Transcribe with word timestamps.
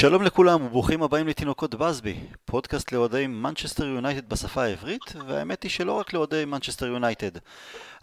שלום 0.00 0.22
לכולם 0.22 0.64
וברוכים 0.64 1.02
הבאים 1.02 1.28
לתינוקות 1.28 1.74
באזבי, 1.74 2.16
פודקאסט 2.44 2.92
לאוהדי 2.92 3.26
מנצ'סטר 3.26 3.86
יונייטד 3.86 4.28
בשפה 4.28 4.62
העברית, 4.62 5.12
והאמת 5.26 5.62
היא 5.62 5.70
שלא 5.70 5.92
רק 5.92 6.12
לאוהדי 6.12 6.44
מנצ'סטר 6.44 6.86
יונייטד. 6.86 7.30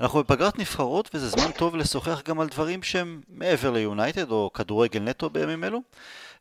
אנחנו 0.02 0.20
בפגרת 0.20 0.60
נבחרות 0.60 1.10
וזה 1.14 1.30
זמן 1.30 1.52
טוב 1.52 1.76
לשוחח 1.76 2.22
גם 2.26 2.40
על 2.40 2.48
דברים 2.48 2.84
שהם 2.84 3.22
מעבר 3.30 3.72
ליונייטד 3.72 4.32
או 4.32 4.52
כדורגל 4.54 5.00
נטו 5.00 5.30
בימים 5.30 5.64
אלו, 5.64 5.82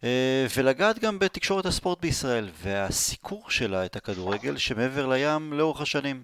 אה, 0.04 0.46
ולגעת 0.56 0.98
גם 0.98 1.18
בתקשורת 1.18 1.66
הספורט 1.66 2.00
בישראל 2.00 2.48
והסיקור 2.62 3.50
שלה 3.50 3.84
את 3.84 3.96
הכדורגל 3.96 4.56
שמעבר 4.56 5.06
לים 5.06 5.52
לאורך 5.52 5.80
השנים. 5.80 6.22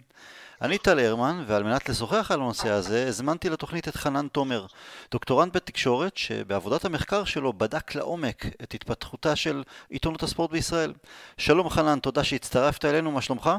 אני 0.62 0.78
טל 0.78 0.98
הרמן, 0.98 1.45
ועל 1.46 1.62
מנת 1.62 1.88
לשוחח 1.88 2.30
על 2.30 2.41
הנושא 2.41 2.70
הזה, 2.70 3.09
הזמנתי 3.09 3.50
לתוכנית 3.50 3.88
את 3.88 3.96
חנן 3.96 4.28
תומר, 4.28 4.66
דוקטורנט 5.10 5.56
בתקשורת, 5.56 6.16
שבעבודת 6.16 6.84
המחקר 6.84 7.24
שלו 7.24 7.52
בדק 7.52 7.95
לעומק 7.95 8.46
את 8.62 8.74
התפתחותה 8.74 9.36
של 9.36 9.62
עיתונות 9.88 10.23
הספורט 10.23 10.50
בישראל. 10.50 10.92
שלום 11.36 11.69
חנן, 11.69 11.98
תודה 11.98 12.24
שהצטרפת 12.24 12.84
אלינו, 12.84 13.10
מה 13.10 13.20
שלומך? 13.20 13.50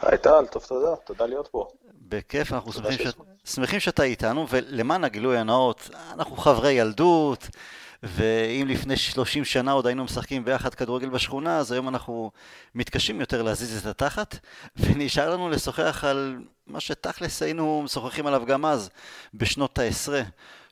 היי 0.00 0.18
טל, 0.18 0.46
טוב 0.46 0.64
תודה, 0.68 0.96
תודה 0.96 1.26
להיות 1.26 1.48
פה. 1.48 1.68
בכיף, 2.08 2.52
אנחנו 2.52 2.72
שמחים, 2.72 2.98
ש... 2.98 3.14
שמחים 3.54 3.80
שאתה 3.80 4.02
איתנו, 4.02 4.46
ולמען 4.50 5.04
הגילוי 5.04 5.38
הנאות, 5.38 5.90
אנחנו 6.12 6.36
חברי 6.36 6.72
ילדות, 6.72 7.48
ואם 8.02 8.66
לפני 8.68 8.96
30 8.96 9.44
שנה 9.44 9.72
עוד 9.72 9.86
היינו 9.86 10.04
משחקים 10.04 10.44
ביחד 10.44 10.74
כדורגל 10.74 11.08
בשכונה, 11.08 11.58
אז 11.58 11.72
היום 11.72 11.88
אנחנו 11.88 12.30
מתקשים 12.74 13.20
יותר 13.20 13.42
להזיז 13.42 13.86
את 13.86 13.86
התחת, 13.86 14.38
ונשאר 14.76 15.30
לנו 15.30 15.50
לשוחח 15.50 16.04
על 16.04 16.38
מה 16.66 16.80
שתכלס 16.80 17.42
היינו 17.42 17.82
משוחחים 17.82 18.26
עליו 18.26 18.46
גם 18.46 18.66
אז, 18.66 18.90
בשנות 19.34 19.78
העשרה. 19.78 20.22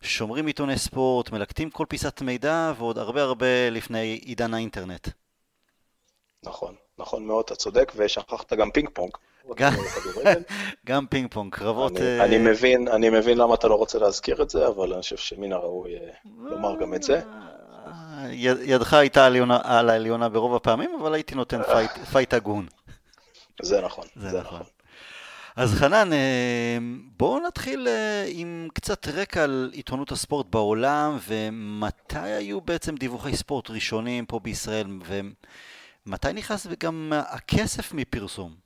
שומרים 0.03 0.47
עיתוני 0.47 0.79
ספורט, 0.79 1.31
מלקטים 1.31 1.71
כל 1.71 1.87
פיסת 1.89 2.23
מידע, 2.23 2.73
ועוד 2.79 2.99
הרבה 2.99 3.23
הרבה 3.23 3.71
לפני 3.71 4.21
עידן 4.25 4.55
האינטרנט. 4.55 5.09
נכון, 6.43 6.75
נכון 6.99 7.27
מאוד, 7.27 7.45
אתה 7.45 7.55
צודק, 7.55 7.93
ושכחת 7.97 8.53
גם 8.53 8.71
פינג 8.71 8.89
פונג. 8.93 9.11
גם 10.87 11.07
פינג 11.07 11.31
פונג, 11.31 11.53
קרבות... 11.55 11.97
אני 11.97 12.37
אה, 12.37 12.43
מבין, 12.43 12.89
אני 12.89 13.11
מבין 13.11 13.39
למה 13.39 13.55
אתה 13.55 13.69
לא 13.69 13.75
רוצה 13.75 13.99
להזכיר 13.99 14.43
את 14.43 14.51
זה, 14.51 14.67
אבל 14.67 14.93
אני 14.93 15.03
חושב 15.03 15.17
שמן 15.17 15.53
הראוי 15.53 15.95
אה, 15.95 16.11
לומר 16.43 16.77
גם 16.81 16.95
את 16.95 17.03
זה. 17.03 17.21
אה, 17.87 18.27
ידך 18.63 18.93
הייתה 18.93 19.27
על 19.65 19.91
העליונה 19.91 20.29
ברוב 20.29 20.55
הפעמים, 20.55 20.91
אבל 21.01 21.15
הייתי 21.15 21.35
נותן 21.35 21.61
פייט 22.13 22.35
הגון. 22.39 22.67
זה 23.63 23.81
נכון, 23.81 24.05
זה 24.17 24.41
נכון. 24.41 24.61
אז 25.57 25.75
חנן, 25.75 26.11
בואו 27.17 27.41
נתחיל 27.47 27.89
עם 28.29 28.69
קצת 28.75 29.09
רקע 29.09 29.45
על 29.45 29.71
עיתונות 29.73 30.13
הספורט 30.13 30.47
בעולם, 30.51 31.19
ומתי 31.29 32.19
היו 32.19 32.61
בעצם 32.61 32.95
דיווחי 32.95 33.37
ספורט 33.37 33.71
ראשונים 33.71 34.27
פה 34.27 34.41
בישראל, 34.43 34.87
ומתי 36.07 36.33
נכנס 36.33 36.67
גם 36.81 37.13
הכסף 37.17 37.95
מפרסום? 37.95 38.66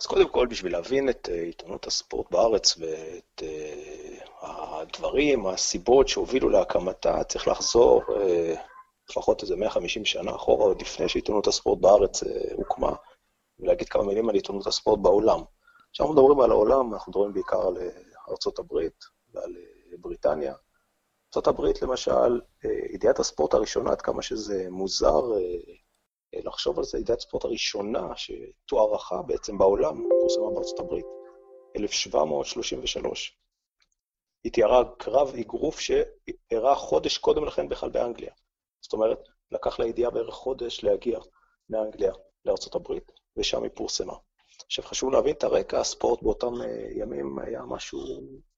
אז 0.00 0.06
קודם 0.06 0.28
כל, 0.28 0.46
בשביל 0.46 0.72
להבין 0.72 1.08
את 1.08 1.28
אה, 1.32 1.42
עיתונות 1.42 1.86
הספורט 1.86 2.30
בארץ 2.30 2.76
ואת 2.78 3.42
אה, 3.42 4.80
הדברים, 4.80 5.46
הסיבות 5.46 6.08
שהובילו 6.08 6.48
להקמתה, 6.48 7.24
צריך 7.24 7.48
לחזור 7.48 8.02
אה, 8.16 8.54
לפחות 9.10 9.42
איזה 9.42 9.56
150 9.56 10.04
שנה 10.04 10.34
אחורה, 10.34 10.64
עוד 10.64 10.82
לפני 10.82 11.08
שעיתונות 11.08 11.46
הספורט 11.46 11.78
בארץ 11.78 12.22
הוקמה, 12.52 12.92
ולהגיד 13.58 13.88
כמה 13.88 14.02
מילים 14.02 14.28
על 14.28 14.34
עיתונות 14.34 14.66
הספורט 14.66 14.98
בעולם. 15.00 15.40
כשאנחנו 15.92 16.14
מדברים 16.14 16.40
על 16.40 16.50
העולם, 16.50 16.94
אנחנו 16.94 17.10
מדברים 17.10 17.32
בעיקר 17.32 17.66
על 17.66 17.76
ארה"ב 18.28 18.72
ועל 19.34 19.56
בריטניה. 19.98 20.54
ארה"ב, 21.36 21.62
למשל, 21.82 22.40
ידיעת 22.94 23.18
הספורט 23.18 23.54
הראשונה, 23.54 23.90
עד 23.90 24.02
כמה 24.02 24.22
שזה 24.22 24.66
מוזר 24.70 25.22
לחשוב 26.44 26.78
על 26.78 26.84
זה, 26.84 26.98
ידיעת 26.98 27.20
ספורט 27.20 27.44
הראשונה 27.44 28.08
שתוארכה 28.16 29.22
בעצם 29.22 29.58
בעולם, 29.58 30.02
פורסמה 30.18 30.50
בארצות 30.54 30.80
הברית, 30.80 31.06
1733. 31.76 33.38
היא 34.44 34.52
תיארה 34.52 34.82
קרב 34.98 35.34
אגרוף 35.40 35.80
שאירע 35.80 36.74
חודש 36.74 37.18
קודם 37.18 37.44
לכן 37.44 37.68
בכלל 37.68 37.90
באנגליה. 37.90 38.32
זאת 38.80 38.92
אומרת, 38.92 39.18
לקח 39.50 39.78
לידיעה 39.78 40.10
בערך 40.10 40.34
חודש 40.34 40.84
להגיע 40.84 41.18
מאנגליה 41.70 42.12
לארצות 42.44 42.74
הברית, 42.74 43.12
ושם 43.36 43.62
היא 43.62 43.70
פורסמה. 43.74 44.14
עכשיו, 44.66 44.84
חשוב 44.84 45.12
להבין 45.12 45.34
את 45.34 45.44
הרקע, 45.44 45.80
הספורט 45.80 46.22
באותם 46.22 46.62
אה, 46.62 46.88
ימים 46.90 47.38
היה 47.38 47.62
משהו 47.62 48.00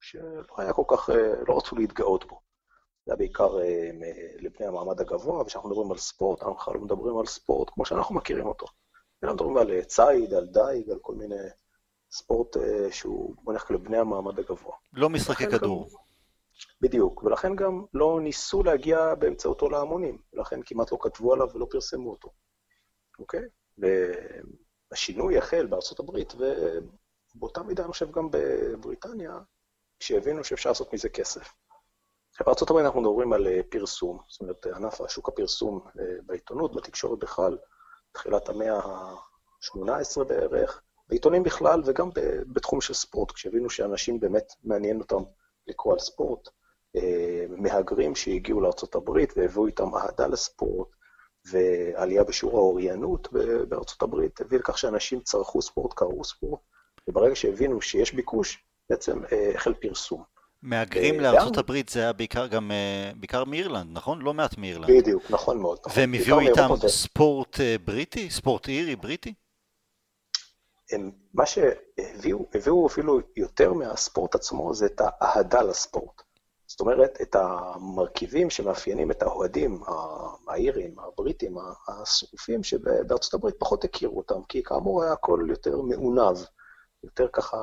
שלא 0.01 0.55
היה 0.59 0.73
כל 0.73 0.85
כך, 0.89 1.11
אה, 1.11 1.17
לא 1.49 1.57
רצו 1.57 1.77
להתגאות 1.77 2.25
בו. 2.25 2.41
זה 3.09 3.17
בעיקר 3.17 3.61
אה, 3.61 3.91
לבני 4.39 4.67
המעמד 4.67 5.01
הגבוה, 5.01 5.43
וכשאנחנו 5.43 5.71
מדברים 5.71 5.91
על 5.91 5.99
ספורט, 5.99 6.43
אנחנו 6.43 6.55
בכלל 6.55 6.75
לא 6.75 6.81
מדברים 6.81 7.19
על 7.19 7.27
ספורט 7.27 7.71
כמו 7.71 7.85
שאנחנו 7.85 8.15
מכירים 8.15 8.47
אותו. 8.47 8.67
אלא 9.25 9.33
מדברים 9.33 9.57
על 9.57 9.71
אה, 9.71 9.85
ציד, 9.85 10.35
על 10.35 10.47
דייג, 10.47 10.91
על 10.91 10.99
כל 10.99 11.15
מיני 11.15 11.35
ספורט 12.11 12.57
אה, 12.57 12.93
שהוא 12.93 13.35
מונח 13.43 13.71
לבני 13.71 13.99
המעמד 13.99 14.39
הגבוה. 14.39 14.75
לא 14.93 15.11
משחקי 15.11 15.47
כדור. 15.47 15.85
גם, 15.85 15.97
בדיוק, 16.81 17.23
ולכן 17.23 17.57
גם 17.57 17.85
לא 17.95 18.21
ניסו 18.23 18.63
להגיע 18.63 19.15
באמצעותו 19.15 19.71
להמונים, 19.71 20.19
ולכן 20.33 20.61
כמעט 20.67 20.93
לא 20.93 20.99
כתבו 21.01 21.33
עליו 21.33 21.49
ולא 21.55 21.67
פרסמו 21.71 22.11
אותו, 22.11 22.29
אוקיי? 23.19 23.43
והשינוי 23.79 25.39
החל 25.39 25.67
בארצות 25.67 26.01
הברית, 26.01 26.35
ובאותה 27.35 27.63
מידה 27.63 27.85
אני 27.85 27.93
חושב 27.93 28.11
גם 28.11 28.29
בבריטניה, 28.31 29.39
כשהבינו 30.01 30.45
שאפשר 30.45 30.71
לעשות 30.71 30.95
מזה 30.95 31.09
כסף. 31.09 31.53
הברית 32.47 32.85
אנחנו 32.85 33.01
מדברים 33.01 33.33
על 33.33 33.47
אה, 33.47 33.61
פרסום, 33.69 34.19
זאת 34.29 34.41
אומרת, 34.41 34.67
ענף 34.67 35.01
השוק 35.01 35.29
הפרסום 35.29 35.81
אה, 36.01 36.05
בעיתונות, 36.27 36.77
בתקשורת 36.77 37.19
בכלל, 37.19 37.59
תחילת 38.13 38.49
המאה 38.49 38.79
ה-18 38.79 40.25
בערך, 40.25 40.83
בעיתונים 41.09 41.43
בכלל 41.43 41.83
וגם 41.85 42.11
בתחום 42.47 42.81
של 42.81 42.95
ספורט, 42.95 43.33
כשהבינו 43.33 43.71
שאנשים 43.71 44.21
באמת 44.21 44.53
מעניין 44.65 45.01
אותם 45.01 45.23
לקרוא 45.67 45.93
על 45.93 45.99
ספורט, 45.99 46.49
אה, 46.97 47.47
מהגרים 47.49 48.15
שהגיעו 48.15 48.61
לארה"ב 48.61 49.11
והביאו 49.37 49.67
איתם 49.67 49.95
אהדה 49.95 50.27
לספורט, 50.27 50.89
ועלייה 51.51 52.25
בשיעור 52.25 52.59
האוריינות 52.59 53.29
הברית, 54.03 54.41
הביא 54.41 54.59
לכך 54.59 54.79
שאנשים 54.79 55.21
צרכו 55.21 55.63
ספורט, 55.63 55.93
קראו 55.93 56.25
ספורט, 56.25 56.61
וברגע 57.09 57.37
שהבינו 57.37 57.81
שיש 57.81 58.13
ביקוש, 58.13 58.65
בעצם 58.91 59.21
החל 59.55 59.75
פרסום. 59.75 60.38
מהגרים 60.63 61.25
אה, 61.25 61.43
הברית 61.57 61.89
זה 61.89 62.01
היה 62.01 62.13
בעיקר 62.13 62.47
גם, 62.47 62.71
אה, 62.71 63.11
בעיקר 63.17 63.45
מאירלנד, 63.45 63.91
נכון? 63.93 64.23
לא 64.23 64.35
מעט 64.35 64.59
מאירלנד. 64.59 64.91
בדיוק, 64.91 65.31
נכון 65.31 65.59
מאוד. 65.59 65.79
נכון. 65.87 65.93
והם 66.01 66.15
הביאו 66.15 66.41
איתם 66.41 66.69
ספורט 66.87 67.61
אה, 67.61 67.77
בריטי? 67.85 68.31
ספורט 68.31 68.69
אירי, 68.69 68.97
בריטי? 68.97 69.35
הם, 70.93 71.11
מה 71.35 71.45
שהביאו, 71.47 72.47
הביאו 72.55 72.87
אפילו 72.87 73.21
יותר 73.37 73.73
מהספורט 73.73 74.35
עצמו, 74.35 74.75
זה 74.75 74.87
את 74.87 75.01
האהדה 75.05 75.63
לספורט. 75.63 76.23
זאת 76.67 76.81
אומרת, 76.81 77.19
את 77.23 77.37
המרכיבים 77.37 78.51
שמאפיינים 78.51 79.11
את 79.11 79.23
האוהדים, 79.23 79.83
האירים, 80.49 80.99
הבריטים, 80.99 81.57
השרופים, 81.89 82.63
שבארצות 82.63 83.35
הברית 83.35 83.55
פחות 83.59 83.85
הכירו 83.85 84.19
אותם, 84.19 84.43
כי 84.49 84.63
כאמור 84.63 85.03
היה 85.03 85.13
הכל 85.13 85.47
יותר 85.49 85.81
מעונב, 85.81 86.37
יותר 87.05 87.29
ככה 87.33 87.57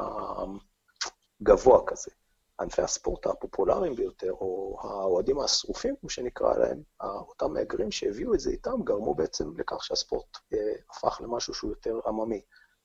גבוה 1.43 1.81
כזה. 1.87 2.11
ענפי 2.59 2.81
הספורט 2.81 3.27
הפופולריים 3.27 3.95
ביותר, 3.95 4.31
או 4.31 4.77
האוהדים 4.81 5.39
השרופים, 5.39 5.95
כמו 6.01 6.09
שנקרא 6.09 6.57
להם, 6.57 6.83
אותם 7.01 7.53
מהגרים 7.53 7.91
שהביאו 7.91 8.33
את 8.33 8.39
זה 8.39 8.49
איתם, 8.49 8.83
גרמו 8.83 9.15
בעצם 9.15 9.57
לכך 9.57 9.83
שהספורט 9.83 10.37
אה, 10.53 10.73
הפך 10.89 11.21
למשהו 11.23 11.53
שהוא 11.53 11.69
יותר 11.69 11.99
עממי, 12.07 12.41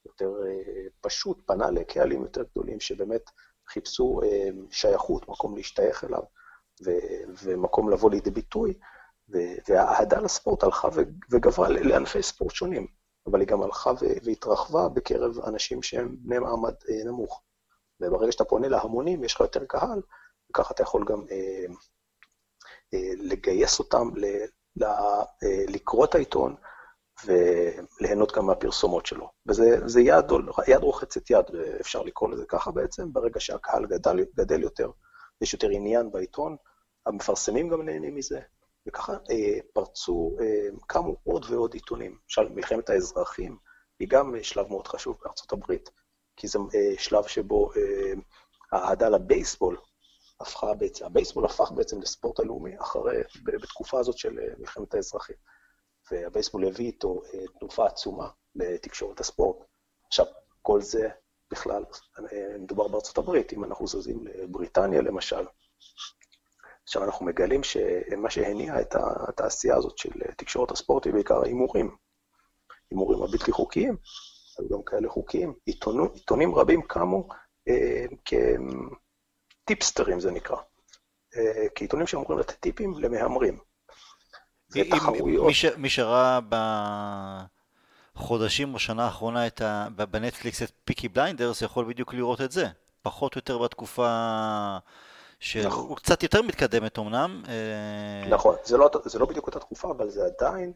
יותר 0.06 0.32
אה, 0.46 0.86
פשוט, 1.00 1.38
פנה 1.46 1.70
לקהלים 1.70 2.22
יותר 2.22 2.42
גדולים 2.42 2.80
שבאמת 2.80 3.30
חיפשו 3.68 4.20
אה, 4.22 4.48
שייכות, 4.70 5.28
מקום 5.28 5.56
להשתייך 5.56 6.04
אליו, 6.04 6.22
ו- 6.84 7.32
ומקום 7.42 7.90
לבוא 7.90 8.10
לידי 8.10 8.30
ביטוי, 8.30 8.74
והאהדה 9.68 10.20
לספורט 10.20 10.62
הלכה 10.62 10.88
וגברה 11.30 11.68
לענפי 11.68 12.22
ספורט 12.22 12.54
שונים, 12.54 12.86
אבל 13.26 13.40
היא 13.40 13.48
גם 13.48 13.62
הלכה 13.62 13.92
והתרחבה 14.24 14.88
בקרב 14.88 15.38
אנשים 15.38 15.82
שהם 15.82 16.16
בני 16.18 16.38
מעמד 16.38 16.74
נמוך. 17.04 17.42
וברגע 18.00 18.32
שאתה 18.32 18.44
פונה 18.44 18.68
להמונים, 18.68 19.24
יש 19.24 19.34
לך 19.34 19.40
יותר 19.40 19.64
קהל, 19.64 20.02
וככה 20.50 20.74
אתה 20.74 20.82
יכול 20.82 21.04
גם 21.08 21.24
אה, 21.30 21.64
אה, 22.94 23.12
לגייס 23.18 23.78
אותם 23.78 24.08
ל, 24.16 24.24
ל, 24.76 24.84
אה, 24.84 25.64
לקרוא 25.68 26.04
את 26.04 26.14
העיתון 26.14 26.54
וליהנות 27.24 28.32
גם 28.32 28.46
מהפרסומות 28.46 29.06
שלו. 29.06 29.30
וזה 29.46 30.00
יד, 30.00 30.24
יד 30.66 30.82
רוחצת 30.82 31.30
יד, 31.30 31.44
אפשר 31.80 32.02
לקרוא 32.02 32.30
לזה 32.30 32.44
ככה 32.46 32.70
בעצם, 32.70 33.12
ברגע 33.12 33.40
שהקהל 33.40 33.86
גדל, 33.86 34.24
גדל 34.36 34.62
יותר, 34.62 34.90
יש 35.40 35.52
יותר 35.52 35.68
עניין 35.68 36.10
בעיתון, 36.10 36.56
המפרסמים 37.06 37.68
גם 37.68 37.82
נהנים 37.82 38.14
מזה, 38.14 38.40
וככה 38.88 39.12
אה, 39.12 39.58
פרצו, 39.72 40.36
אה, 40.40 40.68
קמו 40.86 41.16
עוד 41.24 41.44
ועוד 41.48 41.74
עיתונים. 41.74 42.18
למשל, 42.22 42.48
מלחמת 42.48 42.90
האזרחים 42.90 43.56
היא 44.00 44.08
גם 44.08 44.34
שלב 44.42 44.68
מאוד 44.68 44.86
חשוב 44.88 45.18
בארצות 45.24 45.52
הברית. 45.52 45.90
כי 46.36 46.48
זה 46.48 46.58
אה, 46.58 46.94
שלב 46.98 47.26
שבו 47.26 47.70
אה, 47.72 48.12
האהדה 48.72 49.08
לבייסבול 49.08 49.76
הפכה 50.40 50.74
בעצם, 50.74 51.04
הבייסבול 51.04 51.44
הפך 51.44 51.70
בעצם 51.70 52.00
לספורט 52.00 52.40
הלאומי 52.40 52.80
אחרי, 52.80 53.22
בתקופה 53.44 54.00
הזאת 54.00 54.18
של 54.18 54.38
מלחמת 54.58 54.94
האזרחים. 54.94 55.36
והבייסבול 56.10 56.66
הביא 56.66 56.86
איתו 56.86 57.22
תנופה 57.58 57.86
עצומה 57.86 58.28
לתקשורת 58.54 59.20
הספורט. 59.20 59.56
עכשיו, 60.06 60.26
כל 60.62 60.80
זה 60.80 61.08
בכלל, 61.50 61.84
מדובר 62.58 62.88
בארצות 62.88 63.18
הברית, 63.18 63.52
אם 63.52 63.64
אנחנו 63.64 63.86
זזים 63.86 64.26
לבריטניה 64.26 65.00
למשל, 65.00 65.46
עכשיו 66.82 67.04
אנחנו 67.04 67.26
מגלים 67.26 67.62
שמה 67.64 68.30
שהניע 68.30 68.80
את 68.80 68.94
התעשייה 69.28 69.76
הזאת 69.76 69.98
של 69.98 70.10
תקשורת 70.36 70.70
הספורט 70.70 71.04
היא 71.04 71.12
בעיקר 71.12 71.42
ההימורים. 71.42 71.96
הימורים 72.90 73.22
הבלתי 73.22 73.52
חוקיים, 73.52 73.96
היו 74.58 74.68
גם 74.68 74.82
כאלה 74.86 75.08
חוקיים. 75.08 75.54
עיתונו, 75.66 76.04
עיתונים 76.14 76.54
רבים 76.54 76.82
קמו 76.82 77.28
אה, 77.68 78.04
כטיפסטרים 79.64 80.20
זה 80.20 80.30
נקרא, 80.30 80.56
אה, 81.36 81.66
כעיתונים 81.74 82.06
שאמורים 82.06 82.38
לתת 82.38 82.60
טיפים 82.60 82.94
למהמרים. 82.98 83.58
ותחרויות. 84.72 85.46
מי, 85.46 85.54
ש, 85.54 85.64
מי 85.64 85.88
שראה 85.88 86.40
בחודשים 88.16 88.74
או 88.74 88.78
שנה 88.78 89.04
האחרונה 89.04 89.46
את 89.46 89.60
ה, 89.60 89.88
בנטפליקס 90.10 90.62
את 90.62 90.72
פיקי 90.84 91.08
בליינדרס 91.08 91.62
יכול 91.62 91.84
בדיוק 91.84 92.14
לראות 92.14 92.40
את 92.40 92.52
זה. 92.52 92.66
פחות 93.02 93.34
או 93.34 93.38
יותר 93.38 93.58
בתקופה 93.58 94.08
שהוא 95.40 95.64
נכון. 95.64 95.94
קצת 95.94 96.22
יותר 96.22 96.42
מתקדמת 96.42 96.98
אמנם. 96.98 97.42
אה, 97.48 98.28
נכון, 98.28 98.56
זה 98.64 98.76
לא, 98.76 98.90
זה 99.04 99.18
לא 99.18 99.26
בדיוק 99.26 99.46
אותה 99.46 99.58
תקופה, 99.58 99.90
אבל 99.90 100.08
זה 100.08 100.20
עדיין, 100.24 100.72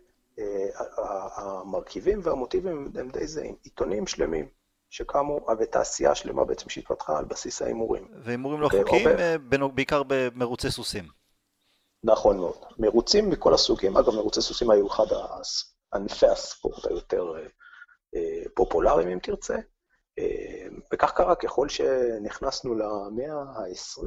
המרכיבים 1.36 2.20
והמוטיבים 2.22 2.92
הם 2.94 3.08
די 3.10 3.26
זהים. 3.26 3.56
עיתונים 3.62 4.06
שלמים 4.06 4.48
שקמו, 4.90 5.46
ותעשייה 5.58 6.14
שלמה 6.14 6.44
בעצם 6.44 6.68
שהתפתחה 6.68 7.18
על 7.18 7.24
בסיס 7.24 7.62
ההימורים. 7.62 8.08
והימורים 8.22 8.60
לא 8.60 8.68
חוקיים, 8.68 9.08
אה, 9.08 9.36
בעיקר 9.74 10.02
במרוצי 10.06 10.70
סוסים. 10.70 11.04
נכון 12.04 12.36
מאוד. 12.36 12.56
מרוצים 12.78 13.30
מכל 13.30 13.54
הסוגים, 13.54 13.96
אגב, 13.96 14.14
מרוצי 14.14 14.40
סוסים 14.40 14.70
היו 14.70 14.86
אחד 14.86 15.06
ענפי 15.94 16.26
הספורט 16.26 16.86
היותר 16.86 17.32
פופולריים, 18.54 19.08
אם 19.08 19.18
תרצה. 19.18 19.56
וכך 20.92 21.12
קרה 21.12 21.34
ככל 21.34 21.68
שנכנסנו 21.68 22.74
למאה 22.74 23.32
ה-20, 23.32 24.06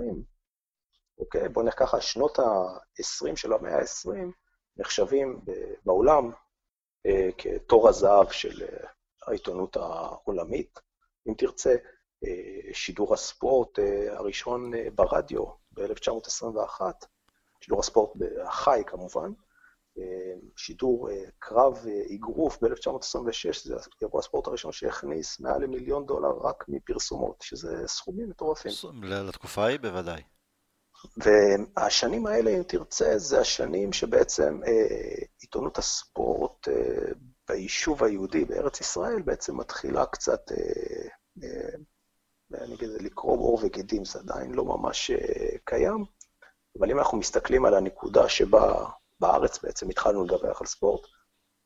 אוקיי? 1.19 1.49
בואו 1.49 1.65
ניקח 1.65 1.79
ככה, 1.79 2.01
שנות 2.01 2.39
ה-20 2.39 3.35
של 3.35 3.53
המאה 3.53 3.75
ה-20 3.75 4.31
נחשבים 4.79 5.39
בעולם 5.85 6.31
אה, 7.07 7.29
כתור 7.37 7.89
הזהב 7.89 8.29
של 8.29 8.63
אה, 8.63 8.87
העיתונות 9.27 9.77
העולמית. 9.77 10.79
אם 11.29 11.33
תרצה, 11.37 11.75
אה, 12.25 12.73
שידור 12.73 13.13
הספורט 13.13 13.79
הראשון 14.09 14.71
ברדיו 14.95 15.45
ב-1921, 15.71 16.81
שידור 17.61 17.79
הספורט 17.79 18.11
החי 18.43 18.83
כמובן, 18.87 19.31
שידור 20.55 21.09
קרב 21.39 21.85
אגרוף 22.15 22.63
ב-1926, 22.63 23.63
זה 23.63 23.75
אירוע 24.01 24.19
הספורט 24.19 24.47
הראשון 24.47 24.71
שהכניס 24.71 25.39
מעל 25.39 25.63
למיליון 25.63 26.05
דולר 26.05 26.37
רק 26.41 26.65
מפרסומות, 26.67 27.41
שזה 27.41 27.87
סכומים 27.87 28.29
מטורפים. 28.29 28.71
לתקופה 29.03 29.63
ההיא 29.63 29.79
בוודאי. 29.79 30.21
והשנים 31.17 32.27
האלה, 32.27 32.51
אם 32.51 32.63
תרצה, 32.63 33.17
זה 33.17 33.39
השנים 33.39 33.93
שבעצם 33.93 34.61
אה, 34.67 35.25
עיתונות 35.41 35.77
הספורט 35.77 36.67
אה, 36.67 37.11
ביישוב 37.49 38.03
היהודי 38.03 38.45
בארץ 38.45 38.81
ישראל 38.81 39.21
בעצם 39.21 39.57
מתחילה 39.57 40.05
קצת, 40.05 40.51
אה, 40.51 41.07
אה, 41.43 41.75
אני 42.53 42.75
אגיד, 42.75 42.89
לקרוא 42.89 43.37
עור 43.37 43.59
וגידים, 43.63 44.05
זה 44.05 44.19
עדיין 44.19 44.53
לא 44.53 44.65
ממש 44.65 45.11
אה, 45.11 45.57
קיים, 45.65 46.05
אבל 46.79 46.91
אם 46.91 46.99
אנחנו 46.99 47.17
מסתכלים 47.17 47.65
על 47.65 47.73
הנקודה 47.73 48.29
שבה 48.29 48.89
בארץ 49.19 49.63
בעצם 49.63 49.89
התחלנו 49.89 50.23
לדווח 50.23 50.61
על 50.61 50.67
ספורט, 50.67 51.01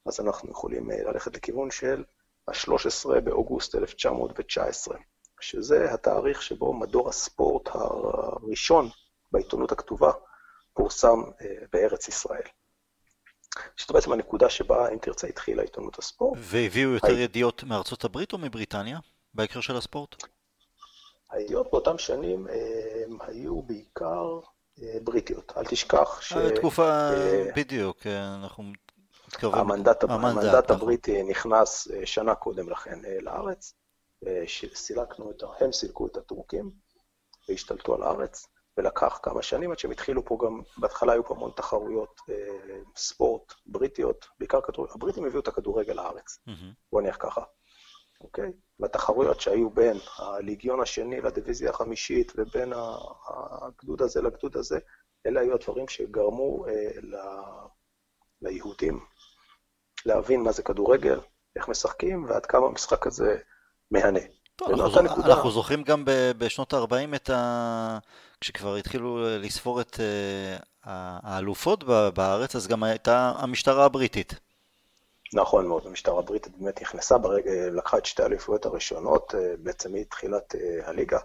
אז 0.05 0.19
אנחנו 0.19 0.51
יכולים 0.51 0.91
אה, 0.91 1.03
ללכת 1.03 1.35
לכיוון 1.35 1.71
של 1.71 2.03
ה-13 2.47 3.19
באוגוסט 3.23 3.75
1919, 3.75 4.97
שזה 5.41 5.93
התאריך 5.93 6.41
שבו 6.41 6.73
מדור 6.73 7.09
הספורט 7.09 7.69
הראשון 7.73 8.89
בעיתונות 9.31 9.71
הכתובה 9.71 10.11
פורסם 10.73 11.21
אה, 11.41 11.55
בארץ 11.73 12.07
ישראל. 12.07 12.43
שזו 13.77 13.93
בעצם 13.93 14.11
הנקודה 14.11 14.49
שבה, 14.49 14.89
אם 14.89 14.97
תרצה, 14.97 15.27
התחילה 15.27 15.61
עיתונות 15.61 15.99
הספורט. 15.99 16.37
והביאו 16.41 16.89
יותר 16.89 17.07
הי... 17.07 17.21
ידיעות 17.23 17.63
מארצות 17.63 18.03
הברית 18.03 18.33
או 18.33 18.37
מבריטניה 18.37 18.99
בהקשר 19.33 19.61
של 19.61 19.75
הספורט? 19.75 20.15
הידיעות 21.31 21.71
באותם 21.71 21.97
שנים 21.97 22.47
אה, 22.47 23.03
הם 23.05 23.17
היו 23.21 23.61
בעיקר 23.61 24.39
אה, 24.81 24.97
בריטיות. 25.03 25.53
אל 25.57 25.65
תשכח 25.65 26.21
ש... 26.21 26.33
תקופה, 26.55 27.09
בדיוק, 27.55 28.07
אנחנו 28.07 28.63
מתקרבים... 29.27 29.59
המנדט, 29.59 30.03
המנדט, 30.03 30.37
המנדט 30.37 30.63
נכון. 30.63 30.75
הבריטי 30.75 31.23
נכנס 31.23 31.87
שנה 32.05 32.35
קודם 32.35 32.69
לכן 32.69 32.99
לארץ, 33.21 33.73
סילקנו 34.73 35.31
את, 35.31 35.43
הם 35.59 35.71
סילקו 35.71 36.07
את 36.07 36.17
הטורקים 36.17 36.71
והשתלטו 37.49 37.95
על 37.95 38.03
הארץ. 38.03 38.47
ולקח 38.77 39.19
כמה 39.23 39.41
שנים 39.41 39.71
עד 39.71 39.79
שהם 39.79 39.91
התחילו 39.91 40.25
פה 40.25 40.37
גם, 40.45 40.61
בהתחלה 40.77 41.13
היו 41.13 41.25
פה 41.25 41.33
המון 41.33 41.51
תחרויות 41.55 42.21
אה, 42.29 42.79
ספורט 42.95 43.53
בריטיות, 43.65 44.25
בעיקר 44.39 44.61
כדורגל, 44.61 44.93
הבריטים 44.95 45.25
הביאו 45.25 45.39
את 45.39 45.47
הכדורגל 45.47 45.93
לארץ, 45.93 46.39
mm-hmm. 46.47 46.73
בוא 46.91 47.01
נניח 47.01 47.17
ככה, 47.19 47.41
אוקיי? 48.21 48.51
והתחרויות 48.79 49.41
שהיו 49.41 49.69
בין 49.69 49.97
הליגיון 50.17 50.81
השני 50.81 51.21
לדיוויזיה 51.21 51.69
החמישית 51.69 52.31
ובין 52.35 52.73
הגדוד 53.27 54.01
הזה 54.01 54.21
לגדוד 54.21 54.57
הזה, 54.57 54.79
אלה 55.25 55.41
היו 55.41 55.53
הדברים 55.53 55.87
שגרמו 55.87 56.65
אה, 56.67 56.91
ל... 57.01 57.15
ליהודים 58.41 58.99
להבין 60.05 60.41
מה 60.41 60.51
זה 60.51 60.63
כדורגל, 60.63 61.19
איך 61.55 61.69
משחקים 61.69 62.25
ועד 62.25 62.45
כמה 62.45 62.67
המשחק 62.67 63.07
הזה 63.07 63.37
מהנה. 63.91 64.19
טוב, 64.65 64.81
אנחנו, 64.81 65.23
אנחנו 65.25 65.51
זוכרים 65.51 65.83
גם 65.83 66.03
בשנות 66.37 66.73
ה-40 66.73 67.15
את 67.15 67.29
ה... 67.29 67.97
כשכבר 68.41 68.75
התחילו 68.75 69.19
לספור 69.39 69.81
את 69.81 69.95
uh, 69.95 70.89
האלופות 71.23 71.83
בארץ, 72.13 72.55
אז 72.55 72.67
גם 72.67 72.83
הייתה 72.83 73.33
המשטרה 73.37 73.85
הבריטית. 73.85 74.39
נכון 75.33 75.67
מאוד, 75.67 75.87
המשטרה 75.87 76.19
הבריטית 76.19 76.57
באמת 76.57 76.81
נכנסה, 76.81 77.17
ברגע, 77.17 77.51
לקחה 77.71 77.97
את 77.97 78.05
שתי 78.05 78.23
האליפויות 78.23 78.65
הראשונות, 78.65 79.35
אה, 79.35 79.53
בעצם 79.59 79.93
מתחילת 79.93 80.55
הליגה. 80.83 81.19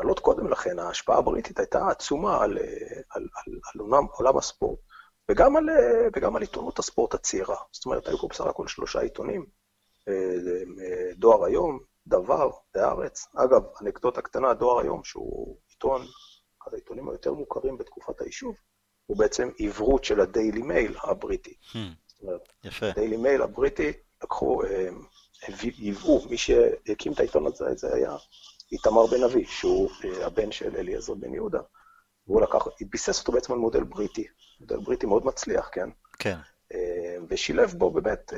אבל 0.00 0.08
עוד 0.08 0.20
קודם 0.20 0.48
לכן, 0.48 0.78
ההשפעה 0.78 1.18
הבריטית 1.18 1.58
הייתה 1.58 1.88
עצומה 1.88 2.36
על, 2.36 2.58
על, 3.10 3.22
על, 3.34 3.54
על 3.74 3.80
עולם, 3.80 4.04
עולם 4.12 4.38
הספורט, 4.38 4.78
וגם 5.30 5.56
על, 5.56 5.64
וגם 6.16 6.36
על 6.36 6.42
עיתונות 6.42 6.78
הספורט 6.78 7.14
הצעירה. 7.14 7.56
זאת 7.72 7.86
אומרת, 7.86 8.08
היו 8.08 8.18
פה 8.18 8.28
בסך 8.30 8.46
הכל 8.46 8.66
שלושה 8.68 9.00
עיתונים, 9.00 9.46
דואר 11.16 11.44
היום, 11.44 11.78
דבר, 12.06 12.50
בהארץ. 12.74 13.26
אגב, 13.36 13.62
אנקדוטה 13.82 14.22
קטנה, 14.22 14.54
דואר 14.54 14.80
היום, 14.80 15.04
שהוא 15.04 15.56
עיתון, 15.68 16.02
אחד 16.62 16.74
העיתונים 16.74 17.08
היותר 17.08 17.32
מוכרים 17.32 17.78
בתקופת 17.78 18.20
היישוב, 18.20 18.54
הוא 19.06 19.16
בעצם 19.16 19.50
עברות 19.58 20.04
של 20.04 20.20
הדיילי 20.20 20.62
מייל 20.62 20.96
הבריטי. 21.02 21.54
Hmm. 21.72 21.76
זאת 22.06 22.20
אומרת, 22.22 22.52
יפה. 22.64 22.86
הדיילי 22.90 23.16
מייל 23.16 23.42
הבריטי, 23.42 23.92
לקחו, 24.22 24.62
ייבאו, 25.78 26.20
אה, 26.20 26.30
מי 26.30 26.36
שהקים 26.36 27.12
את 27.12 27.20
העיתון 27.20 27.46
הזה, 27.46 27.64
זה 27.74 27.94
היה 27.94 28.16
איתמר 28.72 29.06
בן 29.06 29.24
אבי, 29.24 29.44
שהוא 29.44 29.90
אה, 30.04 30.26
הבן 30.26 30.52
של 30.52 30.76
אליעזר 30.76 31.14
בן 31.14 31.34
יהודה. 31.34 31.60
והוא 32.26 32.42
לקח, 32.42 32.66
ביסס 32.90 33.20
אותו 33.20 33.32
בעצם 33.32 33.52
על 33.52 33.58
מודל 33.58 33.84
בריטי, 33.84 34.26
מודל 34.60 34.76
בריטי 34.76 35.06
מאוד 35.06 35.26
מצליח, 35.26 35.68
כן? 35.72 35.88
כן. 36.18 36.36
אה, 37.22 37.26
ושילב 37.30 37.74
בו 37.78 37.90
באמת, 37.90 38.32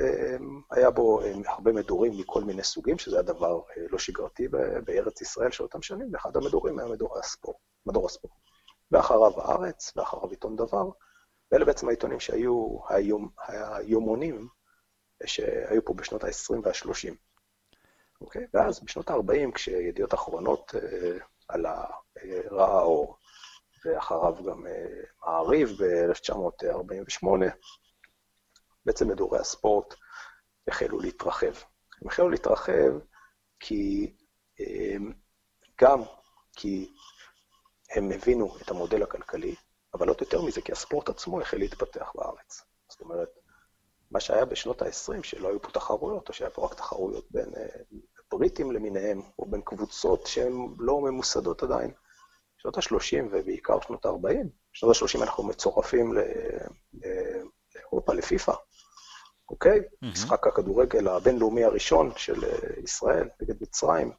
היה 0.71 0.89
בו 0.89 1.21
הרבה 1.45 1.71
מדורים 1.71 2.17
מכל 2.17 2.43
מיני 2.43 2.63
סוגים, 2.63 2.97
שזה 2.97 3.15
היה 3.15 3.23
דבר 3.23 3.61
לא 3.89 3.99
שגרתי 3.99 4.47
בארץ 4.85 5.21
ישראל 5.21 5.51
של 5.51 5.63
אותם 5.63 5.81
שנים, 5.81 6.09
ואחד 6.13 6.37
המדורים 6.37 6.79
היה 6.79 6.87
מדור 6.87 7.19
הספורט, 7.19 7.57
מדור 7.85 8.05
הספורט. 8.05 8.33
ואחריו 8.91 9.41
הארץ, 9.41 9.93
ואחריו 9.95 10.29
עיתון 10.29 10.55
דבר, 10.55 10.89
ואלה 11.51 11.65
בעצם 11.65 11.87
העיתונים 11.87 12.19
שהיו 12.19 12.77
היום, 12.89 13.29
היומונים 13.47 14.47
שהיו 15.25 15.85
פה 15.85 15.93
בשנות 15.93 16.23
ה-20 16.23 16.53
וה-30. 16.63 17.15
אוקיי? 18.21 18.47
ואז 18.53 18.83
בשנות 18.83 19.09
ה-40, 19.09 19.51
כשידיעות 19.53 20.13
אחרונות 20.13 20.75
עלה, 21.47 21.83
ראה 22.51 22.81
אור, 22.81 23.17
ואחריו 23.85 24.35
גם 24.45 24.65
מעריב 25.25 25.69
ב-1948, 25.79 27.27
בעצם 28.85 29.07
מדורי 29.07 29.39
הספורט 29.39 29.93
החלו 30.67 30.99
להתרחב. 30.99 31.53
הם 32.01 32.07
החלו 32.07 32.29
להתרחב 32.29 32.99
כי 33.59 34.15
אמ, 34.59 35.13
גם 35.81 36.01
כי 36.55 36.93
הם 37.95 38.11
הבינו 38.11 38.57
את 38.61 38.71
המודל 38.71 39.03
הכלכלי, 39.03 39.55
אבל 39.93 40.07
עוד 40.07 40.17
יותר 40.21 40.41
מזה, 40.41 40.61
כי 40.61 40.71
הספורט 40.71 41.09
עצמו 41.09 41.41
החל 41.41 41.57
להתפתח 41.57 42.11
בארץ. 42.15 42.61
זאת 42.89 43.01
אומרת, 43.01 43.29
מה 44.11 44.19
שהיה 44.19 44.45
בשנות 44.45 44.81
ה-20, 44.81 45.23
שלא 45.23 45.47
היו 45.47 45.61
פה 45.61 45.71
תחרויות, 45.71 46.29
או 46.29 46.33
שהיה 46.33 46.49
פה 46.49 46.65
רק 46.65 46.73
תחרויות 46.73 47.31
בין 47.31 47.53
אה, 47.57 47.65
בריטים 48.31 48.71
למיניהם, 48.71 49.21
או 49.39 49.45
בין 49.45 49.61
קבוצות 49.61 50.27
שהן 50.27 50.53
לא 50.79 51.01
ממוסדות 51.01 51.63
עדיין, 51.63 51.91
שנות 52.57 52.77
ה-30 52.77 53.25
ובעיקר 53.31 53.81
שנות 53.81 54.05
ה-40, 54.05 54.47
בשנות 54.73 54.95
ה-30 54.95 55.23
אנחנו 55.23 55.43
מצורפים 55.43 56.13
לאירופה, 57.73 58.13
לפיפ"א, 58.13 58.53
אוקיי? 59.49 59.79
Mm-hmm. 59.79 60.05
משחק 60.05 60.47
הכדורגל 60.47 61.07
הבינלאומי 61.07 61.63
הראשון 61.63 62.11
של 62.17 62.43
ישראל 62.83 63.29
נגד 63.41 63.55
מצרים, 63.61 64.11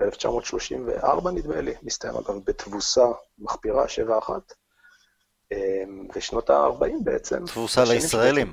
ב-1934 0.00 1.30
נדמה 1.30 1.60
לי, 1.60 1.74
מסתיים 1.82 2.14
אגב 2.16 2.34
בתבוסה 2.44 3.06
מחפירה 3.38 3.84
7-1. 4.28 4.30
ושנות 6.14 6.50
ה-40 6.50 7.04
בעצם. 7.04 7.46
תבוסה 7.46 7.84
לישראלים. 7.84 8.52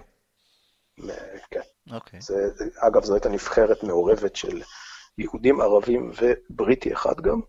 כן. 1.52 1.62
אוקיי. 1.92 2.22
זה, 2.22 2.50
אגב, 2.78 3.04
זו 3.04 3.14
הייתה 3.14 3.30
נבחרת 3.30 3.84
מעורבת 3.84 4.36
של 4.36 4.62
יהודים, 5.18 5.62
ערבים 5.62 6.12
ובריטי 6.22 6.94
אחד 6.94 7.22
גם, 7.22 7.42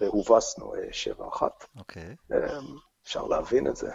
והובסנו 0.00 0.72
7-1. 1.18 1.42
אוקיי. 1.78 2.16
אפשר 3.04 3.22
להבין 3.22 3.66
את 3.66 3.76
זה. 3.76 3.92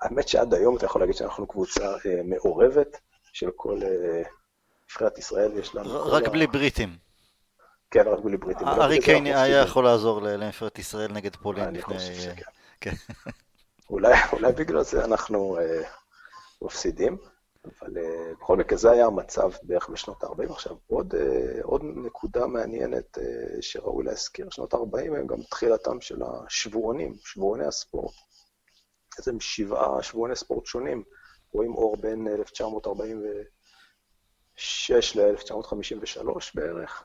האמת 0.00 0.28
שעד 0.28 0.54
היום 0.54 0.76
אתה 0.76 0.84
יכול 0.84 1.00
להגיד 1.00 1.14
שאנחנו 1.16 1.46
קבוצה 1.46 1.86
אה, 2.06 2.20
מעורבת 2.24 2.96
של 3.32 3.50
כל 3.56 3.78
אה, 3.82 4.22
נבחרת 4.84 5.18
ישראל, 5.18 5.58
יש 5.58 5.74
לנו... 5.74 6.02
רק 6.06 6.28
בלי 6.28 6.46
בריטים. 6.46 6.96
כן, 7.90 8.08
רק 8.08 8.18
בלי 8.24 8.36
בריטים. 8.36 8.68
ארי 8.68 9.00
קיין 9.00 9.26
היה 9.26 9.62
יכול 9.62 9.84
לעזור 9.84 10.22
לנבחרת 10.22 10.78
ישראל 10.78 11.12
נגד 11.12 11.36
פולין 11.36 11.74
לפני... 11.74 11.94
חושב 11.94 12.14
שכן. 12.14 12.42
כן. 12.80 12.94
אולי, 13.90 14.52
בגלל 14.56 14.82
זה 14.82 15.04
אנחנו 15.04 15.58
מפסידים, 16.62 17.16
אבל 17.64 17.92
בכל 18.40 18.56
מקרה 18.56 18.78
זה 18.78 18.90
היה 18.90 19.06
המצב 19.06 19.50
בערך 19.62 19.88
בשנות 19.88 20.24
ה-40. 20.24 20.52
עכשיו, 20.52 20.76
עוד, 21.62 21.82
נקודה 21.82 22.46
מעניינת 22.46 23.18
שראוי 23.60 24.04
להזכיר, 24.04 24.50
שנות 24.50 24.74
ה-40 24.74 25.16
הם 25.16 25.26
גם 25.26 25.42
תחילתם 25.50 26.00
של 26.00 26.22
השבועונים, 26.22 27.14
שבועוני 27.24 27.66
הספורט. 27.66 28.14
בעצם 29.18 29.40
שבעה 29.40 30.02
שבועוני 30.02 30.36
ספורט 30.36 30.66
שונים, 30.66 31.02
רואים 31.52 31.74
אור 31.74 31.96
בין 31.96 32.28
1946 32.28 35.16
ל-1953 35.16 36.26
בערך. 36.54 37.04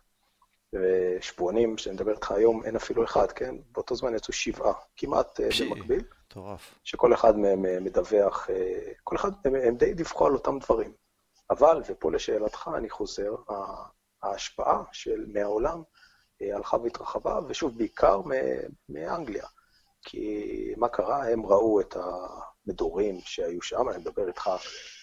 ושבועונים, 0.73 1.77
שאני 1.77 1.95
מדבר 1.95 2.11
איתך 2.11 2.31
היום, 2.31 2.63
אין 2.63 2.75
אפילו 2.75 3.03
אחד, 3.03 3.31
כן? 3.31 3.55
באותו 3.71 3.95
זמן 3.95 4.15
יצאו 4.15 4.33
שבעה, 4.33 4.73
כמעט 4.97 5.39
אה, 5.39 5.49
במקביל. 5.59 6.03
מטורף. 6.25 6.75
שכל 6.83 7.13
אחד 7.13 7.37
מהם 7.37 7.65
אה, 7.65 7.79
מדווח, 7.79 8.49
אה, 8.49 8.91
כל 9.03 9.15
אחד, 9.15 9.31
הם, 9.45 9.55
הם 9.55 9.77
די 9.77 9.93
דיווחו 9.93 10.25
על 10.25 10.33
אותם 10.33 10.59
דברים. 10.59 10.93
אבל, 11.49 11.81
ופה 11.89 12.11
לשאלתך 12.11 12.69
אני 12.77 12.89
חוזר, 12.89 13.35
ההשפעה 14.23 14.83
של 14.91 15.25
מהעולם 15.27 15.83
הלכה 16.41 16.77
והתרחבה, 16.77 17.39
ושוב, 17.47 17.77
בעיקר 17.77 18.21
מאנגליה. 18.89 19.45
כי 20.03 20.73
מה 20.77 20.87
קרה? 20.87 21.29
הם 21.29 21.45
ראו 21.45 21.81
את 21.81 21.95
המדורים 21.95 23.19
שהיו 23.19 23.61
שם, 23.61 23.89
אני 23.89 23.97
מדבר 23.97 24.27
איתך, 24.27 24.49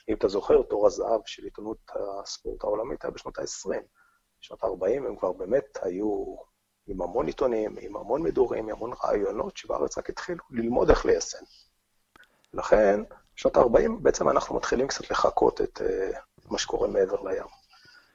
אם 0.09 0.15
אתה 0.15 0.29
זוכר, 0.29 0.63
תור 0.63 0.87
הזהב 0.87 1.21
של 1.27 1.45
עיתונות 1.45 1.79
הספורט 1.95 2.65
העולמית 2.65 3.05
היה 3.05 3.11
בשנות 3.11 3.39
ה-20. 3.39 3.83
בשנות 4.41 4.65
ה-40 4.65 5.07
הם 5.07 5.17
כבר 5.17 5.33
באמת 5.33 5.79
היו 5.83 6.37
עם 6.87 7.03
המון 7.03 7.27
עיתונים, 7.27 7.77
עם 7.81 7.97
המון 7.97 8.23
מדורים, 8.23 8.69
עם 8.69 8.75
המון 8.75 8.93
רעיונות, 9.05 9.57
שבארץ 9.57 9.99
רק 9.99 10.11
התחילו 10.11 10.45
ללמוד 10.51 10.91
איך 10.91 11.07
ליישם. 11.07 11.45
לכן, 12.55 13.01
בשנות 13.37 13.57
ה-40 13.57 13.91
בעצם 14.03 14.29
אנחנו 14.29 14.57
מתחילים 14.57 14.89
קצת 14.89 15.11
לחקות 15.11 15.61
את 15.61 15.79
uh, 15.79 16.19
מה 16.51 16.59
שקורה 16.59 16.89
מעבר 16.89 17.21
לים. 17.23 17.60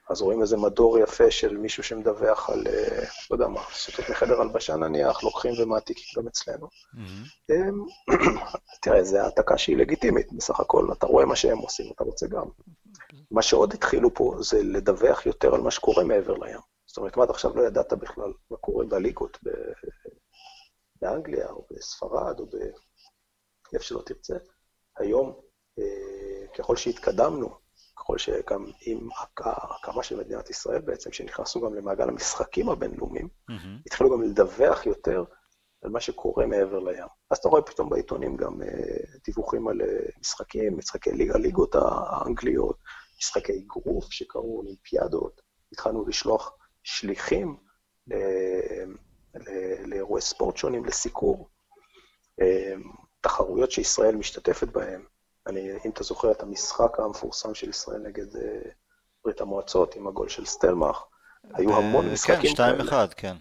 אז 0.10 0.22
רואים 0.22 0.42
איזה 0.42 0.58
מדור 0.58 1.00
יפה 1.00 1.32
של 1.32 1.58
מישהו 1.58 1.84
שמדווח 1.84 2.50
על, 2.50 2.64
uh, 2.68 3.06
לא 3.32 3.36
יודע 3.36 3.48
מה, 3.48 3.62
סוטות 3.74 4.10
מחדר 4.10 4.42
הלבשה 4.42 4.76
נניח, 4.76 5.24
לוקחים 5.24 5.54
ומעתיקים 5.60 6.22
גם 6.22 6.28
אצלנו. 6.28 6.68
Mm-hmm. 6.68 7.52
תראה, 8.82 9.04
זו 9.04 9.18
העתקה 9.18 9.58
שהיא 9.58 9.78
לגיטימית, 9.78 10.34
בסך 10.34 10.60
הכל, 10.60 10.88
אתה 10.98 11.06
רואה 11.06 11.26
מה 11.26 11.36
שהם 11.36 11.58
עושים, 11.58 11.92
אתה 11.96 12.04
רוצה 12.04 12.28
גם. 12.28 12.46
מה 13.32 13.42
שעוד 13.42 13.74
התחילו 13.74 14.14
פה 14.14 14.36
זה 14.40 14.64
לדווח 14.64 15.26
יותר 15.26 15.56
על 15.56 15.62
מה 15.62 15.72
שקורה 15.72 16.04
מעבר 16.04 16.34
לים. 16.34 16.60
זאת 16.86 16.98
אומרת, 16.98 17.18
מה 17.18 17.24
עד 17.24 17.30
עכשיו 17.30 17.58
לא 17.58 17.68
ידעת 17.68 17.94
בכלל 17.94 18.34
מה 18.52 18.58
קורה 18.58 18.86
בליגות 18.86 19.38
באנגליה, 21.02 21.50
או 21.50 21.68
בספרד, 21.72 22.40
או 22.40 22.46
באיפה 22.46 23.86
שלא 23.86 24.02
תרצה. 24.06 24.36
היום, 24.98 25.40
אה, 25.80 26.48
ככל 26.58 26.76
שהתקדמנו, 26.76 27.65
ככל 28.06 28.18
שגם 28.18 28.66
עם 28.82 29.10
ההקמה 29.40 30.04
של 30.04 30.20
מדינת 30.20 30.50
ישראל 30.50 30.82
בעצם, 30.82 31.12
שנכנסנו 31.12 31.62
גם 31.62 31.74
למעגל 31.76 32.10
המשחקים 32.10 32.70
הבינלאומיים, 32.70 33.28
mm-hmm. 33.52 33.82
התחילו 33.86 34.12
גם 34.12 34.22
לדווח 34.22 34.86
יותר 34.86 35.24
על 35.82 35.92
מה 35.92 36.00
שקורה 36.00 36.46
מעבר 36.46 36.80
לים. 36.80 37.08
אז 37.32 37.38
אתה 37.38 37.50
רואה 37.50 37.62
פתאום 37.62 37.90
בעיתונים 37.90 38.38
גם 38.38 38.62
uh, 38.62 38.66
דיווחים 39.26 39.68
על 39.68 39.82
uh, 39.82 40.20
משחקים, 40.20 40.78
משחקי 40.78 41.12
ליגה, 41.12 41.38
ליגות 41.38 41.76
האנגליות, 41.76 42.78
משחקי 43.20 43.54
אגרוף 43.66 44.12
שקרו, 44.12 44.58
אולימפיאדות. 44.58 45.42
התחלנו 45.72 46.08
לשלוח 46.08 46.58
שליחים 46.84 47.58
לאירועי 49.86 50.22
ספורט 50.22 50.58
שונים, 50.58 50.86
לסיקור. 50.86 51.50
אה, 52.42 52.74
תחרויות 53.22 53.72
שישראל 53.72 54.16
משתתפת 54.16 54.68
בהן. 54.68 55.02
אני, 55.48 55.72
אם 55.86 55.92
אתה 55.92 56.04
זוכר 56.04 56.32
את 56.32 56.44
המשחק 56.44 57.00
המפורסם 57.00 57.54
של 57.54 57.70
ישראל 57.70 58.02
נגד 58.02 58.26
ברית 59.26 59.42
המועצות 59.42 59.96
עם 59.96 60.08
הגול 60.08 60.30
של 60.30 60.46
סטלמך, 60.46 61.04
היו 61.54 61.78
המון 61.78 62.12
משחקים 62.12 62.56
כאלה. 62.56 62.84
כן, 62.84 62.90
2-1, 63.10 63.14
כן. 63.16 63.36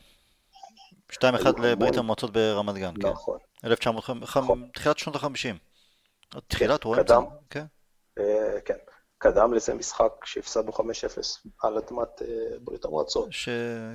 2-1 1.13 1.61
לברית 1.61 1.97
המועצות 1.97 2.33
ברמת 2.33 2.75
גן, 2.75 2.95
כן. 3.03 3.09
נכון. 3.09 3.39
נכון. 4.21 4.71
תחילת 4.75 4.99
שנות 4.99 5.17
ה-50. 5.17 5.57
תחילת, 6.49 6.83
כן, 6.83 6.89
רואים 6.89 7.03
את 7.03 7.09
זה? 7.09 7.15
כן. 7.51 7.65
אה, 8.19 8.61
כן. 8.65 8.77
קדם 9.19 9.55
לזה 9.55 9.75
משחק 9.75 10.13
שהפסדנו 10.25 10.73
5-0 10.73 10.81
על 11.63 11.79
אדמת 11.79 12.23
אה, 12.23 12.59
ברית 12.61 12.85
המועצות. 12.85 13.29
ש... 13.31 13.49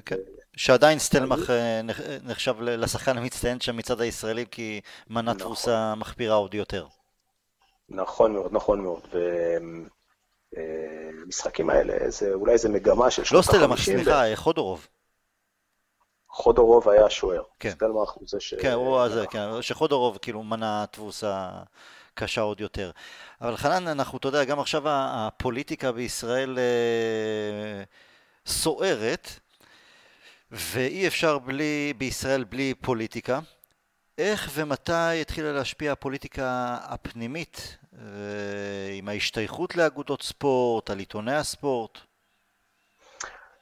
כן. 0.05 0.15
שעדיין 0.55 0.99
סטלמך 0.99 1.49
אה, 1.49 1.81
נחשב 2.23 2.55
לשחקן 2.61 3.17
המצטיין 3.17 3.59
שם 3.59 3.77
מצד 3.77 4.01
הישראלי, 4.01 4.45
כי 4.51 4.81
מנה 5.09 5.21
נכון. 5.21 5.45
תבוסה 5.45 5.95
מחפירה 5.95 6.35
עוד 6.35 6.53
יותר. 6.53 6.87
נכון 7.89 8.33
מאוד, 8.33 8.53
נכון 8.53 8.81
מאוד. 8.81 9.07
והמשחקים 10.53 11.69
האלה, 11.69 12.09
זה, 12.09 12.33
אולי 12.33 12.57
זה 12.57 12.69
מגמה 12.69 13.11
של 13.11 13.23
שנות 13.23 13.45
ה-50. 13.45 13.53
לא 13.53 13.59
סטלמך, 13.59 13.81
סליחה, 13.81 14.35
חודורוב. 14.35 14.87
חודורוב 16.29 16.89
היה 16.89 17.05
השוער. 17.05 17.43
כן. 17.59 17.69
סטלמך 17.69 18.09
הוא 18.09 18.23
זה 18.27 18.39
ש... 18.39 18.53
כן, 18.53 18.71
הוא 18.71 19.09
זה, 19.09 19.27
כן, 19.27 19.61
שחודורוב 19.61 20.17
כאילו 20.17 20.43
מנע 20.43 20.85
תבוסה 20.85 21.49
קשה 22.13 22.41
עוד 22.41 22.61
יותר. 22.61 22.91
אבל 23.41 23.57
חנן, 23.57 23.87
אנחנו, 23.87 24.17
אתה 24.17 24.27
יודע, 24.27 24.43
גם 24.43 24.59
עכשיו 24.59 24.83
הפוליטיקה 24.85 25.91
בישראל 25.91 26.59
אה, 26.59 27.83
סוערת, 28.45 29.29
ואי 30.51 31.07
אפשר 31.07 31.37
בלי, 31.39 31.93
בישראל 31.97 32.43
בלי 32.43 32.73
פוליטיקה. 32.81 33.39
איך 34.19 34.49
ומתי 34.53 35.21
התחילה 35.21 35.51
להשפיע 35.51 35.91
הפוליטיקה 35.91 36.77
הפנימית 36.81 37.77
אה, 37.93 37.99
עם 38.93 39.09
ההשתייכות 39.09 39.75
לאגודות 39.75 40.21
ספורט, 40.21 40.89
על 40.89 40.99
עיתוני 40.99 41.35
הספורט? 41.35 41.97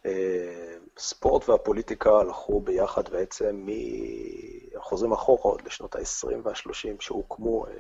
אה, 0.06 0.76
ספורט 0.98 1.50
והפוליטיקה 1.50 2.10
הלכו 2.10 2.62
ביחד 2.62 3.10
בעצם 3.10 3.68
מחוזרים 4.76 5.14
אחורה 5.14 5.42
עוד 5.44 5.62
לשנות 5.66 5.96
ה-20 5.96 6.28
וה-30 6.44 6.72
שהוקמו 7.00 7.68
אה, 7.68 7.72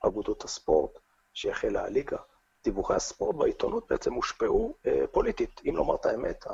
אגודות 0.00 0.44
הספורט, 0.44 0.98
שהחלה 1.34 1.84
הליגה. 1.84 2.18
דיווחי 2.64 2.94
הספורט 2.94 3.36
והעיתונות 3.36 3.86
בעצם 3.90 4.14
הושפעו 4.14 4.74
פוליטית. 5.12 5.60
אם 5.68 5.76
לומר 5.76 5.94
את 5.94 6.06
האמת, 6.06 6.44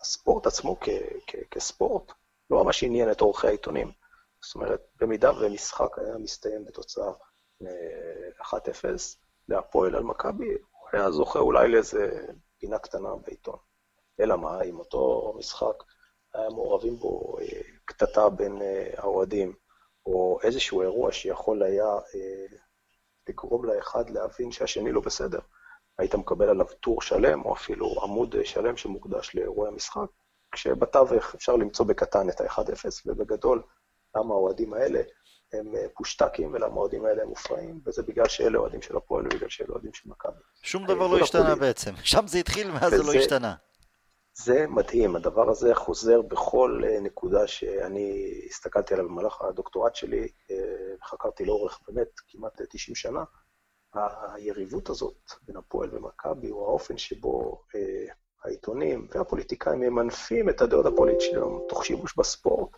הספורט 0.00 0.46
עצמו 0.46 0.76
כ- 0.80 0.88
כ- 1.26 1.48
כספורט 1.50 2.12
לא 2.50 2.64
ממש 2.64 2.84
עניין 2.84 3.10
את 3.10 3.20
עורכי 3.20 3.46
העיתונים. 3.46 4.05
זאת 4.42 4.54
אומרת, 4.54 4.88
במידה 5.00 5.30
ומשחק 5.40 5.98
היה 5.98 6.18
מסתיים 6.18 6.64
בתוצאה 6.64 7.12
1-0 8.42 8.44
להפועל 9.48 9.96
על 9.96 10.02
מכבי, 10.02 10.52
הוא 10.52 10.88
היה 10.92 11.10
זוכה 11.10 11.38
אולי 11.38 11.68
לאיזה 11.68 12.26
פינה 12.58 12.78
קטנה 12.78 13.08
בעיתון. 13.26 13.58
אלא 14.20 14.36
מה, 14.36 14.62
אם 14.62 14.78
אותו 14.78 15.34
משחק 15.38 15.82
היה 16.34 16.50
מעורבים 16.50 16.96
בו 16.96 17.38
אה, 17.40 17.60
קטטה 17.84 18.28
בין 18.28 18.62
אה, 18.62 18.90
האוהדים, 18.96 19.54
או 20.06 20.38
איזשהו 20.42 20.82
אירוע 20.82 21.12
שיכול 21.12 21.62
היה 21.62 21.94
אה, 22.14 22.46
לגרום 23.28 23.64
לאחד 23.64 24.10
להבין 24.10 24.52
שהשני 24.52 24.92
לא 24.92 25.00
בסדר, 25.00 25.38
היית 25.98 26.14
מקבל 26.14 26.48
עליו 26.48 26.66
טור 26.80 27.02
שלם, 27.02 27.44
או 27.44 27.54
אפילו 27.54 27.94
עמוד 28.02 28.34
שלם 28.44 28.76
שמוקדש 28.76 29.34
לאירועי 29.34 29.68
המשחק, 29.68 30.06
כשבתווך 30.52 31.34
אפשר 31.34 31.56
למצוא 31.56 31.86
בקטן 31.86 32.28
את 32.30 32.40
ה-1-0, 32.40 32.84
ובגדול, 33.06 33.62
למה 34.16 34.34
האוהדים 34.34 34.74
האלה 34.74 35.00
הם 35.52 35.72
פושטקים 35.94 36.52
ולמה 36.54 36.74
האוהדים 36.74 37.04
האלה 37.04 37.22
הם 37.22 37.28
מופרעים, 37.28 37.80
וזה 37.86 38.02
בגלל 38.02 38.28
שאלה 38.28 38.58
אוהדים 38.58 38.82
של 38.82 38.96
הפועל 38.96 39.24
ובגלל 39.26 39.48
שאלה 39.48 39.68
אוהדים 39.68 39.94
של 39.94 40.08
מכבי. 40.08 40.40
שום 40.62 40.86
דבר 40.86 41.06
לא 41.06 41.18
השתנה 41.18 41.54
בעצם, 41.54 41.92
שם 42.02 42.26
זה 42.26 42.38
התחיל, 42.38 42.70
מאז 42.70 42.90
זה 42.90 43.02
לא 43.02 43.12
השתנה. 43.12 43.54
זה 44.34 44.66
מדהים, 44.68 45.16
הדבר 45.16 45.50
הזה 45.50 45.74
חוזר 45.74 46.22
בכל 46.22 46.82
נקודה 47.02 47.46
שאני 47.46 48.40
הסתכלתי 48.50 48.94
עליה 48.94 49.06
במהלך 49.06 49.42
הדוקטורט 49.42 49.94
שלי, 49.94 50.28
חקרתי 51.04 51.44
לאורך 51.44 51.80
באמת 51.88 52.08
כמעט 52.28 52.62
90 52.70 52.94
שנה. 52.94 53.24
היריבות 54.34 54.90
הזאת 54.90 55.16
בין 55.42 55.56
הפועל 55.56 55.94
ומכבי, 55.94 56.48
הוא 56.48 56.66
האופן 56.66 56.98
שבו 56.98 57.62
העיתונים 58.44 59.08
והפוליטיקאים 59.14 59.80
ממנפים 59.80 60.48
את 60.48 60.60
הדעות 60.60 60.86
הפוליטיות 60.86 61.20
שלהם 61.20 61.60
תוך 61.66 61.84
שימוש 61.84 62.16
בספורט, 62.16 62.76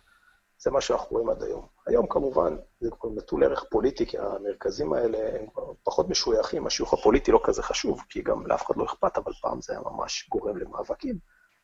זה 0.59 0.71
מה 0.71 0.81
שאנחנו 0.81 1.07
רואים 1.11 1.29
עד 1.29 1.43
היום. 1.43 1.67
היום 1.87 2.07
כמובן 2.09 2.57
זה 2.79 2.89
כבר 2.99 3.09
נטול 3.09 3.43
ערך 3.43 3.63
פוליטי, 3.69 4.05
כי 4.05 4.17
המרכזים 4.17 4.93
האלה 4.93 5.39
הם 5.39 5.47
כבר 5.53 5.73
פחות 5.83 6.09
משויכים, 6.09 6.67
השיוך 6.67 6.93
הפוליטי 6.93 7.31
לא 7.31 7.41
כזה 7.43 7.63
חשוב, 7.63 8.01
כי 8.09 8.21
גם 8.21 8.47
לאף 8.47 8.65
אחד 8.65 8.77
לא 8.77 8.85
אכפת, 8.85 9.17
אבל 9.17 9.33
פעם 9.41 9.61
זה 9.61 9.73
היה 9.73 9.81
ממש 9.81 10.27
גורם 10.29 10.57
למאבקים. 10.57 11.17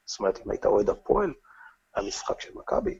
זאת 0.06 0.20
אומרת, 0.20 0.40
אם 0.46 0.52
היית 0.52 0.66
אוהד 0.66 0.90
הפועל, 0.90 1.34
המשחק 1.96 2.42
של 2.42 2.52
מכבי, 2.56 3.00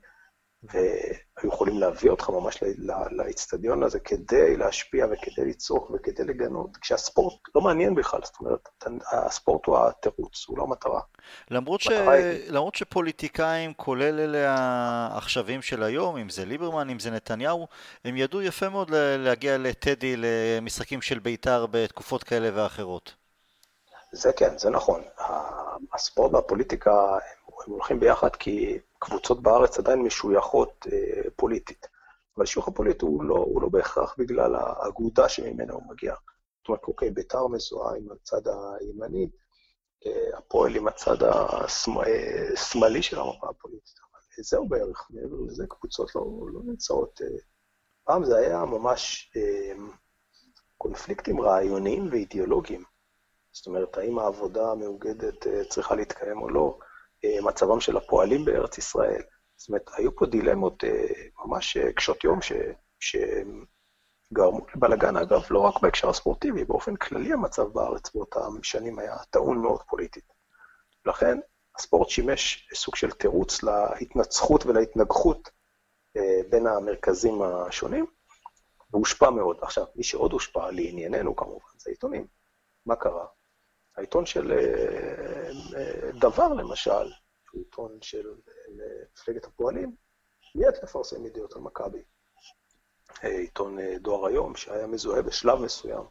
והיו 0.64 1.50
יכולים 1.54 1.80
להביא 1.80 2.10
אותך 2.10 2.30
ממש 2.30 2.64
לאיצטדיון 3.12 3.84
הזה 3.84 4.00
כדי 4.00 4.58
להשפיע 4.58 5.06
וכדי 5.06 5.50
לצעוק 5.50 5.92
וכדי 5.92 6.24
לגנות, 6.24 6.78
כשהספורט 6.78 7.34
לא 7.56 7.62
מעניין 7.62 7.96
בכלל, 7.96 8.20
זאת 8.24 8.36
אומרת, 8.40 8.70
הספורט 9.12 9.66
הוא 9.66 9.78
התירוץ, 9.78 10.46
הוא 10.48 10.58
לא 10.58 10.64
המטרה. 10.64 11.02
למרות, 11.52 11.82
ש... 11.82 11.88
למרות 12.50 12.76
שפוליטיקאים, 12.76 13.74
כולל 13.74 14.20
אלה 14.20 14.56
העכשווים 14.58 15.62
של 15.62 15.84
היום, 15.84 16.18
אם 16.18 16.30
זה 16.30 16.46
ליברמן, 16.46 16.90
אם 16.90 17.00
זה 17.00 17.12
נתניהו, 17.12 17.68
הם 18.06 18.18
ידעו 18.18 18.42
יפה 18.42 18.70
מאוד 18.70 18.92
להגיע 19.18 19.58
לטדי, 19.58 20.16
למשחקים 20.18 21.02
של 21.02 21.20
בית"ר 21.20 21.66
בתקופות 21.72 22.24
כאלה 22.24 22.50
ואחרות. 22.54 23.14
זה 24.12 24.34
כן, 24.34 24.58
זה 24.58 24.70
נכון. 24.70 25.02
הספורט 25.94 26.34
והפוליטיקה 26.34 27.18
הם 27.66 27.74
הולכים 27.74 28.00
ביחד 28.00 28.36
כי 28.36 28.80
קבוצות 29.06 29.42
בארץ 29.42 29.80
עדיין 29.80 30.02
משויכות 30.02 30.88
אה, 30.92 31.30
פוליטית. 31.36 31.88
אבל 32.36 32.44
השיוך 32.44 32.68
הפוליטי 32.68 33.06
הוא 33.06 33.24
לא, 33.24 33.36
הוא 33.36 33.62
לא 33.62 33.70
בהכרח 33.70 34.16
בגלל 34.18 34.56
האגודה 34.56 35.30
שממנה 35.30 35.74
הוא 35.74 35.84
מגיע. 35.90 36.14
זאת 36.58 36.68
אומרת, 36.68 36.84
אוקיי, 36.84 37.12
בית"ר 37.12 37.48
מזוהה 37.48 37.98
עם 37.98 38.08
הצד 38.12 38.42
הימני, 38.48 39.30
אה, 40.06 40.38
הפועל 40.38 40.76
עם 40.76 40.88
הצד 40.88 41.18
השמאלי 41.24 43.02
של 43.02 43.20
המפה 43.20 43.50
הפוליטית. 43.50 43.96
אבל 44.12 44.44
זהו 44.44 44.68
בערך, 44.70 45.08
מעבר 45.10 45.36
לזה 45.48 45.66
קבוצות 45.68 46.16
לא, 46.16 46.22
לא 46.54 46.60
נמצאות. 46.64 47.22
אה, 47.22 47.38
פעם 48.04 48.26
זה 48.26 48.38
היה 48.38 48.66
ממש 48.66 49.32
אה, 49.38 49.74
קונפליקטים 50.78 51.42
רעיוניים 51.42 52.08
ואידיאולוגיים. 52.12 52.84
זאת 53.52 53.68
אומרת, 53.68 53.98
האם 53.98 54.20
העבודה 54.20 54.72
המאוגדת 54.72 55.48
אה, 55.48 55.66
צריכה 55.70 55.96
להתקיים 55.96 56.42
או 56.42 56.50
לא, 56.50 56.78
אה, 56.82 56.85
מצבם 57.42 57.80
של 57.80 57.98
הפועלים 57.98 58.46
בארץ 58.46 58.78
ישראל. 58.78 59.22
זאת 59.56 59.70
אומרת, 59.70 59.90
היו 59.98 60.16
פה 60.16 60.26
דילמות 60.26 60.84
אה, 60.84 61.08
ממש 61.46 61.78
קשות 61.78 62.24
יום 62.24 62.42
ש... 62.42 62.52
שגרמו 63.00 64.66
לבלאגן, 64.76 65.18
אגב, 65.18 65.42
לא 65.50 65.60
רק 65.60 65.82
בהקשר 65.82 66.10
הספורטיבי, 66.10 66.66
באופן 66.66 66.96
כללי 66.96 67.34
המצב 67.34 67.64
בארץ 67.64 68.16
באותם 68.16 68.64
שנים 68.64 69.00
היה 69.00 69.18
טעון 69.30 69.62
מאוד 69.62 69.82
פוליטית. 69.90 70.34
לכן, 71.06 71.38
הספורט 71.78 72.10
שימש 72.10 72.70
סוג 72.74 72.96
של 72.96 73.12
תירוץ 73.12 73.64
להתנצחות 73.64 74.66
ולהתנגחות 74.66 75.50
בין 76.50 76.68
המרכזים 76.68 77.42
השונים, 77.42 78.06
והושפע 78.92 79.30
מאוד. 79.30 79.58
עכשיו, 79.62 79.86
מי 79.96 80.04
שעוד 80.04 80.34
הושפע 80.34 80.72
לענייננו 80.72 81.36
כמובן, 81.36 81.66
זה 81.78 81.90
עיתונים. 81.90 82.28
מה 82.86 82.96
קרה? 82.96 83.26
העיתון 83.98 84.26
של 84.26 84.52
אה, 84.52 85.50
אה, 85.78 86.12
דבר, 86.20 86.48
למשל, 86.48 87.12
שהוא 87.46 87.62
עיתון 87.62 87.98
של 88.02 88.28
אה, 88.28 88.84
מפלגת 89.14 89.46
הפועלים, 89.46 89.96
מיד 90.56 90.74
לפרסם 90.84 91.26
ידיעות 91.26 91.56
על 91.56 91.62
מכבי. 91.62 92.04
עיתון 93.22 93.78
דואר 94.00 94.26
היום, 94.26 94.56
שהיה 94.56 94.88
מזוהה 94.88 95.22
בשלב 95.22 95.60
מסוים 95.60 96.04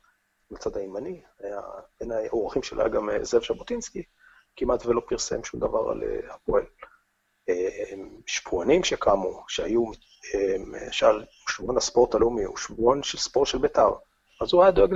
בצד 0.50 0.76
הימני, 0.76 1.22
היה, 1.38 1.60
בין 2.00 2.12
האורחים 2.12 2.62
שלו 2.62 2.80
היה 2.80 2.88
גם 2.88 3.08
זאב 3.22 3.42
ז'בוטינסקי, 3.42 4.02
כמעט 4.56 4.86
ולא 4.86 5.02
פרסם 5.08 5.44
שום 5.44 5.60
דבר 5.60 5.90
על 5.90 6.02
הפועל. 6.30 6.64
שבועונים 8.26 8.84
שקמו, 8.84 9.44
שהיו, 9.48 9.84
למשל, 10.58 11.24
שבועון 11.48 11.76
הספורט 11.76 12.14
הלאומי, 12.14 12.44
הוא 12.44 12.56
שבועון 12.56 13.02
של 13.02 13.18
ספורט 13.18 13.48
של 13.48 13.58
בית"ר. 13.58 13.90
אז 14.40 14.52
הוא 14.52 14.62
היה 14.62 14.70
דואג 14.70 14.94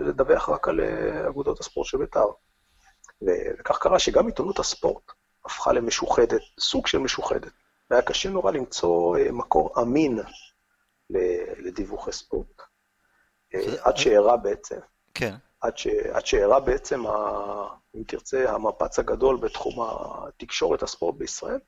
לדווח 0.00 0.48
רק 0.48 0.68
על 0.68 0.80
אה, 0.80 1.28
אגודות 1.28 1.60
הספורט 1.60 1.86
של 1.86 1.98
בית"ר. 1.98 2.26
וכך 3.22 3.78
קרה 3.78 3.98
שגם 3.98 4.26
עיתונות 4.26 4.58
הספורט 4.58 5.12
הפכה 5.44 5.72
למשוחדת, 5.72 6.40
סוג 6.60 6.86
של 6.86 6.98
משוחדת. 6.98 7.52
והיה 7.90 8.02
קשה 8.02 8.28
נורא 8.30 8.52
למצוא 8.52 9.16
אה, 9.18 9.32
מקור 9.32 9.82
אמין 9.82 10.18
לדיווחי 11.58 12.12
ספורט. 12.12 12.62
אה, 13.54 13.74
עד 13.82 13.96
שאירע 13.96 14.36
בעצם. 14.36 14.78
כן. 15.14 15.34
עד, 15.60 15.78
ש, 15.78 15.86
עד 15.86 16.26
שאירע 16.26 16.60
בעצם, 16.60 17.06
ה, 17.06 17.12
אם 17.96 18.02
תרצה, 18.06 18.50
המפץ 18.50 18.98
הגדול 18.98 19.36
בתחום 19.36 19.74
התקשורת 19.80 20.82
הספורט 20.82 21.14
בישראל, 21.14 21.58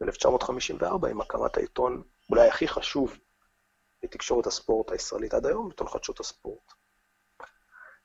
ב-1954, 0.00 1.08
עם 1.10 1.20
הקמת 1.20 1.56
העיתון 1.56 2.02
אולי 2.30 2.48
הכי 2.48 2.68
חשוב 2.68 3.18
בתקשורת 4.02 4.46
הספורט 4.46 4.92
הישראלית 4.92 5.34
עד 5.34 5.46
היום, 5.46 5.68
עיתון 5.68 5.88
חדשות 5.88 6.20
הספורט. 6.20 6.72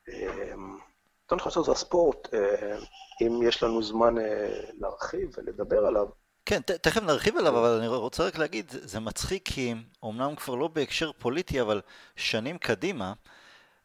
אמ, 0.09 0.77
עיתון 1.21 1.39
חדשות 1.39 1.67
הספורט, 1.67 2.33
אה, 2.33 2.77
אם 3.21 3.39
יש 3.43 3.63
לנו 3.63 3.83
זמן 3.83 4.17
אה, 4.17 4.61
להרחיב 4.79 5.31
ולדבר 5.37 5.85
עליו, 5.85 6.07
כן, 6.47 6.61
תכף 6.61 7.01
נרחיב 7.01 7.37
עליו, 7.37 7.59
אבל 7.59 7.77
אני 7.77 7.87
רוצה 7.87 8.23
רק 8.23 8.37
להגיד, 8.37 8.65
זה 8.69 8.99
מצחיק 8.99 9.43
כי 9.45 9.73
אומנם 10.03 10.35
כבר 10.35 10.55
לא 10.55 10.67
בהקשר 10.67 11.11
פוליטי, 11.11 11.61
אבל 11.61 11.81
שנים 12.15 12.57
קדימה, 12.57 13.13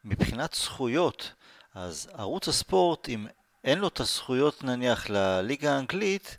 מבחינת 0.04 0.54
זכויות, 0.54 1.32
אז 1.74 2.10
ערוץ 2.12 2.48
הספורט, 2.48 3.08
אם 3.08 3.26
אין 3.64 3.78
לו 3.78 3.88
את 3.88 4.00
הזכויות 4.00 4.64
נניח 4.64 5.10
לליגה 5.10 5.72
האנגלית, 5.72 6.36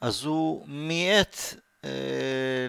אז 0.00 0.24
הוא 0.24 0.68
מיעט 0.68 1.36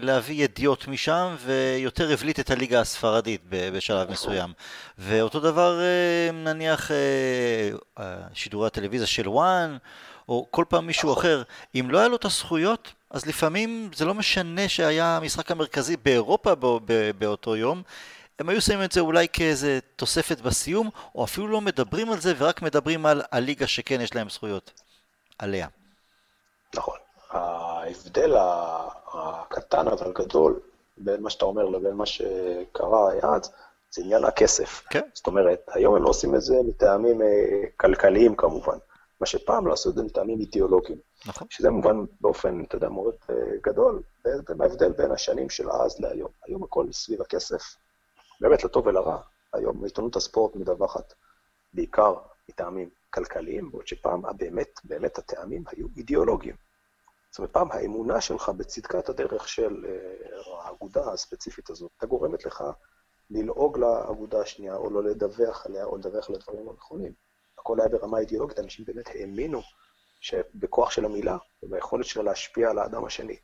להביא 0.02 0.44
ידיעות 0.44 0.88
משם, 0.88 1.36
ויותר 1.46 2.12
הבליט 2.12 2.40
את 2.40 2.52
הליגה 2.52 2.82
הספרדית 2.82 3.42
בשלב 3.50 4.12
מסוים. 4.12 4.54
ואותו 4.98 5.40
דבר 5.40 5.82
אה, 5.82 6.32
נניח 6.32 6.92
אה, 6.92 8.16
שידורי 8.34 8.68
הטלוויזיה 8.68 9.08
של 9.08 9.30
וואן, 9.30 9.78
או 10.30 10.48
כל 10.52 10.66
פעם 10.70 10.88
מישהו 10.88 11.14
אחר, 11.14 11.44
אם 11.76 11.88
לא 11.92 12.00
היה 12.00 12.08
לו 12.08 12.16
את 12.16 12.26
הזכויות, 12.26 12.94
אז 13.10 13.26
לפעמים 13.26 13.90
זה 13.96 14.06
לא 14.06 14.14
משנה 14.14 14.70
שהיה 14.70 15.18
המשחק 15.18 15.52
המרכזי 15.52 15.98
באירופה 15.98 16.52
באותו 17.18 17.56
יום, 17.56 17.82
הם 18.40 18.50
היו 18.50 18.62
שמים 18.62 18.84
את 18.84 18.92
זה 18.92 19.00
אולי 19.00 19.28
כאיזה 19.34 19.80
תוספת 19.96 20.42
בסיום, 20.42 20.90
או 21.16 21.24
אפילו 21.24 21.48
לא 21.48 21.62
מדברים 21.62 22.12
על 22.12 22.20
זה 22.20 22.34
ורק 22.38 22.62
מדברים 22.62 23.06
על 23.06 23.22
הליגה 23.32 23.68
שכן 23.68 24.02
יש 24.02 24.16
להם 24.16 24.30
זכויות 24.30 24.72
עליה. 25.40 25.68
נכון. 26.76 27.07
ההבדל 27.30 28.36
הקטן 29.14 29.88
אבל 29.88 30.14
גדול 30.14 30.60
בין 30.98 31.22
מה 31.22 31.30
שאתה 31.30 31.46
אומר 31.46 31.66
לבין 31.66 31.94
מה 31.94 32.06
שקרה 32.06 33.12
אז, 33.24 33.52
זה 33.92 34.02
עניין 34.02 34.24
הכסף. 34.24 34.84
כן. 34.90 35.02
זאת 35.14 35.28
אומרת, 35.28 35.70
היום 35.74 35.96
הם 35.96 36.04
לא 36.04 36.10
עושים 36.10 36.36
את 36.36 36.42
זה 36.42 36.56
מטעמים 36.68 37.22
אה, 37.22 37.28
כלכליים 37.78 38.36
כמובן. 38.36 38.78
מה 39.22 39.28
שפעם 39.28 39.68
לא 39.68 39.74
עשו 39.74 39.90
את 39.90 39.96
זה 39.96 40.04
מטעמים 40.04 40.40
אידיאולוגיים. 40.40 40.98
נכון. 41.26 41.48
שזה 41.50 41.70
מובן 41.70 42.06
באופן, 42.22 42.64
אתה 42.64 42.76
יודע, 42.76 42.90
מאוד 42.90 43.16
אה, 43.30 43.36
גדול, 43.64 44.02
בהבדל 44.50 44.92
בין 44.92 45.12
השנים 45.12 45.50
של 45.50 45.72
אז 45.72 46.00
להיום. 46.00 46.30
היום 46.46 46.64
הכל 46.64 46.92
סביב 46.92 47.22
הכסף, 47.22 47.62
באמת 48.42 48.64
לטוב 48.64 48.88
ולרע. 48.88 49.18
היום 49.54 49.84
עיתונות 49.84 50.16
הספורט 50.16 50.56
מדווחת 50.56 51.14
בעיקר 51.74 52.14
מטעמים 52.50 52.90
כלכליים, 53.10 53.72
בעוד 53.72 53.88
שפעם 53.88 54.22
באמת, 54.38 54.80
באמת 54.84 55.18
הטעמים 55.18 55.64
היו 55.72 55.88
אידיאולוגיים. 55.98 56.67
זאת 57.38 57.40
אומרת, 57.40 57.54
פעם 57.54 57.72
האמונה 57.72 58.22
שלך 58.22 58.50
בצדקת 58.50 59.10
הדרך 59.10 59.48
של 59.48 59.86
אה, 59.88 60.64
האגודה 60.64 61.12
הספציפית 61.14 61.70
הזאת, 61.70 61.92
הייתה 61.94 62.06
גורמת 62.06 62.46
לך 62.46 62.64
ללעוג 63.30 63.78
לאגודה 63.78 64.42
השנייה, 64.42 64.76
או 64.76 64.90
לא 64.90 65.04
לדווח 65.04 65.66
עליה, 65.66 65.86
או 65.86 65.98
לדווח 65.98 66.30
על 66.30 66.36
הדברים 66.36 66.70
הנכונים. 66.70 67.12
הכל 67.60 67.80
היה 67.80 67.90
ברמה 67.90 68.20
אידיאולוגית, 68.20 68.60
אנשים 68.60 68.86
באמת 68.86 69.08
האמינו 69.08 69.62
שבכוח 70.22 70.92
של 70.92 71.06
המילה, 71.06 71.38
וביכולת 71.64 72.06
שלה 72.06 72.24
להשפיע 72.24 72.70
על 72.70 72.80
האדם 72.80 73.06
השני. 73.06 73.38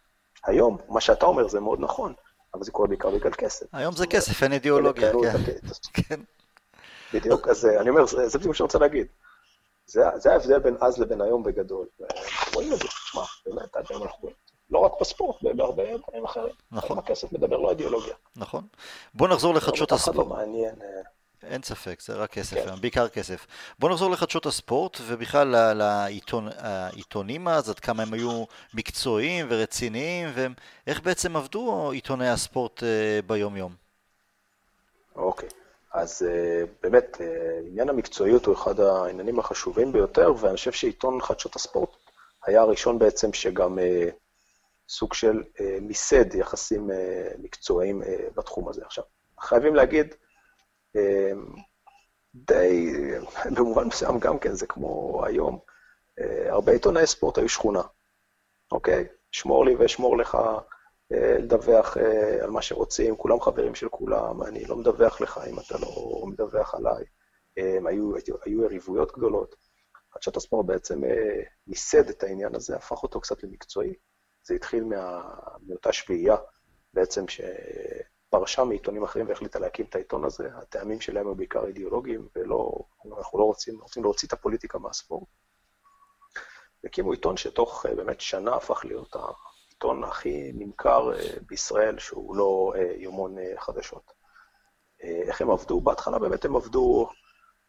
היום, 0.46 0.78
מה 0.90 1.02
שאתה 1.02 1.26
אומר 1.26 1.48
זה 1.48 1.60
מאוד 1.60 1.80
נכון, 1.80 2.14
אבל 2.54 2.64
זה 2.64 2.72
קורה 2.72 2.88
בעיקר 2.88 3.10
בגלל 3.10 3.34
כסף. 3.34 3.66
היום 3.74 3.96
זה 3.96 4.08
כסף, 4.08 4.44
אין 4.44 4.54
אידיאולוגיה, 4.54 5.12
כן. 5.12 5.38
כן. 5.94 6.20
בדיוק, 7.14 7.48
אז 7.48 7.66
אה, 7.66 7.82
אני 7.82 7.90
אומר, 7.90 8.06
זה 8.06 8.38
בדיוק 8.38 8.46
מה 8.46 8.54
שאני 8.54 8.66
רוצה 8.66 8.80
להגיד. 8.80 9.08
זה, 9.86 10.02
זה 10.16 10.32
ההבדל 10.32 10.60
בין 10.60 10.78
אז 10.82 10.98
לבין 10.98 11.22
היום 11.22 11.44
בגדול. 11.44 11.88
רואים 12.56 12.74
את 12.74 12.78
זה, 12.78 12.88
תשמע, 12.88 13.24
באמת, 13.46 13.76
עד 13.76 13.86
היום 13.90 14.04
אנחנו 14.04 14.20
רואים. 14.22 14.36
לא 14.70 14.80
רק 14.80 14.92
בספורט, 15.02 15.44
בהרבה 15.44 15.84
דברים 15.98 16.26
אחרים. 16.26 16.54
נכון. 16.72 16.98
הכסף 16.98 17.34
מדבר, 17.34 17.58
לא 17.58 17.70
אידיאולוגיה. 17.70 18.14
נכון. 18.36 18.68
בוא 19.14 19.28
נחזור 19.28 19.54
לחדשות 19.54 19.92
הספורט. 19.92 20.18
לא 20.18 20.26
מעניין. 20.26 20.76
אין 21.44 21.64
ספק, 21.64 22.02
זה 22.02 22.14
רק 22.14 22.32
כסף, 22.32 22.56
כן. 22.56 22.76
בעיקר 22.82 23.08
כסף. 23.08 23.48
בוא 23.80 23.90
נחזור 23.90 24.12
לחדשות 24.12 24.46
הספורט, 24.46 24.98
ובכלל 25.08 25.74
לעיתונים 25.74 27.48
אז, 27.48 27.70
עד 27.70 27.80
כמה 27.80 28.04
הם 28.04 28.14
היו 28.14 28.44
מקצועיים 28.74 29.46
ורציניים, 29.50 30.30
ואיך 30.86 31.02
בעצם 31.02 31.36
עבדו 31.36 31.92
עיתוני 31.92 32.30
הספורט 32.30 32.84
אה, 32.84 33.20
ביום-יום. 33.28 33.76
אוקיי, 35.16 35.50
אז 35.94 36.28
אה, 36.30 36.64
באמת, 36.84 37.22
אה, 37.22 37.60
עניין 37.68 37.90
המקצועיות 37.90 38.46
הוא 38.46 38.56
אחד 38.56 38.80
העניינים 38.80 39.40
החשובים 39.40 39.92
ביותר, 39.92 40.34
ואני 40.40 40.56
חושב 40.56 40.72
שעיתון 40.72 41.22
חדשות 41.22 41.56
הספורט 41.56 41.90
היה 42.46 42.62
הראשון 42.62 43.00
בעצם 43.00 43.34
שגם 43.34 43.78
סוג 44.90 45.14
של 45.14 45.44
מיסד 45.82 46.36
יחסים 46.36 46.90
מקצועיים 47.38 48.02
בתחום 48.36 48.70
הזה. 48.70 48.82
עכשיו, 48.86 49.04
חייבים 49.40 49.76
להגיד, 49.76 50.16
די, 52.36 52.94
במובן 53.56 53.88
מסוים 53.88 54.20
גם 54.20 54.40
כן, 54.40 54.54
זה 54.54 54.68
כמו 54.68 55.22
היום, 55.26 55.60
אה, 56.20 56.52
הרבה 56.52 56.72
עיתונאי 56.72 57.08
ספורט 57.08 57.38
היו 57.38 57.50
שכונה, 57.50 57.82
אוקיי? 58.72 59.08
שמור 59.32 59.66
לי 59.66 59.76
ואשמור 59.76 60.18
לך 60.18 60.36
אה, 60.36 60.60
לדווח 61.12 61.98
אה, 61.98 62.44
על 62.44 62.50
מה 62.50 62.62
שרוצים, 62.62 63.16
כולם 63.16 63.42
חברים 63.42 63.76
של 63.76 63.90
כולם, 63.90 64.44
אני 64.44 64.66
לא 64.66 64.76
מדווח 64.76 65.22
לך 65.22 65.40
אם 65.50 65.60
אתה 65.60 65.78
לא 65.78 66.24
מדווח 66.28 66.76
עליי. 66.76 67.06
היו, 67.88 68.12
היו 68.46 68.64
יריבויות 68.64 69.12
גדולות. 69.12 69.56
חדשת 70.14 70.38
הספורט 70.38 70.66
בעצם 70.66 71.02
מיסד 71.68 72.10
את 72.10 72.24
העניין 72.24 72.56
הזה, 72.56 72.76
הפך 72.76 73.04
אותו 73.04 73.22
קצת 73.22 73.44
למקצועי. 73.44 73.94
זה 74.44 74.56
התחיל 74.56 74.84
מה, 74.84 75.22
מאותה 75.68 75.94
שביעייה, 75.94 76.36
בעצם, 76.94 77.28
ש... 77.28 77.42
פרשה 78.34 78.64
מעיתונים 78.64 79.04
אחרים 79.04 79.28
והחליטה 79.30 79.60
להקים 79.60 79.86
את 79.86 79.96
העיתון 79.96 80.26
הזה. 80.26 80.50
הטעמים 80.56 81.02
שלהם 81.02 81.28
הם 81.28 81.38
בעיקר 81.38 81.66
אידיאולוגיים, 81.66 82.28
ולא, 82.36 82.80
אנחנו 83.18 83.40
לא 83.40 83.44
רוצים, 83.44 83.80
רוצים 83.82 84.04
להוציא 84.04 84.28
את 84.28 84.34
הפוליטיקה 84.34 84.80
מהספורט. 84.80 85.28
הקימו 86.84 87.12
עיתון 87.12 87.38
שתוך 87.38 87.86
אה, 87.86 87.96
באמת 87.96 88.22
שנה 88.22 88.56
הפך 88.56 88.86
להיות 88.86 89.16
העיתון 89.84 90.04
הכי 90.04 90.52
נמכר 90.54 91.14
אה, 91.14 91.30
בישראל, 91.48 92.00
שהוא 92.00 92.36
לא 92.36 92.74
אה, 92.76 92.94
יומון 92.98 93.36
חדשות. 93.58 94.12
איך 95.02 95.42
הם 95.42 95.52
עבדו? 95.52 95.82
בהתחלה 95.82 96.20
באמת 96.20 96.46
הם 96.46 96.56
עבדו 96.56 97.10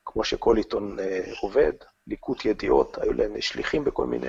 כמו 0.05 0.25
שכל 0.25 0.57
עיתון 0.57 0.97
עובד, 1.41 1.73
ליקוט 2.07 2.45
ידיעות, 2.45 2.99
היו 2.99 3.13
להם 3.13 3.41
שליחים 3.41 3.85
בכל 3.85 4.07
מיני 4.07 4.27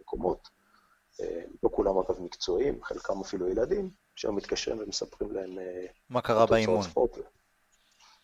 מקומות. 0.00 0.48
לא 1.62 1.68
כולם 1.72 1.98
אגב 1.98 2.20
מקצועיים, 2.20 2.84
חלקם 2.84 3.20
אפילו 3.20 3.48
ילדים, 3.48 3.90
שהיום 4.18 4.36
מתקשרים 4.36 4.78
ומספרים 4.80 5.32
להם... 5.32 5.58
אה, 5.58 5.86
מה 6.10 6.20
קרה 6.20 6.46
באימון. 6.46 6.82
ספורט. 6.82 7.18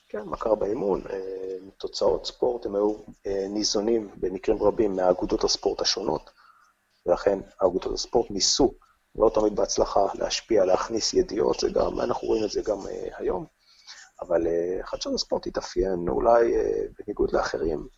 כן, 0.09 0.23
מה 0.23 0.37
קרה 0.37 0.55
באימון. 0.55 1.03
אה, 1.11 1.57
תוצאות 1.79 2.27
ספורט, 2.27 2.67
הם 2.67 2.75
היו 2.75 2.95
אה, 3.27 3.47
ניזונים 3.49 4.11
במקרים 4.17 4.63
רבים 4.63 4.97
מהאגודות 4.97 5.45
הספורט 5.45 5.81
השונות, 5.81 6.31
ולכן 7.07 7.39
האגודות 7.61 7.93
הספורט 7.93 8.31
ניסו, 8.31 8.75
לא 9.15 9.31
תמיד 9.35 9.57
בהצלחה, 9.57 10.07
להשפיע, 10.15 10.65
להכניס 10.65 11.15
ידיעות, 11.15 11.61
זה 11.61 11.69
גם, 11.71 12.01
אנחנו 12.01 12.29
רואים 12.29 12.45
את 12.45 12.51
זה 12.51 12.63
גם 12.63 12.79
היום, 13.17 13.47
אבל 14.21 14.47
חדשות 14.83 15.15
הספורט 15.15 15.47
התאפיין 15.47 16.09
אולי 16.09 16.55
בניגוד 16.99 17.33
לאחרים 17.33 17.89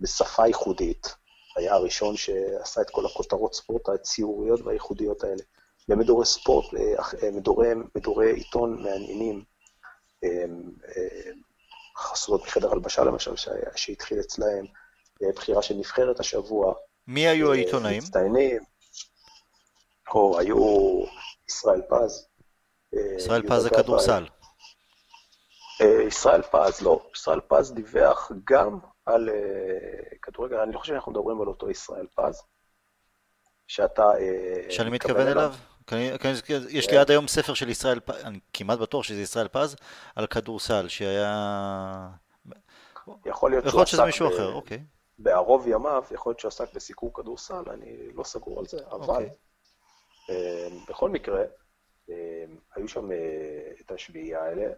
בשפה 0.00 0.46
ייחודית. 0.46 1.14
היה 1.56 1.74
הראשון 1.74 2.16
שעשה 2.16 2.80
את 2.80 2.90
כל 2.90 3.06
הכותרות 3.06 3.54
ספורט 3.54 3.88
הציוריות 3.88 4.60
והייחודיות 4.60 5.24
האלה. 5.24 5.42
במדורי 5.88 6.26
ספורט, 6.26 6.74
אה, 6.74 7.02
אה, 7.22 7.30
מדורי, 7.30 7.68
מדורי 7.94 8.32
עיתון 8.34 8.82
מעניינים, 8.82 9.44
אה, 10.24 10.44
חסרות 11.96 12.42
מחדר 12.42 12.72
הלבשה 12.72 13.04
למשל, 13.04 13.32
שהתחיל 13.76 14.20
אצלהם, 14.20 14.66
בחירה 15.36 15.62
של 15.62 15.74
נבחרת 15.74 16.20
השבוע. 16.20 16.74
מי 17.08 17.28
היו 17.28 17.52
העיתונאים? 17.52 18.02
מצטיינים. 18.02 18.62
או, 20.14 20.38
היו 20.38 20.56
ישראל 21.48 21.82
פז. 21.88 22.28
ישראל 23.16 23.42
פז 23.48 23.62
זה 23.62 23.70
כדורסל. 23.70 24.26
ישראל 26.06 26.42
פז, 26.42 26.82
לא. 26.82 27.02
ישראל 27.16 27.40
פז 27.40 27.72
דיווח 27.72 28.32
גם 28.44 28.78
על 29.06 29.28
כדורגל, 30.22 30.56
אני 30.56 30.72
לא 30.72 30.78
חושב 30.78 30.92
שאנחנו 30.92 31.12
מדברים 31.12 31.40
על 31.40 31.48
אותו 31.48 31.70
ישראל 31.70 32.06
פז, 32.14 32.42
שאתה... 33.66 34.10
שאני 34.70 34.90
מתכוון 34.90 35.26
אליו? 35.26 35.54
יש 36.68 36.90
לי 36.90 36.96
עד 36.96 37.10
היום 37.10 37.28
ספר 37.28 37.54
של 37.54 37.68
ישראל 37.68 38.00
פז, 38.00 38.24
אני 38.24 38.40
כמעט 38.52 38.78
בטוח 38.78 39.04
שזה 39.04 39.20
ישראל 39.20 39.48
פז, 39.48 39.76
על 40.16 40.26
כדורסל, 40.26 40.88
שהיה... 40.88 42.08
יכול 43.26 43.50
להיות 43.50 43.64
שהוא 43.68 43.82
עסק 43.82 43.98
מישהו 44.00 44.28
אחר, 44.28 44.52
אוקיי. 44.52 44.84
בערוב 45.18 45.68
ימיו, 45.68 46.04
יכול 46.10 46.30
להיות 46.30 46.40
שהוא 46.40 46.48
עסק 46.48 46.74
בסיקור 46.74 47.14
כדורסל, 47.14 47.64
אני 47.70 48.12
לא 48.12 48.24
סגור 48.24 48.58
על 48.58 48.66
זה, 48.66 48.78
אבל 48.90 49.00
אוקיי. 49.00 49.30
אה, 50.30 50.68
בכל 50.88 51.10
מקרה, 51.10 51.42
אה, 52.10 52.44
היו 52.74 52.88
שם 52.88 53.12
אה, 53.12 53.16
את 53.80 53.90
השביעייה 53.90 54.42
האלה. 54.42 54.72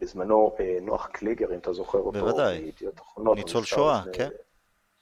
בזמנו 0.00 0.56
נוח 0.82 1.06
קליגר, 1.06 1.54
אם 1.54 1.58
אתה 1.58 1.72
זוכר 1.72 1.98
אותו, 1.98 2.20
בוודאי, 2.20 2.72
ניצול 3.34 3.64
שואה, 3.64 4.02
כן. 4.12 4.28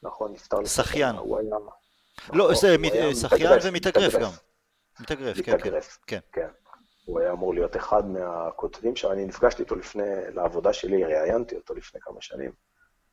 נכון, 0.03 0.33
נפטר. 0.33 0.65
שחיין. 0.65 1.17
לא, 2.33 2.55
זה 2.55 2.77
שחיין 3.21 3.59
ומתאגרף 3.65 4.15
גם. 4.15 4.31
מתאגרף, 5.01 5.37
כן, 5.41 5.59
כן, 5.59 5.71
כן. 6.07 6.19
כן. 6.33 6.49
הוא 7.05 7.21
היה 7.21 7.33
אמור 7.33 7.55
להיות 7.55 7.77
אחד 7.77 8.07
מהכותבים 8.07 8.97
שם, 8.97 9.13
אני 9.13 9.25
נפגשתי 9.25 9.63
איתו 9.63 9.77
לפני, 9.77 10.05
לעבודה 10.35 10.73
שלי, 10.73 11.05
ראיינתי 11.05 11.57
אותו 11.57 11.75
לפני 11.75 12.01
כמה 12.01 12.21
שנים. 12.21 12.53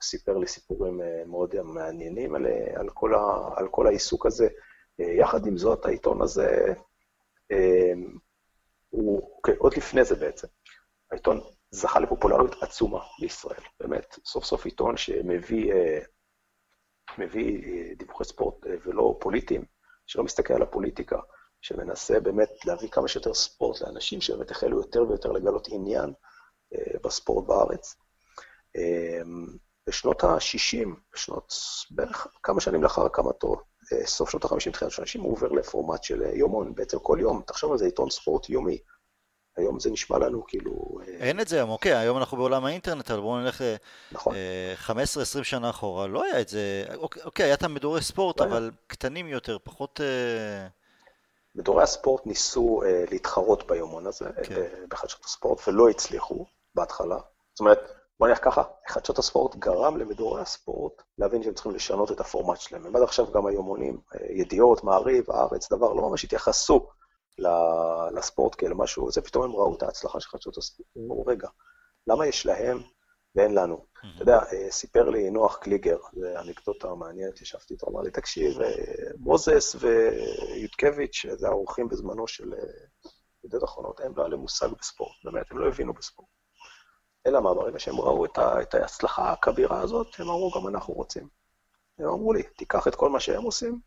סיפר 0.01 0.37
לי 0.37 0.47
סיפורים 0.47 1.01
אה, 1.01 1.23
מאוד 1.25 1.61
מעניינים 1.61 2.35
על, 2.35 2.45
אה, 2.45 2.79
על, 2.79 2.89
כל, 2.89 3.13
ה, 3.13 3.49
על 3.55 3.67
כל 3.67 3.87
העיסוק 3.87 4.25
הזה. 4.25 4.47
אה, 4.99 5.05
יחד 5.05 5.45
עם 5.45 5.57
זאת, 5.57 5.85
העיתון 5.85 6.21
הזה, 6.21 6.73
הוא, 8.89 9.31
אוקיי, 9.35 9.55
עוד 9.55 9.73
לפני 9.77 10.05
זה 10.05 10.15
בעצם, 10.15 10.47
העיתון 11.11 11.41
זכה 11.71 11.99
לפופולריות 11.99 12.63
עצומה 12.63 12.99
בישראל, 13.21 13.61
באמת. 13.79 14.15
סוף 14.25 14.45
סוף 14.45 14.65
עיתון 14.65 14.97
שמביא 14.97 15.73
מביא 17.17 17.61
דיווחי 17.95 18.23
ספורט 18.23 18.55
ולא 18.85 19.17
פוליטיים, 19.21 19.65
שלא 20.07 20.23
מסתכל 20.23 20.53
על 20.53 20.61
הפוליטיקה, 20.61 21.19
שמנסה 21.61 22.19
באמת 22.19 22.49
להביא 22.65 22.89
כמה 22.89 23.07
שיותר 23.07 23.33
ספורט 23.33 23.81
לאנשים 23.81 24.21
שבאמת 24.21 24.51
החלו 24.51 24.77
יותר 24.77 25.03
ויותר 25.09 25.31
לגלות 25.31 25.67
עניין 25.71 26.13
בספורט 27.03 27.47
בארץ. 27.47 27.95
אה, 29.89 29.91
בשנות 29.91 30.23
ה-60, 30.23 30.87
בשנות, 31.13 31.53
בערך 31.91 32.27
כמה 32.43 32.61
שנים 32.61 32.83
לאחר 32.83 33.05
הקמתו, 33.05 33.55
אה, 33.93 34.05
סוף 34.05 34.29
שנות 34.29 34.45
ה-50, 34.45 34.71
תחילת 34.71 34.91
שנות 34.91 35.07
ה-60, 35.07 35.19
הוא 35.19 35.31
עובר 35.31 35.47
לפורמט 35.47 36.03
של 36.03 36.21
יומון, 36.33 36.75
בעצם 36.75 36.99
כל 36.99 37.17
יום, 37.21 37.41
תחשוב 37.47 37.71
על 37.71 37.77
זה, 37.77 37.85
עיתון 37.85 38.09
ספורט 38.09 38.49
יומי. 38.49 38.77
היום 39.57 39.79
זה 39.79 39.91
נשמע 39.91 40.17
לנו 40.17 40.43
כאילו... 40.47 40.99
אין 41.07 41.39
את 41.39 41.47
זה 41.47 41.55
היום, 41.55 41.69
אוקיי, 41.69 41.95
היום 41.95 42.17
אנחנו 42.17 42.37
בעולם 42.37 42.65
האינטרנט, 42.65 43.11
אבל 43.11 43.19
בואו 43.19 43.39
נלך 43.39 43.61
נכון. 44.11 44.35
15-20 44.87 44.93
שנה 45.43 45.69
אחורה, 45.69 46.07
לא 46.07 46.23
היה 46.23 46.41
את 46.41 46.49
זה, 46.49 46.85
אוקיי, 46.95 47.23
אוקיי 47.23 47.45
היה 47.45 47.53
את 47.53 47.63
המדורי 47.63 48.01
ספורט, 48.01 48.39
לא 48.39 48.45
אבל 48.45 48.61
היה. 48.63 48.71
קטנים 48.87 49.27
יותר, 49.27 49.57
פחות... 49.63 49.99
מדורי 51.55 51.83
הספורט 51.83 52.25
ניסו 52.25 52.81
להתחרות 53.11 53.67
ביומון 53.67 54.07
הזה, 54.07 54.25
כן. 54.43 54.61
בחדשות 54.89 55.25
הספורט, 55.25 55.67
ולא 55.67 55.89
הצליחו 55.89 56.45
בהתחלה. 56.75 57.17
זאת 57.53 57.59
אומרת, 57.59 57.98
בוא 58.19 58.27
נלך 58.27 58.43
ככה, 58.43 58.63
חדשות 58.87 59.19
הספורט 59.19 59.55
גרם 59.55 59.97
למדורי 59.97 60.41
הספורט 60.41 61.01
להבין 61.17 61.43
שהם 61.43 61.53
צריכים 61.53 61.75
לשנות 61.75 62.11
את 62.11 62.19
הפורמט 62.19 62.59
שלהם. 62.59 62.85
הם 62.85 62.95
עד 62.95 63.01
עכשיו 63.01 63.31
גם 63.31 63.45
היומונים, 63.45 63.97
uh, 64.13 64.17
ידיעות, 64.29 64.83
מעריב, 64.83 65.31
הארץ, 65.31 65.71
דבר, 65.71 65.93
לא 65.93 66.09
ממש 66.09 66.23
התייחסו 66.23 66.87
לספורט 68.11 68.55
כאל 68.57 68.73
משהו, 68.73 69.11
זה 69.11 69.21
פתאום 69.21 69.43
הם 69.43 69.51
ראו 69.51 69.75
את 69.75 69.83
ההצלחה 69.83 70.19
של 70.19 70.29
חדשות 70.29 70.57
הספורט, 70.57 70.89
אמרו, 70.97 71.25
רגע, 71.25 71.47
למה 72.07 72.27
יש 72.27 72.45
להם 72.45 72.81
ואין 73.35 73.53
לנו. 73.53 73.75
Mm-hmm. 73.75 74.07
אתה 74.15 74.21
יודע, 74.21 74.39
אה, 74.53 74.71
סיפר 74.71 75.09
לי 75.09 75.29
נוח 75.29 75.57
קליגר, 75.57 75.97
זו 76.13 76.27
אנקדוטה 76.39 76.95
מעניינת, 76.95 77.41
ישבתי 77.41 77.73
איתו, 77.73 77.87
אמר 77.87 78.01
לי, 78.01 78.11
תקשיב, 78.11 78.61
אה, 78.61 78.71
מוזס 79.17 79.75
ויודקביץ', 79.79 81.25
זה 81.37 81.47
האורחים 81.47 81.89
בזמנו 81.89 82.27
של 82.27 82.53
אה, 82.53 82.59
ידיעות 83.43 83.63
אחרונות, 83.63 83.99
הם 83.99 84.13
לא 84.15 84.21
היה 84.21 84.29
להם 84.29 84.39
מושג 84.39 84.67
בספורט, 84.79 85.15
באמת, 85.23 85.51
הם 85.51 85.57
לא 85.57 85.67
הבינו 85.67 85.93
בספורט. 85.93 86.29
אלא 87.27 87.39
מה, 87.39 87.53
ברגע 87.53 87.79
שהם 87.79 87.99
ראו 87.99 88.25
את, 88.25 88.37
ה, 88.37 88.61
את 88.61 88.73
ההצלחה 88.73 89.31
הכבירה 89.31 89.79
הזאת, 89.81 90.07
הם 90.19 90.29
אמרו, 90.29 90.51
גם 90.55 90.67
אנחנו 90.67 90.93
רוצים. 90.93 91.27
הם 91.99 92.05
אמרו 92.05 92.33
לי, 92.33 92.43
תיקח 92.43 92.87
את 92.87 92.95
כל 92.95 93.09
מה 93.09 93.19
שהם 93.19 93.43
עושים, 93.43 93.79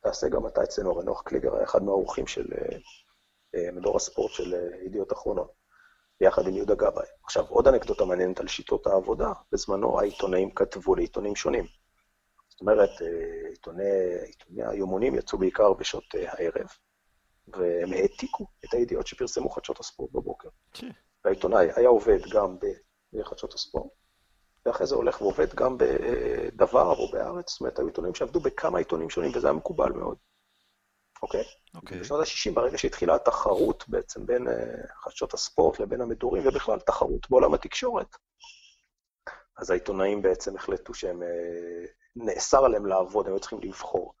תעשה 0.00 0.28
גם 0.28 0.46
אתה 0.46 0.62
אצלנו, 0.62 0.90
הרי 0.90 1.04
נוח 1.04 1.22
קליגר 1.22 1.64
אחד 1.64 1.82
מהאורחים 1.82 2.26
של 2.26 2.46
מדור 3.72 3.96
הספורט 3.96 4.32
של 4.32 4.54
ידיעות 4.86 5.12
אחרונות. 5.12 5.62
ביחד 6.22 6.46
עם 6.46 6.56
יהודה 6.56 6.74
גבאי. 6.74 7.06
עכשיו, 7.24 7.44
עוד 7.48 7.68
אנקדוטה 7.68 8.04
מעניינת 8.04 8.40
על 8.40 8.48
שיטות 8.48 8.86
העבודה, 8.86 9.32
בזמנו 9.52 10.00
העיתונאים 10.00 10.50
כתבו 10.54 10.94
לעיתונים 10.94 11.36
שונים. 11.36 11.66
זאת 12.48 12.60
אומרת, 12.60 12.90
אה, 13.02 13.48
עיתוני, 13.50 13.82
עיתוני 14.26 14.62
היומונים 14.64 15.14
יצאו 15.14 15.38
בעיקר 15.38 15.72
בשעות 15.72 16.14
אה, 16.14 16.32
הערב, 16.32 16.66
והם 17.48 17.92
העתיקו 17.92 18.46
את 18.64 18.74
הידיעות 18.74 19.06
שפרסמו 19.06 19.50
חדשות 19.50 19.80
הספורט 19.80 20.12
בבוקר. 20.12 20.48
העיתונאי 21.24 21.68
היה 21.76 21.88
עובד 21.88 22.18
גם 22.30 22.56
בחדשות 23.12 23.54
הספורט, 23.54 23.92
ואחרי 24.66 24.86
זה 24.86 24.94
הולך 24.94 25.20
ועובד 25.20 25.54
גם 25.54 25.76
בדבר 25.78 26.94
או 26.98 27.10
בארץ, 27.12 27.50
זאת 27.50 27.60
אומרת, 27.60 27.78
היו 27.78 27.86
עיתונאים 27.86 28.14
שעבדו 28.14 28.40
בכמה 28.40 28.78
עיתונים 28.78 29.10
שונים, 29.10 29.30
וזה 29.34 29.46
היה 29.46 29.56
מקובל 29.56 29.92
מאוד. 29.92 30.16
אוקיי? 31.22 31.44
אוקיי. 31.74 32.00
בשנות 32.00 32.20
ה-60, 32.20 32.54
ברגע 32.54 32.78
שהתחילה 32.78 33.14
התחרות 33.14 33.88
בעצם 33.88 34.26
בין 34.26 34.46
חדשות 35.04 35.34
הספורט 35.34 35.80
לבין 35.80 36.00
המדורים, 36.00 36.42
ובכלל 36.46 36.80
תחרות 36.80 37.30
בעולם 37.30 37.54
התקשורת, 37.54 38.16
אז 39.58 39.70
העיתונאים 39.70 40.22
בעצם 40.22 40.56
החלטו 40.56 40.94
שהם, 40.94 41.22
נאסר 42.16 42.64
עליהם 42.64 42.86
לעבוד, 42.86 43.26
הם 43.26 43.32
היו 43.32 43.40
צריכים 43.40 43.60
לבחור. 43.60 44.14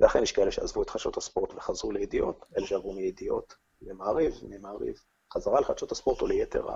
ולכן 0.00 0.22
יש 0.22 0.32
כאלה 0.32 0.50
שעזבו 0.50 0.82
את 0.82 0.90
חדשות 0.90 1.16
הספורט 1.16 1.54
וחזרו 1.54 1.92
לידיעות, 1.92 2.46
אלה 2.58 2.66
שעברו 2.66 2.92
מידיעות 2.92 3.54
למעריב, 3.82 4.34
ממעריב 4.42 5.02
חזרה 5.32 5.60
לחדשות 5.60 5.92
הספורט 5.92 6.20
או 6.20 6.26
ליתר 6.26 6.66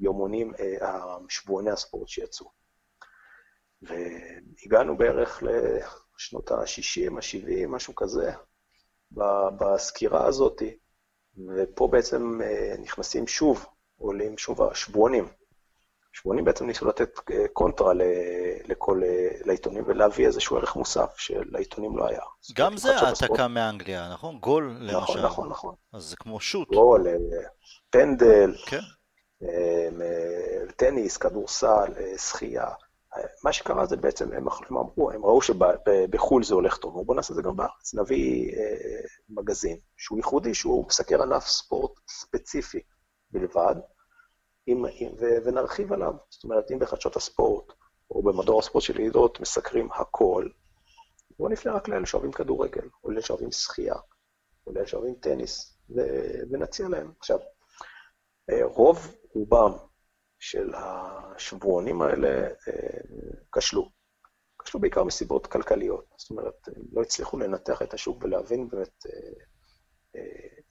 היומונים, 0.00 0.52
שבועוני 1.28 1.70
הספורט 1.70 2.08
שיצאו. 2.08 2.50
והגענו 3.82 4.96
בערך 4.96 5.42
לשנות 5.42 6.50
ה-60, 6.50 7.12
ה-70, 7.16 7.68
משהו 7.68 7.94
כזה, 7.94 8.32
בסקירה 9.58 10.26
הזאת, 10.26 10.62
ופה 11.56 11.88
בעצם 11.92 12.40
אה, 12.42 12.74
נכנסים 12.78 13.26
שוב, 13.26 13.66
עולים 13.98 14.38
שוב 14.38 14.62
השבועונים. 14.62 15.28
השבועונים 16.16 16.44
בעצם 16.44 16.66
ניסו 16.66 16.86
לתת 16.86 17.10
אה, 17.30 17.48
קונטרה 17.52 17.92
לכל, 18.68 19.00
אה, 19.04 19.28
לעיתונים 19.44 19.84
ולהביא 19.86 20.26
איזשהו 20.26 20.56
ערך 20.56 20.76
מוסף 20.76 21.14
שלעיתונים 21.18 21.96
לא 21.96 22.08
היה. 22.08 22.20
גם 22.54 22.76
זה 22.76 22.96
העתקה 22.96 23.48
מאנגליה, 23.48 24.12
נכון? 24.12 24.38
גול 24.38 24.64
נכון, 24.64 24.86
למשל. 24.86 25.02
נכון, 25.02 25.22
נכון, 25.22 25.48
נכון. 25.48 25.74
אז 25.92 26.02
זה 26.02 26.16
כמו 26.16 26.40
שוט. 26.40 26.68
גול, 26.68 27.06
פנדל, 27.90 28.54
כן. 28.66 28.80
טניס, 30.76 31.16
כדורסל, 31.16 31.92
שחייה. 32.16 32.68
מה 33.44 33.52
שקרה 33.52 33.86
זה 33.86 33.96
בעצם, 33.96 34.32
הם, 34.32 34.46
הם 34.68 34.76
אמרו, 34.76 35.10
הם 35.10 35.24
ראו 35.24 35.42
שבחו"ל 35.42 36.44
זה 36.44 36.54
הולך 36.54 36.76
טוב, 36.76 36.90
אמרו 36.92 37.04
בוא 37.04 37.14
נעשה 37.14 37.32
את 37.32 37.36
זה 37.36 37.42
גם 37.42 37.56
בארץ, 37.56 37.94
נביא 37.94 38.52
אה, 38.52 39.00
מגזין 39.28 39.76
שהוא 39.96 40.18
ייחודי, 40.18 40.54
שהוא 40.54 40.86
מסקר 40.88 41.22
ענף 41.22 41.46
ספורט 41.46 41.92
ספציפי 42.08 42.80
בלבד, 43.30 43.74
ונרחיב 45.44 45.92
עליו. 45.92 46.12
זאת 46.30 46.44
אומרת, 46.44 46.70
אם 46.70 46.78
בחדשות 46.78 47.16
הספורט, 47.16 47.72
או 48.10 48.22
במדור 48.22 48.58
הספורט 48.60 48.84
של 48.84 49.00
ידיעות 49.00 49.40
מסקרים 49.40 49.88
הכל, 49.92 50.48
בואו 51.38 51.48
נפנה 51.48 51.72
רק 51.72 51.88
לאלה 51.88 52.06
שאוהבים 52.06 52.32
כדורגל, 52.32 52.88
או 53.04 53.10
לאלה 53.10 53.22
שאוהבים 53.22 53.52
שחייה, 53.52 53.94
או 54.66 54.72
לאלה 54.72 54.86
שאוהבים 54.86 55.14
טניס, 55.14 55.78
ו, 55.90 56.00
ונציע 56.50 56.88
להם. 56.88 57.12
עכשיו, 57.18 57.38
אה, 58.50 58.64
רוב 58.64 59.14
רובם 59.34 59.72
של 60.38 60.72
השבועונים 60.74 62.02
האלה 62.02 62.48
אה, 62.68 63.00
כשלו. 63.52 63.90
כשלו 64.64 64.80
בעיקר 64.80 65.04
מסיבות 65.04 65.46
כלכליות. 65.46 66.14
זאת 66.16 66.30
אומרת, 66.30 66.68
הם 66.76 66.82
לא 66.92 67.02
הצליחו 67.02 67.38
לנתח 67.38 67.82
את 67.82 67.94
השוק 67.94 68.22
ולהבין 68.22 68.68
באמת 68.68 69.06
אה, 69.06 69.44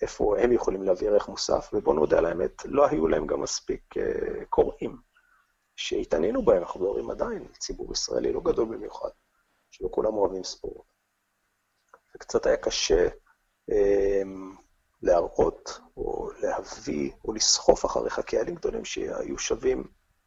איפה 0.02 0.40
הם 0.40 0.52
יכולים 0.52 0.84
להביא 0.84 1.10
ערך 1.10 1.28
מוסף, 1.28 1.70
ובואו 1.74 1.96
נודה 1.96 2.18
על 2.18 2.26
האמת, 2.26 2.66
לא 2.66 2.88
היו 2.88 3.08
להם 3.08 3.28
גם 3.28 3.42
מספיק 3.42 3.94
קוראים 4.50 4.98
שהתעניינו 5.76 6.46
בהם. 6.46 6.58
אנחנו 6.58 6.80
מדברים 6.80 7.12
עדיין 7.12 7.48
ציבור 7.60 7.94
ישראלי 7.94 8.34
לא 8.34 8.42
גדול 8.42 8.66
במיוחד, 8.66 9.10
שלא 9.72 9.90
כולם 9.92 10.14
אוהבים 10.14 10.44
ספורט. 10.44 10.86
וקצת 12.16 12.46
היה 12.46 12.58
קשה 12.58 13.08
להראות 15.02 15.80
או 15.98 16.30
להביא 16.42 17.12
או 17.24 17.34
לסחוף 17.34 17.86
אחריך 17.86 18.20
קהלים 18.20 18.56
גדולים 18.56 18.86
שהיו 18.86 19.40
שווים 19.40 19.84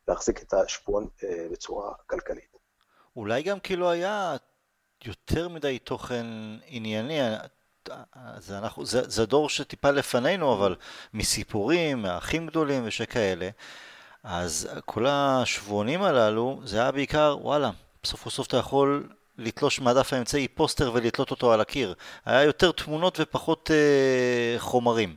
להחזיק 0.09 0.42
את 0.42 0.54
השבועון 0.54 1.09
אה, 1.24 1.46
בצורה 1.52 1.94
כלכלית. 2.07 2.57
אולי 3.16 3.42
גם 3.42 3.61
כאילו 3.61 3.90
היה 3.90 4.37
יותר 5.04 5.48
מדי 5.48 5.78
תוכן 5.78 6.26
ענייני, 6.66 7.18
זה, 8.38 8.59
אנחנו, 8.59 8.87
זה, 8.87 9.03
זה 9.09 9.27
דור 9.27 9.48
שטיפה 9.48 9.90
לפנינו, 9.90 10.55
אבל 10.55 10.77
מסיפורים, 11.14 12.03
מאחים 12.03 12.46
גדולים 12.46 12.83
ושכאלה, 12.87 13.48
אז 14.22 14.68
כל 14.85 15.07
השבועונים 15.09 16.03
הללו, 16.03 16.61
זה 16.64 16.81
היה 16.81 16.92
בעיקר, 16.92 17.37
וואלה, 17.40 17.70
בסוף 18.03 18.27
בסוף 18.27 18.46
אתה 18.46 18.57
יכול 18.57 19.09
לתלוש 19.38 19.81
מהדף 19.81 20.12
האמצעי 20.12 20.48
פוסטר 20.48 20.90
ולתלות 20.94 21.31
אותו 21.31 21.53
על 21.53 21.61
הקיר. 21.61 21.94
היה 22.24 22.42
יותר 22.42 22.72
תמונות 22.72 23.20
ופחות 23.20 23.70
אה, 23.70 24.59
חומרים. 24.59 25.16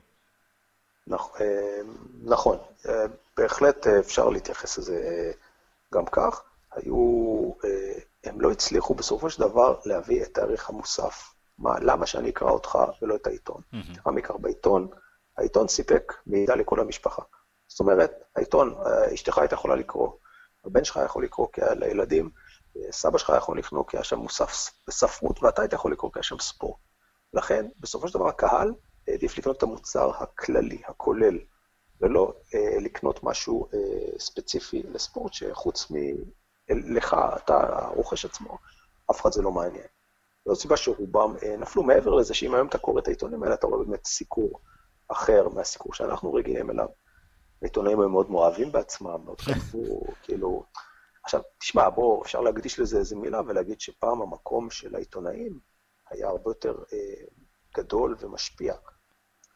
נכון, 1.07 1.41
אה, 1.41 1.81
נכון. 2.23 2.57
אה, 2.89 3.05
בהחלט 3.37 3.87
אה, 3.87 3.99
אפשר 3.99 4.29
להתייחס 4.29 4.77
לזה 4.77 5.31
גם 5.93 6.05
כך. 6.05 6.41
היו, 6.71 7.51
הם 8.23 8.41
לא 8.41 8.51
הצליחו 8.51 8.93
בסופו 8.93 9.29
של 9.29 9.41
דבר 9.41 9.75
להביא 9.85 10.23
את 10.23 10.37
הערך 10.37 10.69
המוסף. 10.69 11.30
מה, 11.61 11.79
למה 11.79 12.05
שאני 12.05 12.29
אקרא 12.29 12.49
אותך 12.49 12.77
ולא 13.01 13.15
את 13.15 13.27
העיתון? 13.27 13.61
תראה 13.93 14.15
מי 14.15 14.21
קרא 14.21 14.37
בעיתון, 14.37 14.87
העיתון 15.37 15.67
סיפק 15.67 16.13
מידע 16.27 16.55
לכל 16.55 16.79
המשפחה. 16.79 17.21
זאת 17.67 17.79
אומרת, 17.79 18.11
העיתון, 18.35 18.75
אשתך 19.13 19.37
הייתה 19.37 19.55
יכולה 19.55 19.75
לקרוא, 19.75 20.11
הבן 20.65 20.83
שלך 20.83 20.99
יכול 21.05 21.23
לקרוא 21.23 21.47
לילדים, 21.57 22.29
סבא 22.91 23.17
שלך 23.17 23.33
יכול 23.37 23.57
לקרוא 23.57 23.83
כי 23.87 23.97
היה 23.97 24.03
שם 24.03 24.17
מוסף 24.19 24.71
בספרות, 24.87 25.43
ואתה 25.43 25.61
היית 25.61 25.73
יכול 25.73 25.91
לקרוא 25.91 26.11
כי 26.11 26.19
היה 26.19 26.23
שם 26.23 26.39
ספורט. 26.39 26.77
לכן, 27.33 27.65
בסופו 27.79 28.07
של 28.07 28.13
דבר 28.13 28.27
הקהל 28.27 28.73
העדיף 29.07 29.37
לקנות 29.37 29.57
את 29.57 29.63
המוצר 29.63 30.11
הכללי, 30.17 30.81
הכולל, 30.85 31.39
ולא 32.01 32.33
אה, 32.55 32.79
לקנות 32.79 33.23
משהו 33.23 33.67
אה, 33.73 34.19
ספציפי 34.19 34.83
לספורט, 34.83 35.33
שחוץ 35.33 35.91
מלך, 35.91 37.15
אתה 37.35 37.57
הרוכש 37.85 38.25
עצמו, 38.25 38.57
אף 39.11 39.21
אחד 39.21 39.31
זה 39.31 39.41
לא 39.41 39.51
מעניין. 39.51 39.87
זו 40.45 40.55
סיבה 40.55 40.77
שרובם 40.77 41.33
אה, 41.43 41.57
נפלו 41.57 41.83
מעבר 41.83 42.13
לזה, 42.13 42.33
שאם 42.33 42.55
היום 42.55 42.67
אתה 42.67 42.77
קורא 42.77 43.01
את 43.01 43.07
העיתונים 43.07 43.43
האלה, 43.43 43.55
אתה 43.55 43.67
רואה 43.67 43.85
באמת 43.85 44.05
סיקור 44.05 44.59
אחר 45.07 45.49
מהסיקור 45.49 45.93
שאנחנו 45.93 46.33
רגילים 46.33 46.69
אליו. 46.69 46.87
העיתונאים 47.61 47.99
היו 47.99 48.09
מאוד 48.09 48.31
מאוהבים 48.31 48.71
בעצמם, 48.71 49.21
מאוד 49.25 49.41
חטפו, 49.41 50.03
כאילו... 50.23 50.63
עכשיו, 51.23 51.41
תשמע, 51.59 51.89
בוא, 51.89 52.23
אפשר 52.23 52.41
להקדיש 52.41 52.79
לזה 52.79 52.97
איזה 52.97 53.15
מילה 53.15 53.41
ולהגיד 53.47 53.81
שפעם 53.81 54.21
המקום 54.21 54.69
של 54.69 54.95
העיתונאים 54.95 55.59
היה 56.09 56.27
הרבה 56.27 56.51
יותר 56.51 56.75
אה, 56.93 57.25
גדול 57.77 58.15
ומשפיע. 58.19 58.75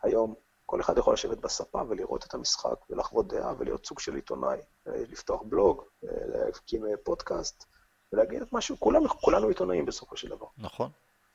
היום 0.04 0.36
כל 0.66 0.82
אחד 0.82 0.98
יכול 0.98 1.14
לשבת 1.14 1.38
בספה 1.38 1.82
ולראות 1.90 2.26
את 2.26 2.34
המשחק 2.34 2.90
ולחוות 2.90 3.28
דעה 3.28 3.54
ולהיות 3.58 3.86
סוג 3.86 4.00
של 4.00 4.16
עיתונאי, 4.16 4.58
אה, 4.88 5.04
לפתוח 5.10 5.42
בלוג, 5.42 5.82
אה, 6.04 6.10
להקים 6.26 6.86
פודקאסט 7.04 7.66
ולהגיד 8.14 8.42
את 8.42 8.54
משהו, 8.54 8.80
כולם, 8.80 9.08
כולנו 9.08 9.48
עיתונאים 9.48 9.86
בסופו 9.86 10.18
של 10.18 10.30
דבר. 10.30 10.48
נכון. 10.58 10.90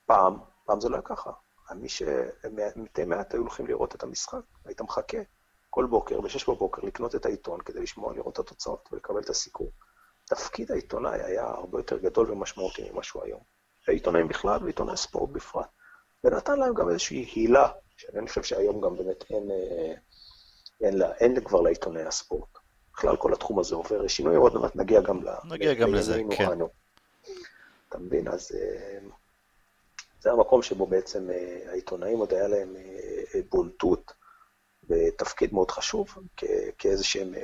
פעם, 0.07 0.39
פעם 0.65 0.81
זה 0.81 0.89
לא 0.89 0.95
היה 0.95 1.03
ככה. 1.03 1.31
מי 1.75 1.89
ש... 1.89 2.03
מתי 2.77 3.05
מעט 3.05 3.35
היו 3.35 3.41
הולכים 3.41 3.67
לראות 3.67 3.95
את 3.95 4.03
המשחק, 4.03 4.41
היית 4.65 4.81
מחכה 4.81 5.19
כל 5.71 5.87
בוקר, 5.87 6.21
ב-6 6.21 6.45
בבוקר, 6.49 6.83
לקנות 6.83 7.15
את 7.15 7.27
העיתון 7.27 7.61
כדי 7.61 7.81
לשמוע, 7.81 8.15
לראות 8.15 8.35
את 8.35 8.39
התוצאות 8.39 8.89
ולקבל 8.93 9.21
את 9.21 9.31
הסיקור. 9.31 9.71
תפקיד 10.25 10.73
העיתונאי 10.73 11.23
היה 11.23 11.45
הרבה 11.47 11.79
יותר 11.79 11.99
גדול 11.99 12.31
ומשמעותי 12.31 12.91
ממה 12.91 13.03
שהוא 13.03 13.25
היום. 13.25 13.41
העיתונאים 13.89 14.29
בכלל 14.29 14.65
ועיתונאי 14.65 14.97
ספורט 14.97 15.31
בפרט. 15.31 15.69
ונתן 16.25 16.59
להם 16.59 16.75
גם 16.75 16.89
איזושהי 16.89 17.31
הילה, 17.35 17.69
שאני 17.97 18.29
חושב 18.29 18.43
שהיום 18.43 18.81
גם 18.81 18.97
באמת 18.97 19.25
אין, 19.31 19.51
אה, 19.51 19.95
אין, 20.81 20.99
לה, 20.99 21.13
אין 21.13 21.45
כבר 21.45 21.61
לעיתונאי 21.61 22.03
הספורט. 22.03 22.59
בכלל 22.95 23.17
כל 23.17 23.33
התחום 23.33 23.59
הזה 23.59 23.75
עובר 23.75 24.09
שינוי, 24.09 24.37
עוד 24.37 24.55
מעט 24.55 24.77
נגיע 24.77 25.01
גם 25.01 25.21
נגיע 25.45 25.75
גם 25.75 25.95
לזה, 25.95 26.23
כן. 26.31 26.49
אתה 27.89 27.99
מבין? 27.99 28.29
אז 28.29 28.53
אה, 28.55 28.99
זה 30.21 30.33
המקום 30.33 30.63
שבו 30.63 30.87
בעצם 30.87 31.31
אה, 31.31 31.71
העיתונאים 31.71 32.19
עוד 32.19 32.33
היה 32.35 32.49
להם 32.49 32.77
בולטות 33.51 34.13
ותפקיד 34.89 35.55
מאוד 35.55 35.71
חשוב 35.71 36.19
כאיזה 36.79 37.05
שהם 37.05 37.35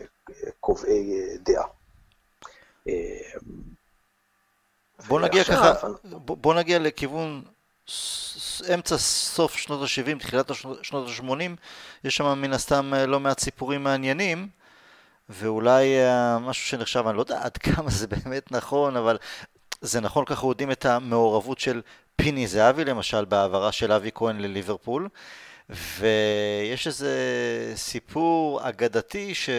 קובעי 0.60 1.14
דעה. 1.38 1.66
בוא 5.08 5.20
נגיע 5.20 5.44
ככה, 5.44 5.72
בוא 6.24 6.54
נגיע 6.54 6.78
לכיוון 6.78 7.42
אמצע 8.74 8.98
סוף 8.98 9.56
שנות 9.56 9.80
ה-70, 9.82 10.18
תחילת 10.18 10.50
שנות 10.82 11.08
ה-80, 11.08 11.32
יש 12.04 12.16
שם 12.16 12.38
מן 12.42 12.52
הסתם 12.52 12.94
אה, 12.94 13.06
לא 13.06 13.20
מעט 13.20 13.38
סיפורים 13.38 13.84
מעניינים, 13.84 14.48
ואולי 15.28 15.98
אה, 15.98 16.38
משהו 16.38 16.66
שנחשב, 16.66 17.06
אני 17.06 17.16
לא 17.16 17.22
יודע 17.22 17.42
עד 17.42 17.56
כמה 17.56 17.90
זה 17.90 18.06
באמת 18.06 18.52
נכון, 18.52 18.96
אבל 18.96 19.18
זה 19.80 20.00
נכון, 20.00 20.24
ככה 20.24 20.46
יודעים 20.46 20.70
את 20.70 20.86
המעורבות 20.86 21.58
של 21.58 21.82
פיני 22.16 22.46
זהבי, 22.46 22.84
למשל, 22.84 23.24
בהעברה 23.24 23.72
של 23.72 23.92
אבי 23.92 24.10
כהן 24.14 24.40
לליברפול, 24.40 25.08
ויש 25.70 26.86
איזה 26.86 27.12
סיפור 27.74 28.68
אגדתי 28.68 29.34
ש... 29.34 29.50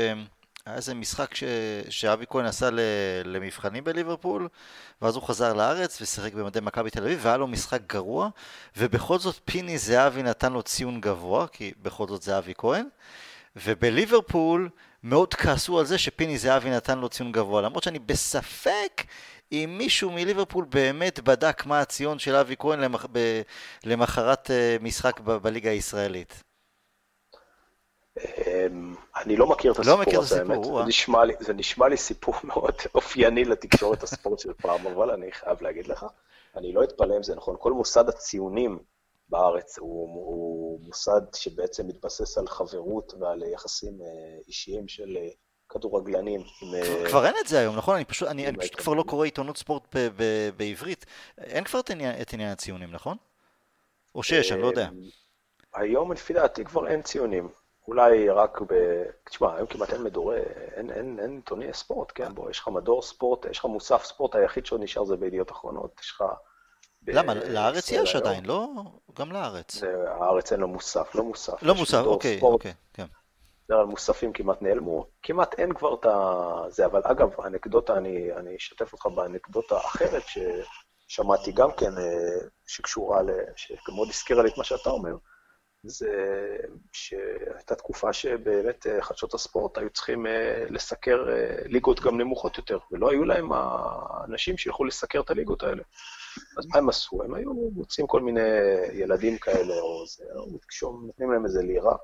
היה 0.65 0.75
איזה 0.75 0.93
משחק 0.93 1.35
ש... 1.35 1.43
שאבי 1.89 2.25
כהן 2.29 2.45
עשה 2.45 2.69
ל... 2.69 2.79
למבחנים 3.25 3.83
בליברפול, 3.83 4.47
ואז 5.01 5.15
הוא 5.15 5.23
חזר 5.23 5.53
לארץ 5.53 6.01
ושיחק 6.01 6.33
במדי 6.33 6.59
מכבי 6.61 6.89
תל 6.89 7.03
אביב, 7.03 7.19
והיה 7.21 7.37
לו 7.37 7.47
משחק 7.47 7.81
גרוע, 7.87 8.29
ובכל 8.77 9.19
זאת 9.19 9.39
פיני 9.45 9.77
זהבי 9.77 10.23
נתן 10.23 10.53
לו 10.53 10.63
ציון 10.63 11.01
גבוה, 11.01 11.47
כי 11.47 11.73
בכל 11.81 12.07
זאת 12.07 12.21
זה 12.21 12.37
אבי 12.37 12.53
כהן, 12.57 12.87
ובליברפול 13.55 14.69
מאוד 15.09 15.33
כעסו 15.33 15.79
על 15.79 15.85
זה 15.85 15.97
שפיני 15.97 16.37
זהבי 16.37 16.69
נתן 16.69 16.99
לו 16.99 17.09
ציון 17.09 17.31
גבוה, 17.31 17.61
למרות 17.61 17.83
שאני 17.83 17.99
בספק 17.99 19.03
אם 19.51 19.75
מישהו 19.77 20.11
מליברפול 20.11 20.65
באמת 20.69 21.19
בדק 21.19 21.65
מה 21.65 21.79
הציון 21.79 22.19
של 22.19 22.35
אבי 22.35 22.55
כהן 22.59 22.79
למח... 22.79 23.05
ב... 23.11 23.41
למחרת 23.83 24.51
אה, 24.51 24.77
משחק 24.81 25.19
ב... 25.19 25.31
בליגה 25.31 25.69
הישראלית. 25.69 26.43
אמ, 28.17 28.95
אני 29.15 29.35
לא 29.35 29.47
מכיר 29.47 29.71
את 29.71 29.79
לא 29.85 30.01
הסיפור 30.01 30.23
הזה, 30.23 30.39
האמת. 30.39 30.63
זה 30.63 30.83
נשמע, 30.87 31.25
לי, 31.25 31.33
זה 31.39 31.53
נשמע 31.53 31.87
לי 31.87 31.97
סיפור 31.97 32.35
מאוד 32.49 32.75
אופייני 32.95 33.45
לתקשורת 33.45 34.03
הספורט 34.03 34.39
של 34.39 34.53
פעם, 34.53 34.87
אבל 34.87 35.11
אני 35.11 35.31
חייב 35.31 35.61
להגיד 35.61 35.87
לך, 35.87 36.05
אני 36.55 36.73
לא 36.73 36.83
אתפלא 36.83 37.17
אם 37.17 37.23
זה 37.23 37.35
נכון. 37.35 37.55
כל 37.59 37.73
מוסד 37.73 38.09
הציונים 38.09 38.79
בארץ 39.29 39.79
הוא, 39.79 40.09
הוא 40.09 40.79
מוסד 40.81 41.21
שבעצם 41.35 41.87
מתבסס 41.87 42.37
על 42.37 42.47
חברות 42.47 43.13
ועל 43.19 43.43
יחסים 43.43 44.01
אה, 44.01 44.07
אישיים 44.47 44.87
של 44.87 45.17
אה, 45.17 45.29
כדורגלנים. 45.69 46.41
עם, 46.61 47.07
כבר 47.09 47.25
אין 47.25 47.35
את 47.41 47.47
זה 47.47 47.59
היום, 47.59 47.75
נכון? 47.75 47.95
אני 47.95 48.05
פשוט, 48.05 48.27
אני, 48.27 48.47
אני 48.47 48.57
פשוט 48.57 48.75
כבר 48.75 48.93
לא 48.93 49.03
קורא 49.03 49.25
עיתונות 49.25 49.57
ספורט 49.57 49.95
ב, 49.95 50.07
ב, 50.15 50.49
בעברית. 50.57 51.05
אין 51.37 51.63
כבר 51.63 51.79
את 51.79 51.89
עניין, 51.89 52.21
את 52.21 52.33
עניין 52.33 52.51
הציונים, 52.51 52.91
נכון? 52.91 53.17
או 54.15 54.23
שיש, 54.23 54.51
אני 54.51 54.61
לא 54.61 54.67
יודע. 54.67 54.89
היום 55.73 56.11
לפי 56.11 56.33
דעתי 56.33 56.65
כבר 56.65 56.87
אין 56.87 57.01
ציונים. 57.01 57.49
אולי 57.87 58.29
רק 58.29 58.61
ב... 58.61 58.73
תשמע, 59.29 59.55
היום 59.55 59.67
כמעט 59.67 59.93
אין 59.93 60.03
מדורי, 60.03 60.39
אין, 60.75 60.91
אין, 60.91 61.19
אין 61.19 61.35
עיתוני 61.35 61.73
ספורט, 61.73 62.11
כן? 62.15 62.33
בוא, 62.33 62.49
יש 62.49 62.59
לך 62.59 62.67
מדור 62.67 63.01
ספורט, 63.01 63.45
יש 63.45 63.59
לך 63.59 63.65
מוסף 63.65 64.03
ספורט, 64.03 64.35
היחיד 64.35 64.65
שעוד 64.65 64.81
נשאר 64.81 65.03
זה 65.03 65.17
בידיעות 65.17 65.51
אחרונות, 65.51 65.99
יש 66.03 66.11
לך... 66.11 66.23
למה? 67.07 67.33
לארץ 67.33 67.91
יש 67.91 68.15
היום. 68.15 68.25
עדיין, 68.25 68.45
לא? 68.45 68.67
גם 69.19 69.31
לארץ. 69.31 69.83
הארץ 70.07 70.51
אין 70.51 70.59
לו 70.59 70.67
מוסף, 70.67 71.15
לא 71.15 71.23
מוסף. 71.23 71.63
לא 71.63 71.75
מוסף, 71.75 72.03
אוקיי. 72.05 72.39
אוקיי, 72.41 72.73
כן. 72.93 73.05
על 73.69 73.85
מוספים 73.85 74.33
כמעט 74.33 74.61
נעלמו, 74.61 75.05
כמעט 75.23 75.59
אין 75.59 75.73
כבר 75.73 75.93
את 75.93 76.05
זה, 76.73 76.85
אבל 76.85 77.01
אגב, 77.03 77.29
האנקדוטה, 77.37 77.97
אני, 77.97 78.33
אני 78.33 78.55
אשתף 78.55 78.93
אותך 78.93 79.05
באנקדוטה 79.05 79.77
אחרת 79.77 80.23
ששמעתי 81.07 81.51
גם 81.51 81.71
כן, 81.71 81.97
אה, 81.97 82.47
שקשורה, 82.67 83.21
שמאוד 83.55 84.09
הזכירה 84.09 84.43
לי 84.43 84.49
את 84.49 84.57
מה 84.57 84.63
שאתה 84.63 84.89
אומר, 84.89 85.15
זה 85.83 86.11
שהייתה 86.91 87.75
תקופה 87.75 88.13
שבאמת 88.13 88.87
אה, 88.87 89.01
חדשות 89.01 89.33
הספורט 89.33 89.77
היו 89.77 89.89
צריכים 89.89 90.27
אה, 90.27 90.65
לסקר 90.69 91.25
ליגות 91.65 91.99
גם 91.99 92.17
נמוכות 92.17 92.57
יותר, 92.57 92.79
ולא 92.91 93.11
היו 93.11 93.25
להם 93.25 93.49
האנשים 93.53 94.57
שיכולו 94.57 94.87
לסקר 94.87 95.19
את 95.19 95.29
הליגות 95.29 95.63
האלה. 95.63 95.83
אז 96.57 96.65
מה 96.65 96.77
הם 96.77 96.89
עשו? 96.89 97.23
הם 97.23 97.33
היו 97.33 97.53
מוצאים 97.53 98.07
כל 98.07 98.21
מיני 98.21 98.49
ילדים 98.93 99.37
כאלה, 99.37 99.73
או 99.79 100.05
זה, 100.07 100.23
או 100.35 100.97
נותנים 101.01 101.31
להם 101.31 101.45
איזה 101.45 101.61
לירה. 101.61 101.95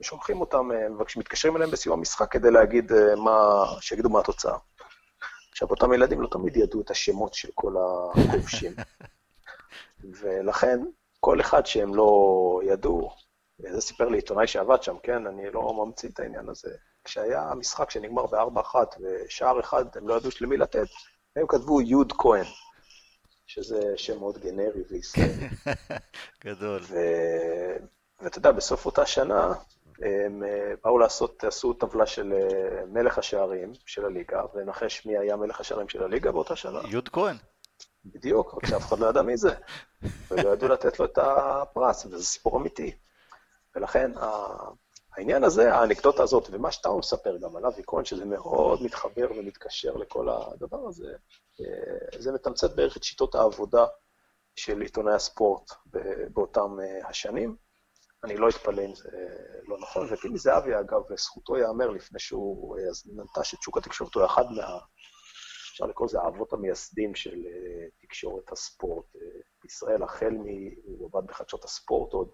ושולחים 0.00 0.40
אותם, 0.40 0.70
אה, 0.72 0.88
מתקשרים 1.16 1.56
אליהם 1.56 1.70
בסיום 1.70 1.98
המשחק 1.98 2.32
כדי 2.32 2.50
להגיד 2.50 2.92
אה, 2.92 3.16
מה, 3.16 3.64
שיגידו 3.80 4.10
מה 4.10 4.20
התוצאה. 4.20 4.56
עכשיו, 5.50 5.70
אותם 5.70 5.92
ילדים 5.92 6.20
לא 6.20 6.28
תמיד 6.30 6.56
ידעו 6.56 6.80
את 6.80 6.90
השמות 6.90 7.34
של 7.34 7.48
כל 7.54 7.74
הכובשים. 7.78 8.72
ולכן, 10.20 10.80
כל 11.20 11.40
אחד 11.40 11.66
שהם 11.66 11.94
לא 11.94 12.60
ידעו, 12.64 13.10
זה 13.58 13.80
סיפר 13.80 14.08
לי 14.08 14.18
עיתונאי 14.18 14.46
שעבד 14.46 14.82
שם, 14.82 14.96
כן? 15.02 15.26
אני 15.26 15.50
לא 15.50 15.84
ממציא 15.84 16.08
את 16.08 16.20
העניין 16.20 16.48
הזה. 16.48 16.70
כשהיה 17.04 17.54
משחק 17.54 17.90
שנגמר 17.90 18.26
ב-4-1 18.26 18.74
ושער 19.00 19.60
אחד, 19.60 19.84
הם 19.96 20.08
לא 20.08 20.14
ידעו 20.14 20.30
למי 20.40 20.56
לתת, 20.56 20.86
הם 21.36 21.46
כתבו 21.48 21.80
יוד 21.80 22.12
כהן, 22.18 22.44
שזה 23.50 23.92
שם 23.96 24.18
מאוד 24.18 24.38
גנרי 24.38 24.82
וישראלי. 24.90 25.48
גדול. 26.44 26.80
ואתה 28.20 28.38
יודע, 28.38 28.52
בסוף 28.52 28.86
אותה 28.86 29.06
שנה, 29.06 29.54
הם 30.02 30.42
אה, 30.44 30.72
באו 30.84 30.98
לעשות, 30.98 31.44
עשו 31.44 31.72
טבלה 31.72 32.06
של 32.06 32.32
אה, 32.32 32.84
מלך 32.86 33.18
השערים 33.18 33.72
של 33.86 34.04
הליגה, 34.04 34.42
ונחש 34.54 35.06
מי 35.06 35.18
היה 35.18 35.36
מלך 35.36 35.60
השערים 35.60 35.88
של 35.88 36.02
הליגה 36.02 36.32
באותה 36.32 36.56
שנה. 36.56 36.80
יוד 36.88 37.08
כהן. 37.08 37.36
בדיוק, 38.04 38.54
רק 38.54 38.66
שאף 38.66 38.88
אחד 38.88 38.98
לא 38.98 39.06
ידע 39.06 39.22
מי 39.22 39.36
זה, 39.36 39.54
ולא 40.30 40.50
ידעו 40.50 40.68
לתת 40.68 41.00
לו 41.00 41.04
את 41.04 41.18
הפרס, 41.18 42.06
וזה 42.06 42.24
סיפור 42.24 42.58
אמיתי. 42.58 42.96
ולכן 43.76 44.10
העניין 45.16 45.44
הזה, 45.44 45.74
האנקדוטה 45.74 46.22
הזאת, 46.22 46.48
ומה 46.52 46.72
שאתה 46.72 46.88
מספר 46.98 47.36
גם 47.36 47.56
על 47.56 47.66
אבי 47.66 47.82
כהן, 47.86 48.04
שזה 48.04 48.24
מאוד 48.24 48.82
מתחבר 48.82 49.28
ומתקשר 49.36 49.96
לכל 49.96 50.28
הדבר 50.28 50.88
הזה, 50.88 51.12
זה 52.18 52.32
מתמצת 52.32 52.74
בערך 52.76 52.96
את 52.96 53.02
שיטות 53.02 53.34
העבודה 53.34 53.86
של 54.56 54.80
עיתונאי 54.80 55.14
הספורט 55.14 55.70
באותם 56.32 56.76
השנים. 57.08 57.56
אני 58.24 58.36
לא 58.36 58.48
אתפלא 58.48 58.84
אם 58.84 58.94
זה 58.94 59.08
לא 59.66 59.78
נכון. 59.78 60.06
ופיני 60.10 60.38
זהבי, 60.38 60.74
אגב, 60.80 61.12
לזכותו 61.12 61.56
ייאמר, 61.56 61.90
לפני 61.90 62.18
שהוא 62.20 62.78
אה, 62.78 62.82
נטש 63.06 63.54
את 63.54 63.62
שוק 63.62 63.78
התקשורת, 63.78 64.14
הוא 64.14 64.24
אחד 64.24 64.44
מה... 64.56 64.78
אפשר 65.72 65.86
לקרוא 65.86 66.06
לזה 66.06 66.20
האבות 66.20 66.52
המייסדים 66.52 67.14
של 67.14 67.46
אה, 67.46 67.86
תקשורת 68.00 68.52
הספורט 68.52 69.16
אה, 69.16 69.40
בישראל, 69.62 70.02
החל 70.02 70.30
מ... 70.30 70.44
הוא 70.84 71.08
עבד 71.12 71.26
בחדשות 71.26 71.64
הספורט 71.64 72.12
עוד, 72.12 72.30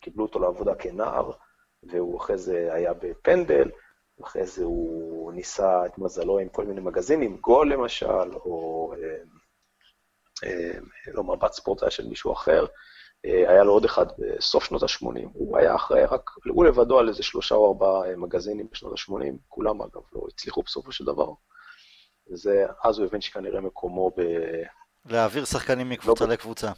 קיבלו 0.00 0.24
אותו 0.24 0.38
לעבודה 0.38 0.74
כנער, 0.74 1.30
והוא 1.82 2.18
אחרי 2.18 2.38
זה 2.38 2.74
היה 2.74 2.94
בפנדל, 2.94 3.70
ואחרי 4.22 4.46
זה 4.46 4.64
הוא 4.64 5.32
ניסה 5.32 5.86
את 5.86 5.98
מזלו 5.98 6.38
עם 6.38 6.48
כל 6.48 6.64
מיני 6.64 6.80
מגזינים, 6.80 7.36
גול 7.36 7.72
למשל, 7.72 8.34
או 8.34 8.92
לא 11.06 11.24
מבט 11.24 11.52
ספורט 11.52 11.82
היה 11.82 11.90
של 11.90 12.08
מישהו 12.08 12.32
אחר. 12.32 12.66
אה, 13.26 13.50
היה 13.50 13.64
לו 13.64 13.72
עוד 13.72 13.84
אחד 13.84 14.06
בסוף 14.18 14.64
שנות 14.64 14.82
ה-80. 14.82 15.28
הוא 15.32 15.58
היה 15.58 15.74
אחראי 15.74 16.04
רק, 16.04 16.30
הוא 16.48 16.64
לבדו 16.64 16.98
על 16.98 17.08
איזה 17.08 17.22
שלושה 17.22 17.54
או 17.54 17.68
ארבעה 17.68 18.10
אה, 18.10 18.16
מגזינים 18.16 18.66
בשנות 18.72 18.92
ה-80, 18.92 19.32
כולם 19.48 19.82
אגב 19.82 20.02
לא 20.12 20.22
הצליחו 20.28 20.62
בסופו 20.62 20.92
של 20.92 21.04
דבר. 21.04 21.28
וזה, 22.30 22.66
אז 22.84 22.98
הוא 22.98 23.06
הבין 23.06 23.20
שכנראה 23.20 23.60
מקומו 23.60 24.10
ב... 24.16 24.22
להעביר 25.04 25.44
שחקנים 25.44 25.88
מקבוצה 25.88 26.26
לא 26.26 26.32
לקבוצה. 26.32 26.72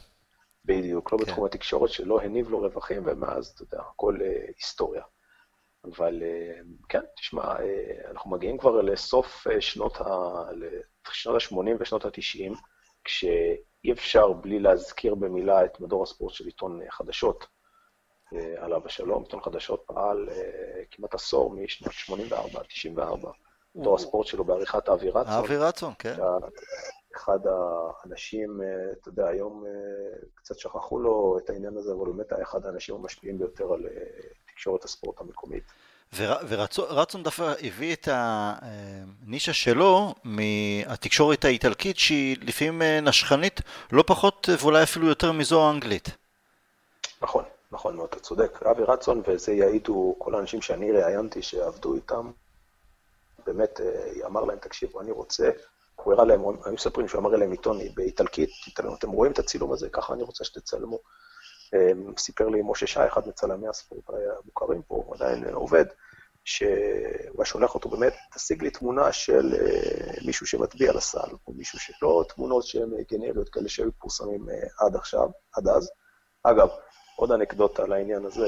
בדיוק, 0.65 1.13
לא 1.13 1.17
כן. 1.17 1.23
בתחום 1.23 1.45
התקשורת 1.45 1.89
שלא 1.89 2.21
הניב 2.21 2.49
לו 2.49 2.59
רווחים, 2.59 3.03
ומאז, 3.05 3.47
אתה 3.47 3.63
יודע, 3.63 3.83
הכל 3.93 4.17
היסטוריה. 4.57 5.03
אבל 5.91 6.21
uh, 6.21 6.85
כן, 6.89 7.01
תשמע, 7.15 7.55
uh, 7.55 7.61
אנחנו 8.11 8.31
מגיעים 8.31 8.57
כבר 8.57 8.81
לסוף 8.81 9.47
uh, 9.47 9.61
שנות 9.61 10.01
ה-80 10.01 11.57
ושנות 11.79 12.05
ה-90, 12.05 12.53
כש... 13.03 13.25
אי 13.85 13.91
אפשר 13.91 14.33
בלי 14.33 14.59
להזכיר 14.59 15.15
במילה 15.15 15.65
את 15.65 15.79
מדור 15.79 16.03
הספורט 16.03 16.33
של 16.33 16.45
עיתון 16.45 16.79
חדשות, 16.89 17.45
אה, 18.33 18.63
עליו 18.63 18.81
השלום. 18.85 19.23
עיתון 19.23 19.41
חדשות 19.41 19.83
פעל 19.85 20.29
אה, 20.29 20.83
כמעט 20.91 21.13
עשור, 21.13 21.53
משנות 21.53 21.93
84 21.93 22.59
עד 22.59 22.65
94. 22.65 23.31
מדור 23.75 23.95
הספורט 23.95 24.27
שלו 24.27 24.43
בעריכת 24.43 24.89
אבי 24.89 25.09
רצון. 25.09 25.33
אבי 25.33 25.57
רצון, 25.57 25.93
כן. 25.99 26.15
אחד 27.15 27.39
האנשים, 27.47 28.61
אה, 28.61 28.91
אתה 28.91 29.09
יודע, 29.09 29.27
היום 29.27 29.63
קצת 30.35 30.59
שכחו 30.59 30.99
לו 30.99 31.37
את 31.43 31.49
העניין 31.49 31.77
הזה, 31.77 31.91
אבל 31.91 32.05
הוא 32.05 32.15
באמת 32.15 32.31
היה 32.31 32.43
אחד 32.43 32.65
האנשים 32.65 32.95
המשפיעים 32.95 33.37
ביותר 33.37 33.73
על 33.73 33.85
תקשורת 34.55 34.83
הספורט 34.83 35.21
המקומית. 35.21 35.63
ורצון 36.47 37.23
דווקא 37.23 37.53
הביא 37.61 37.93
את 37.93 38.07
הנישה 38.11 39.53
שלו 39.53 40.15
מהתקשורת 40.23 41.45
האיטלקית 41.45 41.97
שהיא 41.97 42.37
לפעמים 42.41 42.81
אה, 42.81 43.01
נשכנית 43.01 43.61
לא 43.91 44.03
פחות 44.07 44.49
ואולי 44.59 44.83
אפילו 44.83 45.07
יותר 45.07 45.31
מזו 45.31 45.67
האנגלית. 45.67 46.09
נכון, 47.21 47.43
נכון 47.71 47.95
מאוד, 47.95 48.07
אתה 48.09 48.19
צודק. 48.19 48.59
אבי 48.63 48.83
רצון, 48.83 49.21
וזה 49.27 49.53
יעידו 49.53 50.15
כל 50.17 50.35
האנשים 50.35 50.61
שאני 50.61 50.91
ראיינתי 50.91 51.41
שעבדו 51.41 51.95
איתם, 51.95 52.31
באמת 53.45 53.81
אה, 53.81 54.27
אמר 54.27 54.43
להם, 54.43 54.57
תקשיבו, 54.57 55.01
אני 55.01 55.11
רוצה, 55.11 55.49
הוא 55.95 56.13
הראה 56.13 56.25
להם, 56.25 56.41
הם 56.65 56.73
מספרים 56.73 57.07
שהוא 57.07 57.19
אמר 57.19 57.29
להם 57.29 57.51
עיתון 57.51 57.79
באיטלקית, 57.95 58.49
אתם 58.99 59.09
רואים 59.09 59.31
את 59.31 59.39
הצילום 59.39 59.71
הזה, 59.71 59.89
ככה 59.89 60.13
אני 60.13 60.23
רוצה 60.23 60.43
שתצלמו. 60.43 60.99
אה, 61.73 61.91
סיפר 62.17 62.47
לי 62.47 62.61
משה 62.63 62.87
שי, 62.87 63.07
אחד 63.07 63.27
מצלמי 63.27 63.67
הספורט 63.67 64.09
המוכרים 64.09 64.81
פה, 64.81 64.95
הוא 64.95 65.15
עדיין 65.15 65.45
עובד, 65.53 65.85
שהוא 66.43 66.67
היה 67.37 67.45
שולח 67.45 67.75
אותו 67.75 67.89
באמת, 67.89 68.13
תשיג 68.33 68.63
לי 68.63 68.69
תמונה 68.69 69.11
של 69.11 69.53
uh, 69.53 70.25
מישהו 70.25 70.47
שמצביע 70.47 70.93
לסל, 70.93 71.29
או 71.47 71.53
מישהו 71.53 71.79
שלא 71.79 72.23
תמונות 72.29 72.63
שהן 72.63 72.89
גנריות 73.11 73.49
כאלה 73.49 73.69
שהיו 73.69 73.91
פורסמים 73.99 74.49
uh, 74.49 74.85
עד 74.85 74.95
עכשיו, 74.95 75.29
עד 75.53 75.67
אז. 75.67 75.91
אגב, 76.43 76.69
עוד 77.15 77.31
אנקדוטה 77.31 77.83
על 77.83 77.93
העניין 77.93 78.25
הזה, 78.25 78.47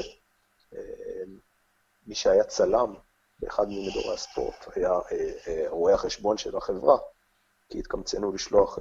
מי 2.06 2.14
שהיה 2.14 2.44
צלם 2.44 2.94
באחד 3.38 3.64
ממדורי 3.68 4.14
הספורט 4.14 4.68
היה 4.74 4.92
רואה 5.68 5.94
החשבון 5.94 6.38
של 6.38 6.56
החברה, 6.56 6.98
כי 7.68 7.78
התקמצנו 7.78 8.32
לשלוח 8.32 8.78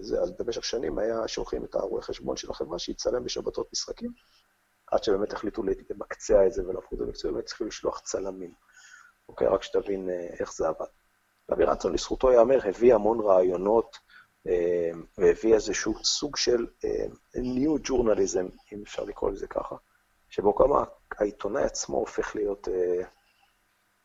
זה, 0.00 0.20
אז 0.20 0.32
במשך 0.38 0.64
שנים 0.64 0.98
היה 0.98 1.28
שולחים 1.28 1.64
את 1.64 1.74
הרואה 1.74 2.02
חשבון 2.02 2.36
של 2.36 2.50
החברה 2.50 2.78
שיצלם 2.78 3.24
בשבתות 3.24 3.68
משחקים, 3.72 4.12
עד 4.90 5.04
שבאמת 5.04 5.32
החליטו 5.32 5.62
למקצע 5.62 6.46
את 6.46 6.52
זה 6.52 6.68
ולהפכו 6.68 6.94
את 6.94 6.98
זה 6.98 7.04
למקצוע, 7.04 7.32
באמת 7.32 7.44
צריכים 7.44 7.66
לשלוח 7.66 8.00
צלמים. 8.00 8.54
אוקיי, 9.28 9.48
רק 9.48 9.62
שתבין 9.62 10.10
אה, 10.10 10.26
איך 10.40 10.52
זה 10.52 10.68
עבד. 10.68 10.86
רבי 11.50 11.64
רצון, 11.64 11.92
לזכותו 11.92 12.32
ייאמר, 12.32 12.68
הביא 12.68 12.94
המון 12.94 13.20
רעיונות, 13.20 13.96
אה, 14.46 14.90
והביא 15.18 15.54
איזשהו 15.54 16.04
סוג 16.04 16.36
של 16.36 16.66
אה, 16.84 17.06
New 17.34 17.88
Journalism, 17.88 18.72
אם 18.72 18.82
אפשר 18.82 19.04
לקרוא 19.04 19.30
לזה 19.30 19.46
ככה, 19.46 19.76
שבו 20.28 20.54
כמה 20.54 20.84
העיתונאי 21.18 21.62
עצמו 21.62 21.96
הופך 21.96 22.36
להיות 22.36 22.68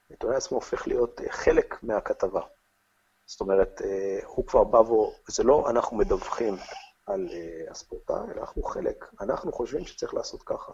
העיתונאי 0.10 0.38
עצמו 0.38 0.58
הופך 0.58 0.88
להיות 0.88 1.22
חלק 1.30 1.84
מהכתבה. 1.84 2.42
זאת 3.26 3.42
אומרת, 3.42 3.82
הוא 4.26 4.48
כבר 4.48 4.64
בא 4.64 4.78
ו... 4.78 5.12
זה 5.28 5.44
לא 5.44 5.70
אנחנו 5.70 5.98
מדווחים 5.98 6.56
על 7.06 7.30
הספורטאי, 7.70 8.32
אלא 8.32 8.42
אנחנו 8.42 8.64
חלק. 8.64 9.06
אנחנו 9.22 9.54
חושבים 9.54 9.86
שצריך 9.86 10.14
לעשות 10.14 10.44
ככה. 10.44 10.72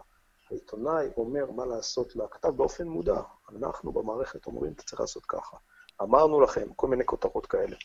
העיתונאי 0.50 1.08
אומר 1.16 1.50
מה 1.50 1.66
לעשות 1.66 2.16
לכתב 2.16 2.48
באופן 2.48 2.88
מודע. 2.88 3.20
אנחנו 3.52 3.92
במערכת 3.92 4.46
אומרים, 4.46 4.72
אתה 4.72 4.82
צריך 4.82 5.00
לעשות 5.00 5.26
ככה. 5.26 5.56
אמרנו 6.02 6.40
לכם, 6.40 6.72
כל 6.76 6.88
מיני 6.88 7.06
כותרות 7.06 7.46
כאלה. 7.46 7.76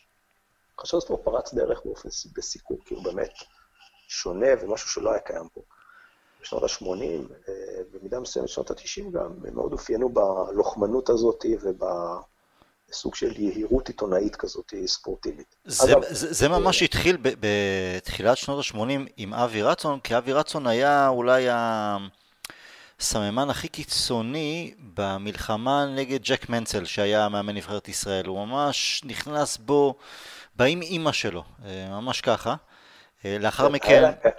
חשוב 0.80 1.02
פה 1.08 1.18
פרץ 1.24 1.54
דרך 1.54 1.86
באופן, 1.86 2.10
בסיקור, 2.36 2.78
כאילו 2.86 3.04
באמת 3.04 3.32
שונה 4.08 4.48
ומשהו 4.62 4.90
שלא 4.90 5.12
היה 5.12 5.20
קיים 5.20 5.50
פה. 5.54 5.62
בשנות 6.42 6.64
ה-80, 6.64 7.34
אה, 7.50 7.82
במידה 7.92 8.20
מסוימת 8.20 8.48
בשנות 8.48 8.72
ה-90 8.72 9.12
גם, 9.12 9.32
הם 9.48 9.56
מאוד 9.56 9.72
אופיינו 9.72 10.10
בלוחמנות 10.10 11.10
הזאת 11.10 11.46
ובסוג 12.88 13.16
של 13.16 13.42
יהירות 13.42 13.88
עיתונאית 13.88 14.36
כזאת 14.36 14.74
ספורטיבית. 14.86 15.56
זה, 15.66 15.92
אגב, 15.92 16.02
זה, 16.10 16.34
זה 16.34 16.50
ממש 16.50 16.84
התחיל 16.84 17.18
בתחילת 17.22 18.38
שנות 18.38 18.66
ה-80 18.66 19.10
עם 19.18 19.34
אבי 19.34 19.62
רצון, 19.62 20.00
כי 20.00 20.18
אבי 20.18 20.34
רצון 20.34 20.68
היה 20.68 21.08
אולי 21.08 21.50
ה... 21.50 21.98
הסממן 23.00 23.50
הכי 23.50 23.68
קיצוני 23.68 24.74
במלחמה 24.94 25.86
נגד 25.86 26.20
ג'ק 26.24 26.50
מנצל, 26.50 26.86
שהיה 26.86 27.30
מאמן 27.30 27.56
נבחרת 27.56 27.88
ישראל. 27.88 28.26
הוא 28.26 28.46
ממש 28.46 29.02
נכנס 29.06 29.58
בו, 29.58 29.96
באים 30.56 30.82
אימא 30.82 31.12
שלו, 31.12 31.44
אה, 31.66 31.88
ממש 31.90 32.22
ככה. 32.22 32.56
אה, 33.26 33.38
לאחר 33.40 33.70
מכן... 33.70 34.04
היה 34.24 34.32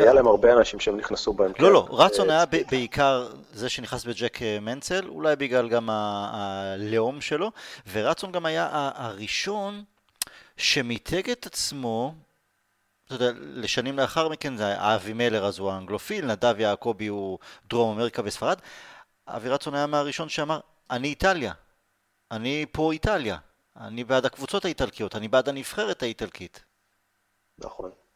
להם 0.00 0.26
הרבה 0.26 0.52
אנשים 0.52 0.80
שהם 0.80 0.96
נכנסו 0.96 1.32
בהם. 1.32 1.52
לא, 1.58 1.72
לא, 1.72 1.88
רצון 1.90 2.30
היה 2.30 2.44
בעיקר 2.70 3.28
זה 3.52 3.68
שנכנס 3.68 4.04
בג'ק 4.04 4.42
אה, 4.42 4.60
מנצל, 4.60 5.08
אולי 5.08 5.36
בגלל 5.36 5.68
גם 5.68 5.88
הלאום 5.90 7.20
שלו, 7.20 7.50
ורצון 7.92 8.32
גם 8.32 8.46
היה 8.46 8.90
הראשון 8.94 9.84
שמיתג 10.56 11.30
את 11.30 11.46
עצמו 11.46 12.14
אתה 13.08 13.14
יודע, 13.14 13.30
לשנים 13.40 13.98
לאחר 13.98 14.28
מכן 14.28 14.56
זה 14.56 14.66
היה 14.66 14.94
אבי 14.94 15.12
מלר 15.12 15.44
אז 15.44 15.58
הוא 15.58 15.70
האנגלופיל, 15.70 16.26
נדב 16.26 16.60
יעקבי 16.60 17.06
הוא 17.06 17.38
דרום 17.68 17.96
אמריקה 17.96 18.22
וספרד. 18.24 18.58
אבי 19.26 19.48
רצון 19.48 19.74
היה 19.74 19.86
מהראשון 19.86 20.28
שאמר, 20.28 20.60
אני 20.90 21.08
איטליה, 21.08 21.52
אני 22.30 22.66
פה 22.72 22.92
איטליה, 22.92 23.38
אני 23.76 24.04
בעד 24.04 24.26
הקבוצות 24.26 24.64
האיטלקיות, 24.64 25.16
אני 25.16 25.28
בעד 25.28 25.48
הנבחרת 25.48 26.02
האיטלקית. 26.02 26.64
נכון, 27.58 27.90
אה, 27.90 28.07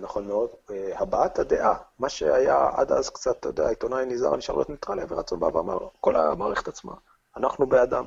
נכון 0.00 0.26
מאוד. 0.26 0.50
אה, 0.70 0.98
הבעת 0.98 1.38
הדעה, 1.38 1.74
מה 1.98 2.08
שהיה 2.08 2.70
עד 2.76 2.92
אז 2.92 3.10
קצת, 3.10 3.36
אתה 3.40 3.48
יודע, 3.48 3.68
עיתונאי 3.68 4.06
נזהר 4.06 4.36
נשאר 4.36 4.54
להיות 4.54 4.70
ניטרלי, 4.70 5.02
אבי 5.02 5.14
רצון 5.14 5.40
בא 5.40 5.46
ואמר, 5.46 5.78
כל 6.00 6.16
המערכת 6.16 6.68
עצמה, 6.68 6.92
אנחנו 7.36 7.66
בעדם. 7.66 8.04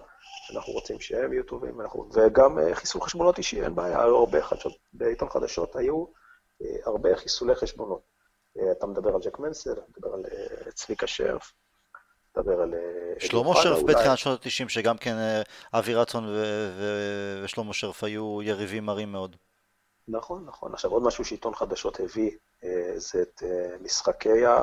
אנחנו 0.56 0.74
רוצים 0.74 1.00
שהם 1.00 1.34
יהיו 1.34 1.43
טובים, 1.43 1.82
אנחנו... 1.82 2.10
וגם 2.14 2.60
אה, 2.60 2.76
חיסול 2.76 3.02
חשבונות 3.02 3.38
אישי, 3.38 3.64
אין 3.64 3.76
בעיה, 3.76 4.04
היו 4.04 4.18
הרבה 4.18 4.41
חדשות, 4.41 4.74
בעיתון 4.93 5.30
חדשות 5.30 5.76
היו 5.76 6.06
אה, 6.62 6.76
הרבה 6.86 7.16
חיסולי 7.16 7.56
חשבונות. 7.56 8.02
אה, 8.60 8.72
אתה 8.72 8.88
מדבר 8.88 9.16
על 9.16 9.22
ג'ק 9.22 9.39
מנסר, 9.39 9.74
אתה 9.74 9.82
מדבר 9.98 10.14
על 10.14 10.24
אה, 10.32 10.72
צביקה 10.72 11.08
שרף, 11.08 11.54
מדבר 12.38 12.62
על... 12.62 12.74
שלמה 13.20 13.56
שרף 13.56 13.84
בתחילת 13.84 14.18
שנות 14.18 14.45
ה-90, 14.45 14.70
שגם 14.70 14.98
כן 14.98 15.16
אבי 15.74 15.93
רצון 15.93 16.36
ושלמה 17.43 17.74
שרף 17.74 18.04
היו 18.04 18.39
יריבים 18.43 18.86
מרים 18.86 19.12
מאוד. 19.12 19.36
נכון, 20.08 20.45
נכון. 20.45 20.74
עכשיו 20.74 20.91
עוד 20.91 21.03
משהו 21.03 21.26
שעיתון 21.26 21.55
חדשות 21.55 21.99
הביא, 21.99 22.32
זה 22.95 23.22
את 23.22 23.43
משחקי, 23.82 24.45
ה... 24.45 24.60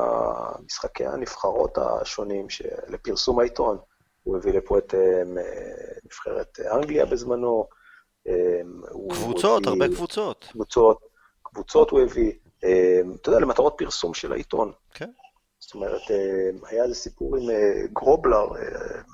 משחקי 0.67 1.07
הנבחרות 1.07 1.79
השונים 1.79 2.47
לפרסום 2.89 3.41
העיתון. 3.41 3.79
הוא 4.23 4.37
הביא 4.37 4.53
לפה 4.53 4.79
את 4.79 4.95
נבחרת 6.05 6.61
אנגליה 6.75 7.07
בזמנו. 7.07 7.67
קבוצות, 9.11 9.67
הרבה 9.67 9.89
קבוצות. 9.89 10.49
קבוצות. 10.53 11.15
קבוצות 11.55 11.91
הוא 11.91 12.01
הביא, 12.01 12.33
אה, 12.65 13.01
אתה 13.21 13.29
יודע, 13.29 13.41
למטרות 13.41 13.75
פרסום 13.79 14.15
של 14.15 14.33
העיתון. 14.33 14.73
כן. 14.95 15.11
זאת 15.59 15.75
אומרת, 15.75 16.11
אה, 16.11 16.69
היה 16.69 16.85
איזה 16.85 16.95
סיפור 16.95 17.37
עם 17.37 17.51
אה, 17.51 17.87
גרובלר, 17.93 18.47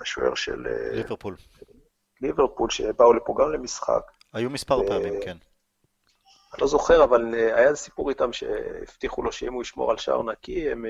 משוער 0.01 0.35
של... 0.35 0.67
ליברפול. 0.93 1.37
ליברפול, 2.21 2.71
שבאו 2.71 3.13
לפה 3.13 3.35
גם 3.39 3.53
למשחק. 3.53 4.03
היו 4.33 4.51
מספר 4.51 4.87
פעמים, 4.89 5.15
כן. 5.25 5.37
אני 6.55 6.61
לא 6.61 6.67
זוכר, 6.67 7.05
אבל 7.05 7.35
היה 7.35 7.69
איזה 7.69 7.77
סיפור 7.77 8.09
איתם 8.11 8.33
שהבטיחו 8.33 9.23
לו 9.23 9.33
שאם 9.33 9.53
הוא 9.53 9.63
ישמור 9.63 9.91
על 9.91 9.97
שער 9.97 10.23
נקי, 10.23 10.71
הם 10.71 10.85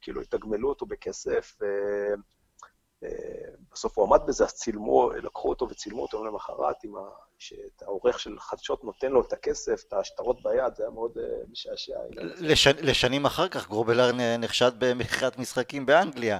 כאילו 0.00 0.22
יתגמלו 0.22 0.68
אותו 0.68 0.86
בכסף. 0.86 1.58
בסוף 3.72 3.98
הוא 3.98 4.06
עמד 4.06 4.26
בזה, 4.26 4.44
אז 4.44 4.54
צילמו, 4.54 5.10
לקחו 5.10 5.48
אותו 5.48 5.68
וצילמו 5.68 6.02
אותו 6.02 6.24
למחרת 6.24 6.84
עם. 6.84 6.94
שהעורך 7.42 8.20
של 8.20 8.38
חדשות 8.38 8.84
נותן 8.84 9.12
לו 9.12 9.20
את 9.20 9.32
הכסף, 9.32 9.84
את 9.88 9.92
השטרות 9.92 10.42
ביד, 10.42 10.74
זה 10.76 10.82
היה 10.82 10.90
מאוד 10.90 11.12
uh, 11.16 11.50
משעשע. 11.50 11.94
לש, 12.40 12.66
לשנים 12.66 13.24
אחר 13.24 13.48
כך 13.48 13.68
גרובלר 13.68 14.10
נחשד 14.38 14.72
במכירת 14.78 15.38
משחקים 15.38 15.86
באנגליה. 15.86 16.38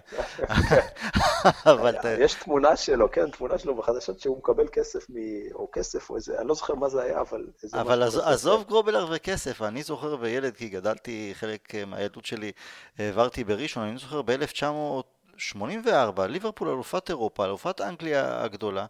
אבל 1.72 1.94
יש 2.18 2.34
תמונה 2.34 2.76
שלו, 2.76 3.10
כן, 3.10 3.30
תמונה 3.30 3.58
שלו 3.58 3.74
בחדשות 3.74 4.20
שהוא 4.20 4.38
מקבל 4.38 4.68
כסף, 4.72 5.10
מ... 5.10 5.14
או 5.54 5.68
כסף, 5.72 6.10
או 6.10 6.16
איזה, 6.16 6.38
אני 6.38 6.48
לא 6.48 6.54
זוכר 6.54 6.74
מה 6.74 6.88
זה 6.88 7.02
היה, 7.02 7.20
אבל... 7.20 7.46
אבל 7.72 8.02
עזוב 8.02 8.64
גרובלר 8.68 9.06
וכסף, 9.10 9.62
אני 9.62 9.82
זוכר 9.82 10.16
בילד, 10.16 10.56
כי 10.56 10.68
גדלתי, 10.68 11.30
חלק 11.34 11.74
אה, 11.74 11.84
מהילדות 11.84 12.26
שלי 12.26 12.52
העברתי 12.98 13.44
בראשון, 13.44 13.82
אני 13.82 13.98
זוכר 13.98 14.22
ב-1984, 14.22 16.22
ליברפול 16.28 16.68
אלופת 16.68 17.08
אירופה, 17.08 17.44
אלופת 17.44 17.80
אנגליה 17.80 18.44
הגדולה. 18.44 18.86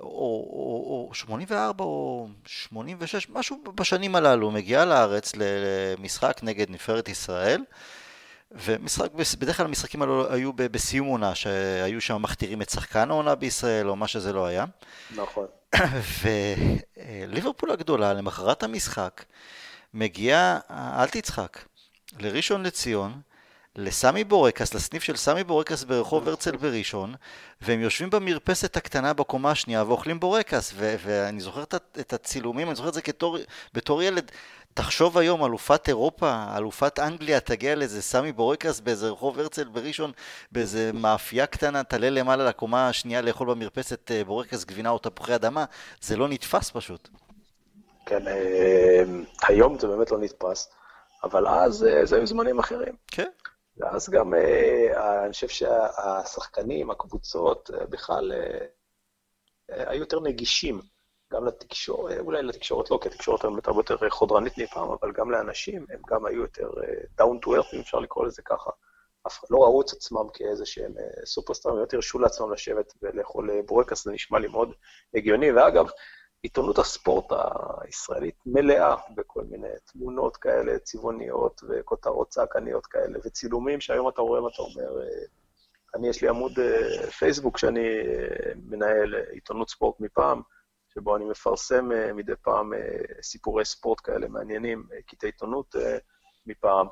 או, 0.00 0.06
או, 0.06 1.06
או 1.08 1.14
84 1.14 1.84
או 1.84 2.28
86, 2.46 3.28
משהו 3.28 3.58
בשנים 3.74 4.16
הללו, 4.16 4.50
מגיעה 4.50 4.84
לארץ 4.84 5.32
למשחק 5.36 6.40
נגד 6.42 6.70
נבחרת 6.70 7.08
ישראל, 7.08 7.62
ומשחק, 8.50 9.10
בדרך 9.38 9.56
כלל 9.56 9.66
המשחקים 9.66 10.02
האלו 10.02 10.32
היו 10.32 10.52
בסיום 10.52 11.06
עונה, 11.06 11.34
שהיו 11.34 12.00
שם 12.00 12.22
מכתירים 12.22 12.62
את 12.62 12.70
שחקן 12.70 13.10
העונה 13.10 13.34
בישראל, 13.34 13.88
או 13.88 13.96
מה 13.96 14.08
שזה 14.08 14.32
לא 14.32 14.46
היה. 14.46 14.64
נכון. 15.14 15.46
וליברפול 16.22 17.70
הגדולה, 17.70 18.12
למחרת 18.12 18.62
המשחק, 18.62 19.24
מגיעה, 19.94 20.58
אל 20.70 21.06
תצחק, 21.06 21.58
לראשון 22.18 22.62
לציון, 22.62 23.20
לסמי 23.76 24.24
בורקס, 24.24 24.74
לסניף 24.74 25.02
של 25.02 25.16
סמי 25.16 25.44
בורקס 25.44 25.84
ברחוב 25.84 26.28
הרצל 26.28 26.56
בראשון, 26.56 27.14
והם 27.60 27.80
יושבים 27.80 28.10
במרפסת 28.10 28.76
הקטנה 28.76 29.12
בקומה 29.12 29.50
השנייה 29.50 29.84
ואוכלים 29.86 30.20
בורקס, 30.20 30.72
ו- 30.76 30.94
ואני 31.04 31.40
זוכר 31.40 31.62
את 32.00 32.12
הצילומים, 32.12 32.68
אני 32.68 32.76
זוכר 32.76 32.88
את 32.88 32.94
זה 32.94 33.02
כתור, 33.02 33.38
בתור 33.74 34.02
ילד. 34.02 34.30
תחשוב 34.74 35.18
היום, 35.18 35.44
אלופת 35.44 35.88
אירופה, 35.88 36.44
אלופת 36.56 36.98
אנגליה, 36.98 37.40
תגיע 37.40 37.74
לאיזה 37.74 38.02
סמי 38.02 38.32
בורקס 38.32 38.80
באיזה 38.80 39.10
רחוב 39.10 39.38
הרצל 39.38 39.64
בראשון, 39.64 40.12
באיזה 40.52 40.90
מאפייה 40.94 41.46
קטנה, 41.46 41.84
תעלה 41.84 42.10
למעלה 42.10 42.44
לקומה 42.44 42.88
השנייה 42.88 43.20
לאכול 43.20 43.50
במרפסת 43.50 44.10
אה, 44.10 44.24
בורקס 44.24 44.64
גבינה 44.64 44.90
או 44.90 44.98
תפוחי 44.98 45.34
אדמה, 45.34 45.64
זה 46.00 46.16
לא 46.16 46.28
נתפס 46.28 46.70
פשוט. 46.70 47.08
כן, 48.06 48.28
אה, 48.28 49.02
היום 49.48 49.78
זה 49.78 49.86
באמת 49.86 50.10
לא 50.10 50.18
נתפס, 50.18 50.68
אבל 51.24 51.48
אז 51.48 51.84
אה, 51.84 52.06
זה 52.06 52.16
היו 52.16 52.26
זמנים 52.26 52.58
אחרים. 52.58 52.94
כן. 53.06 53.28
ואז 53.78 54.10
גם 54.10 54.34
אה, 54.34 55.24
אני 55.24 55.32
חושב 55.32 55.48
שהשחקנים, 55.48 56.90
הקבוצות, 56.90 57.70
אה, 57.74 57.86
בכלל 57.86 58.32
אה, 58.32 59.90
היו 59.90 60.00
יותר 60.00 60.20
נגישים, 60.20 60.80
גם 61.32 61.46
לתקשורת, 61.46 62.18
אולי 62.18 62.42
לתקשורת 62.42 62.90
לא, 62.90 62.98
כי 63.02 63.08
התקשורת 63.08 63.44
היום 63.44 63.58
הרבה 63.64 63.80
יותר 63.80 64.10
חודרנית 64.10 64.58
מפעם, 64.58 64.90
אבל 64.90 65.12
גם 65.12 65.30
לאנשים, 65.30 65.86
הם 65.90 66.00
גם 66.08 66.26
היו 66.26 66.42
יותר 66.42 66.70
down 67.20 67.44
to 67.44 67.48
earth, 67.48 67.74
אם 67.74 67.80
אפשר 67.80 67.98
לקרוא 67.98 68.26
לזה 68.26 68.42
ככה. 68.42 68.70
לא 69.50 69.58
ראו 69.58 69.82
את 69.82 69.90
עצמם 69.90 70.28
כאיזה 70.32 70.66
שהם 70.66 70.94
סופרסטארים, 71.24 71.78
יותר 71.78 71.96
הרשו 71.96 72.18
לעצמם 72.18 72.52
לשבת 72.52 72.92
ולאכול 73.02 73.62
בורקס, 73.66 74.04
זה 74.04 74.12
נשמע 74.12 74.38
לי 74.38 74.48
מאוד 74.48 74.72
הגיוני. 75.14 75.52
ואגב, 75.52 75.86
עיתונות 76.46 76.78
הספורט 76.78 77.32
הישראלית 77.80 78.34
מלאה 78.46 78.96
בכל 79.14 79.44
מיני 79.44 79.68
תמונות 79.84 80.36
כאלה 80.36 80.78
צבעוניות 80.78 81.60
וכותרות 81.68 82.28
צעקניות 82.28 82.86
כאלה, 82.86 83.18
וצילומים 83.24 83.80
שהיום 83.80 84.08
אתה 84.08 84.20
רואה 84.22 84.44
ואתה 84.44 84.62
אומר, 84.62 85.02
אה, 85.02 85.08
אני, 85.94 86.08
יש 86.08 86.22
לי 86.22 86.28
עמוד 86.28 86.58
אה, 86.58 87.10
פייסבוק 87.10 87.58
שאני 87.58 87.80
אה, 87.80 88.52
מנהל 88.54 89.14
עיתונות 89.14 89.70
ספורט 89.70 90.00
מפעם, 90.00 90.42
שבו 90.94 91.16
אני 91.16 91.24
מפרסם 91.24 91.88
מדי 92.14 92.32
פעם 92.42 92.72
סיפורי 93.22 93.64
ספורט 93.64 94.00
כאלה 94.04 94.28
מעניינים, 94.28 94.86
קטעי 95.06 95.28
עיתונות 95.28 95.74
מפעם, 96.46 96.86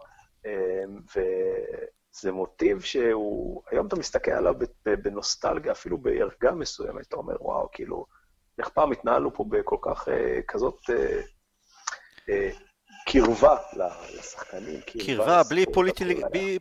וזה 1.17 2.33
מוטיב 2.33 2.81
שהוא, 2.81 3.63
היום 3.71 3.87
אתה 3.87 3.97
מסתכל 3.97 4.31
עליו 4.31 4.55
בנוסטלגיה, 5.03 5.73
אפילו 5.73 5.99
בערגה 5.99 6.53
מסוימת, 6.53 7.07
אתה 7.07 7.17
אומר, 7.17 7.37
וואו, 7.41 7.69
כאילו, 7.73 8.07
איך 8.59 8.69
פעם 8.69 8.93
התנהלנו 8.93 9.35
פה 9.35 9.45
בכל 9.49 9.77
כך, 9.83 10.09
אה, 10.09 10.41
כזאת 10.49 10.91
אה, 10.91 11.21
אה, 12.29 12.51
קרבה 13.09 13.57
לשחקנים. 14.19 14.81
קרבה, 15.07 15.43
בלי 15.51 15.67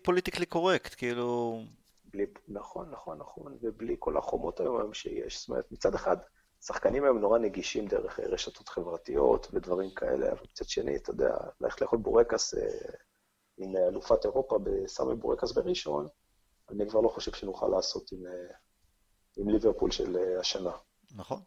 פוליטיקלי 0.04 0.46
קורקט, 0.46 0.96
כאילו... 0.98 1.60
בלי, 2.06 2.26
נכון, 2.48 2.91
נכון, 2.91 3.18
נכון, 3.18 3.58
ובלי 3.62 3.96
כל 4.00 4.18
החומות 4.18 4.60
היום 4.60 4.94
שיש. 4.94 5.39
זאת 5.39 5.50
אומרת, 5.50 5.72
מצד 5.72 5.96
אחד, 5.96 6.18
שחקנים 6.62 7.04
היום 7.04 7.20
נורא 7.20 7.39
נגישים 7.39 7.88
דרך 7.88 8.20
רשתות 8.20 8.70
חברתיות 8.70 9.48
ודברים 9.54 9.89
כאלה, 9.89 10.32
אבל 10.32 10.41
מצד 10.52 10.66
שני, 10.66 10.96
אתה 10.96 11.12
יודע, 11.12 11.38
ללכת 11.62 11.82
לאכול 11.82 12.00
בורקס 12.00 12.54
אה, 12.54 12.68
עם 13.58 13.76
אלופת 13.76 14.26
אירופה 14.26 14.60
בסמי 14.64 15.16
בורקס 15.16 15.52
בראשון, 15.52 16.08
אני 16.70 16.89
כבר 16.89 17.02
לא 17.02 17.10
חושב 17.10 17.34
שנוכל 17.34 17.68
לעשות 17.68 18.12
עם, 18.12 18.26
אה, 18.26 18.56
עם 19.38 19.50
ליברפול 19.50 19.91
של 19.91 20.18
אה, 20.18 20.39
השנה. 20.39 20.72
נכון. 21.16 21.41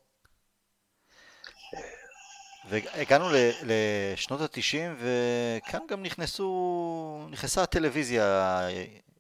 והגענו 2.69 3.29
לשנות 3.63 4.41
התשעים, 4.41 4.97
וכאן 4.99 5.81
גם 5.89 6.03
נכנסו, 6.03 7.27
נכנסה 7.31 7.63
הטלוויזיה 7.63 8.61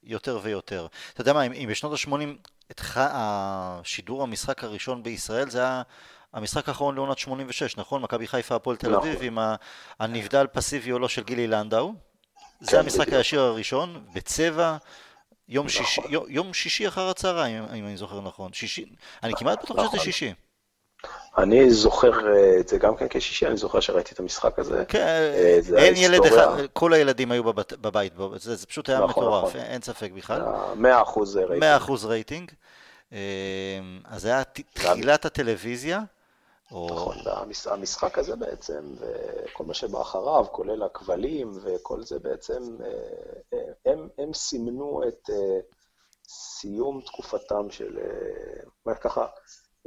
יותר 0.04 0.40
ויותר. 0.42 0.86
אתה 1.12 1.20
יודע 1.20 1.32
מה, 1.32 1.42
אם 1.42 1.68
בשנות 1.70 1.92
ה-80 1.92 2.12
השידור 2.96 4.22
המשחק 4.22 4.64
הראשון 4.64 5.02
בישראל 5.02 5.50
זה 5.50 5.58
היה 5.58 5.82
המשחק 6.32 6.68
האחרון 6.68 6.94
לעונת 6.94 7.18
86, 7.18 7.76
נכון? 7.76 8.02
מכבי 8.02 8.26
חיפה 8.26 8.54
הפועל 8.54 8.76
תל 8.76 8.94
אביב 8.94 9.14
נכון. 9.14 9.26
עם 9.26 9.38
הנבדל 10.00 10.46
פסיבי 10.52 10.92
או 10.92 10.98
לא 10.98 11.08
של 11.08 11.24
גילי 11.24 11.46
לנדאו. 11.46 11.92
זה 12.60 12.70
כן, 12.70 12.78
המשחק 12.78 13.12
הישיר 13.12 13.40
הראשון, 13.40 14.04
בצבע, 14.12 14.76
יום, 15.48 15.66
נכון. 15.66 15.84
שישי, 15.84 16.00
יום 16.28 16.54
שישי 16.54 16.88
אחר 16.88 17.08
הצהריים, 17.08 17.64
אם 17.64 17.86
אני 17.86 17.96
זוכר 17.96 18.20
נכון. 18.20 18.50
אני 19.22 19.32
כמעט 19.36 19.62
בטוח 19.62 19.76
שזה 19.76 19.86
נכון. 19.86 19.98
שישי. 19.98 20.32
אני 21.38 21.70
זוכר 21.70 22.32
אה, 22.34 22.60
את 22.60 22.68
זה 22.68 22.78
גם 22.78 22.96
כן 22.96 23.06
כשישי, 23.10 23.46
אני 23.46 23.56
זוכר 23.56 23.80
שראיתי 23.80 24.14
את 24.14 24.20
המשחק 24.20 24.58
הזה. 24.58 24.84
כן, 24.88 25.06
אה, 25.06 25.58
אין 25.76 25.94
ילד 25.96 26.26
אחד, 26.26 26.48
כל 26.72 26.92
הילדים 26.92 27.32
היו 27.32 27.44
בבת, 27.44 27.72
בבית, 27.72 28.12
זה, 28.36 28.56
זה 28.56 28.66
פשוט 28.66 28.88
היה 28.88 29.00
נכון, 29.00 29.24
מטורף, 29.24 29.48
נכון. 29.48 29.60
אין 29.60 29.82
ספק 29.82 30.10
בכלל. 30.12 30.42
100% 30.42 31.36
רייטינג. 31.36 31.62
100% 31.88 32.06
רייטינג. 32.06 32.50
אז 34.04 34.22
זה 34.22 34.28
היה 34.28 34.44
תחילת 34.44 35.24
הטלוויזיה. 35.24 36.00
או... 36.72 36.86
נכון, 36.90 37.16
והמשחק 37.66 38.18
הזה 38.18 38.36
בעצם, 38.36 38.94
וכל 38.98 39.64
מה 39.64 39.74
שבא 39.74 40.00
אחריו, 40.00 40.46
כולל 40.52 40.82
הכבלים 40.82 41.52
וכל 41.62 42.02
זה 42.02 42.18
בעצם, 42.18 42.76
אה, 42.84 43.92
הם, 43.92 44.08
הם 44.18 44.34
סימנו 44.34 45.02
את 45.08 45.30
סיום 46.28 47.00
תקופתם 47.00 47.70
של, 47.70 47.98
ככה, 49.00 49.26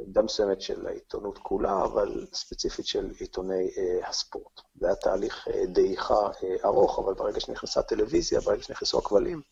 עמדה 0.06 0.22
מסוימת 0.22 0.60
של 0.60 0.86
העיתונות 0.86 1.38
כולה, 1.38 1.84
אבל 1.84 2.26
ספציפית 2.32 2.86
של 2.86 3.10
עיתוני 3.20 3.70
אה, 3.76 4.08
הספורט. 4.08 4.60
זה 4.74 4.86
היה 4.86 4.96
תהליך 4.96 5.48
אה, 5.48 5.66
דעיכה 5.66 6.30
אה, 6.42 6.56
ארוך, 6.64 6.98
אבל 6.98 7.14
ברגע 7.14 7.40
שנכנסה 7.40 7.80
הטלוויזיה, 7.80 8.40
ברגע 8.40 8.62
שנכנסו 8.62 8.98
הכבלים, 8.98 9.42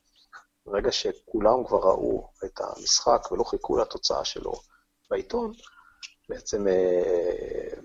ברגע 0.66 0.92
שכולם 0.92 1.64
כבר 1.66 1.78
ראו 1.78 2.30
את 2.44 2.60
המשחק 2.60 3.32
ולא 3.32 3.44
חיכו 3.44 3.76
לתוצאה 3.76 4.24
שלו 4.24 4.52
בעיתון, 5.10 5.52
בעצם 6.28 6.68
אה, 6.68 7.80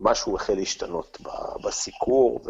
משהו 0.00 0.36
החל 0.36 0.54
להשתנות 0.54 1.18
בסיקור 1.64 2.40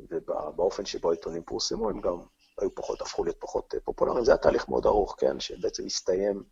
ובאופן 0.00 0.84
שבו 0.84 1.10
העיתונים 1.10 1.42
פורסמו, 1.42 1.90
הם 1.90 2.00
גם 2.00 2.18
היו 2.60 2.74
פחות, 2.74 3.02
הפכו 3.02 3.24
להיות 3.24 3.36
פחות 3.40 3.74
אה, 3.74 3.80
פופולריים. 3.80 4.24
זה 4.24 4.30
היה 4.30 4.38
תהליך 4.38 4.68
מאוד 4.68 4.86
ארוך, 4.86 5.14
כן, 5.18 5.40
שבעצם 5.40 5.86
הסתיים 5.86 6.42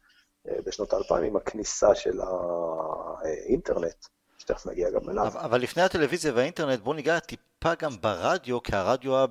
בשנות 0.46 0.92
האלפיים 0.92 1.24
עם 1.24 1.36
הכניסה 1.36 1.94
של 1.94 2.20
האינטרנט, 3.22 4.06
שתכף 4.38 4.66
נגיע 4.66 4.90
גם 4.90 5.10
אליו. 5.10 5.32
אבל 5.34 5.60
לפני 5.60 5.82
הטלוויזיה 5.82 6.32
והאינטרנט, 6.34 6.80
בואו 6.80 6.94
ניגע 6.94 7.18
טיפה 7.18 7.74
גם 7.78 7.90
ברדיו, 8.00 8.62
כי 8.62 8.76
הרדיו 8.76 9.16
היה 9.16 9.26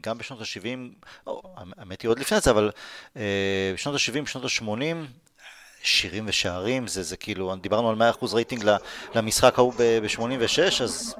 גם 0.00 0.18
בשנות 0.18 0.40
ה-70, 0.40 1.32
האמת 1.76 2.02
היא 2.02 2.08
עוד 2.08 2.18
לפני 2.18 2.40
זה, 2.40 2.50
אבל 2.50 2.70
אה, 3.16 3.70
בשנות 3.74 3.94
ה-70, 3.94 4.22
בשנות 4.22 4.44
ה-80, 4.44 4.96
שירים 5.82 6.24
ושערים, 6.28 6.86
זה, 6.86 7.02
זה 7.02 7.16
כאילו, 7.16 7.54
דיברנו 7.56 7.90
על 7.90 7.96
100% 8.22 8.34
רייטינג 8.34 8.64
למשחק 9.14 9.58
ההוא 9.58 9.72
ב-86, 9.76 10.82
אז 10.82 11.14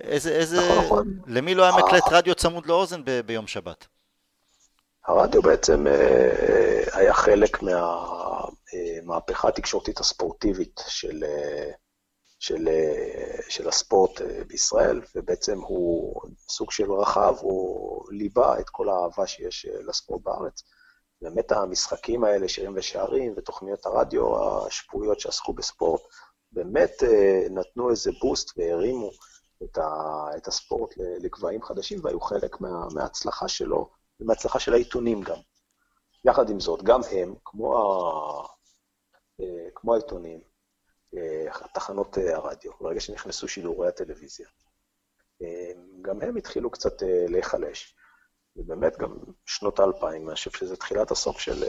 איזה, 0.00 0.30
איזה, 0.30 0.56
נכון, 0.56 0.84
נכון. 0.84 1.06
למי 1.26 1.54
לא 1.54 1.62
היה 1.62 1.72
מקלט 1.76 2.02
רדיו 2.10 2.34
צמוד 2.34 2.66
לאוזן 2.66 3.04
ב- 3.04 3.20
ביום 3.20 3.46
שבת? 3.46 3.86
הרדיו 5.06 5.42
בעצם 5.42 5.86
אה, 5.86 6.82
היה 6.92 7.14
חלק 7.14 7.62
מהמהפכה 8.74 9.48
התקשורתית 9.48 10.00
הספורטיבית 10.00 10.80
של, 10.88 11.24
אה, 11.24 11.70
של, 12.38 12.68
אה, 12.68 13.42
של 13.48 13.68
הספורט 13.68 14.20
בישראל, 14.46 15.02
ובעצם 15.14 15.60
הוא 15.60 16.22
סוג 16.48 16.70
של 16.70 16.92
רחב, 16.92 17.34
הוא 17.40 18.12
ליבה 18.12 18.60
את 18.60 18.70
כל 18.70 18.88
האהבה 18.88 19.26
שיש 19.26 19.66
לספורט 19.66 20.22
בארץ. 20.22 20.62
באמת 21.22 21.52
המשחקים 21.52 22.24
האלה, 22.24 22.48
שירים 22.48 22.72
ושערים, 22.76 23.34
ותוכניות 23.36 23.86
הרדיו 23.86 24.26
השפויות 24.66 25.20
שעסקו 25.20 25.52
בספורט, 25.52 26.00
באמת 26.52 27.02
נתנו 27.50 27.90
איזה 27.90 28.10
בוסט 28.20 28.58
והרימו 28.58 29.10
את, 29.62 29.78
ה, 29.78 29.90
את 30.36 30.48
הספורט 30.48 30.94
לגבהים 30.96 31.62
חדשים, 31.62 32.00
והיו 32.02 32.20
חלק 32.20 32.60
מה, 32.60 32.86
מההצלחה 32.94 33.48
שלו. 33.48 33.90
ומהצלחה 34.20 34.58
של 34.58 34.72
העיתונים 34.72 35.22
גם. 35.22 35.38
יחד 36.24 36.50
עם 36.50 36.60
זאת, 36.60 36.82
גם 36.82 37.00
הם, 37.10 37.34
כמו. 37.44 37.76
אה, 37.76 38.57
כמו 39.74 39.94
העיתונים, 39.94 40.40
אה, 41.16 41.46
תחנות 41.74 42.18
אה, 42.18 42.36
הרדיו, 42.36 42.72
ברגע 42.80 43.00
שנכנסו 43.00 43.48
שידורי 43.48 43.88
הטלוויזיה, 43.88 44.48
גם 46.02 46.22
הם 46.22 46.36
התחילו 46.36 46.70
קצת 46.70 46.92
להיחלש. 47.28 47.96
ובאמת 48.58 48.98
גם 48.98 49.14
שנות 49.46 49.80
האלפיים, 49.80 50.28
אני 50.28 50.34
חושב 50.34 50.50
שזה 50.50 50.76
תחילת 50.76 51.10
הסוף 51.10 51.38
של, 51.38 51.64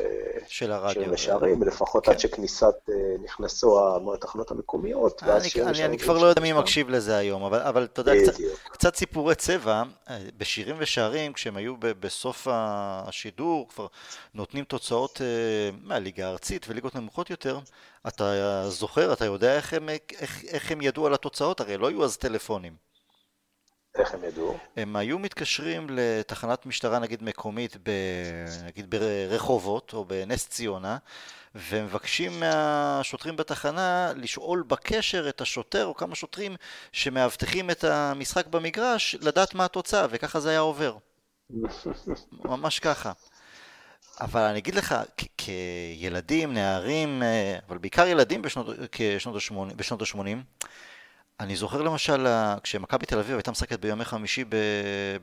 של 0.48 0.72
הרדיו. 0.72 1.04
של 1.04 1.16
שערים, 1.16 1.64
לפחות 1.64 2.06
כן. 2.06 2.12
עד 2.12 2.20
שכניסת, 2.20 2.76
נכנסו 3.24 3.98
התחנות 4.14 4.52
המקומיות. 4.52 5.24
אני, 5.24 5.50
אני, 5.66 5.86
אני 5.86 5.98
כבר 5.98 6.18
לא 6.18 6.26
יודע 6.26 6.42
מי 6.42 6.54
מקשיב 6.54 6.90
לזה 6.90 7.18
היום, 7.18 7.44
אבל, 7.44 7.60
אבל 7.60 7.84
אתה 7.84 8.02
יודע, 8.02 8.14
קצת, 8.24 8.34
קצת 8.72 8.96
סיפורי 8.96 9.36
צבע, 9.36 9.84
בשירים 10.38 10.76
ושערים, 10.80 11.34
כשהם 11.34 11.58
היו 11.58 11.76
בסוף 11.80 12.48
השידור, 12.52 13.70
כבר 13.70 13.88
נותנים 14.34 14.64
תוצאות 14.64 15.22
מהליגה 15.84 16.28
הארצית 16.28 16.66
וליגות 16.70 16.96
נמוכות 16.96 17.30
יותר, 17.30 17.60
אתה 18.08 18.64
זוכר, 18.70 19.14
אתה 19.14 19.26
יודע 19.26 19.56
איך 19.56 19.74
הם, 19.74 19.90
איך, 19.90 20.44
איך 20.48 20.72
הם 20.72 20.82
ידעו 20.82 21.08
על 21.08 21.14
התוצאות? 21.14 21.60
הרי 21.60 21.78
לא 21.78 21.88
היו 21.88 22.04
אז 22.04 22.18
טלפונים. 22.18 22.89
איך 23.96 24.14
הם 24.14 24.24
ידעו? 24.24 24.58
הם 24.78 24.96
היו 24.96 25.20
מתקשרים 25.20 25.88
לתחנת 25.90 26.66
משטרה 26.66 27.00
נגיד 27.00 27.24
מקומית, 27.24 27.78
ב, 27.84 27.90
נגיד 28.66 28.90
ברחובות 28.90 29.94
או 29.94 30.06
בנס 30.06 30.48
ציונה, 30.48 30.98
ומבקשים 31.56 32.40
מהשוטרים 32.40 33.36
בתחנה 33.36 34.12
לשאול 34.16 34.64
בקשר 34.68 35.30
את 35.30 35.42
השוטר 35.42 35.86
או 35.86 35.96
כמה 35.96 36.16
שוטרים 36.16 36.56
שמאבטחים 36.92 37.70
את 37.70 37.84
המשחק 37.84 38.48
במגרש, 38.48 39.16
לדעת 39.22 39.54
מה 39.54 39.66
התוצאה, 39.66 40.06
וככה 40.10 40.40
זה 40.40 40.50
היה 40.50 40.60
עובר. 40.60 40.98
ממש 42.32 42.80
ככה. 42.80 43.12
אבל 44.22 44.42
אני 44.42 44.60
אגיד 44.60 44.76
לך, 44.76 44.96
כילדים, 45.38 46.54
נערים, 46.54 47.24
אה, 47.24 47.58
אבל 47.68 47.78
בעיקר 47.78 48.08
ילדים 48.08 48.42
בשנות, 48.42 48.68
בשנות 49.76 50.02
ה-80, 50.02 50.66
אני 51.40 51.56
זוכר 51.56 51.82
למשל, 51.82 52.28
כשמכבי 52.64 53.06
תל 53.06 53.20
אביב 53.20 53.36
הייתה 53.36 53.52
משחקת 53.52 53.80
בימי 53.80 54.06
חמישי 54.06 54.46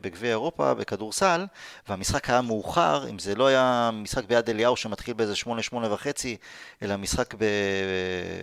בגביע 0.00 0.30
אירופה, 0.30 0.74
בכדורסל, 0.74 1.46
והמשחק 1.88 2.30
היה 2.30 2.40
מאוחר, 2.40 3.08
אם 3.10 3.18
זה 3.18 3.34
לא 3.34 3.46
היה 3.46 3.90
משחק 3.92 4.24
ביד 4.24 4.50
אליהו 4.50 4.76
שמתחיל 4.76 5.14
באיזה 5.14 5.36
שמונה, 5.36 5.62
שמונה 5.62 5.92
וחצי, 5.92 6.36
אלא 6.82 6.96
משחק 6.96 7.34
ב... 7.34 7.44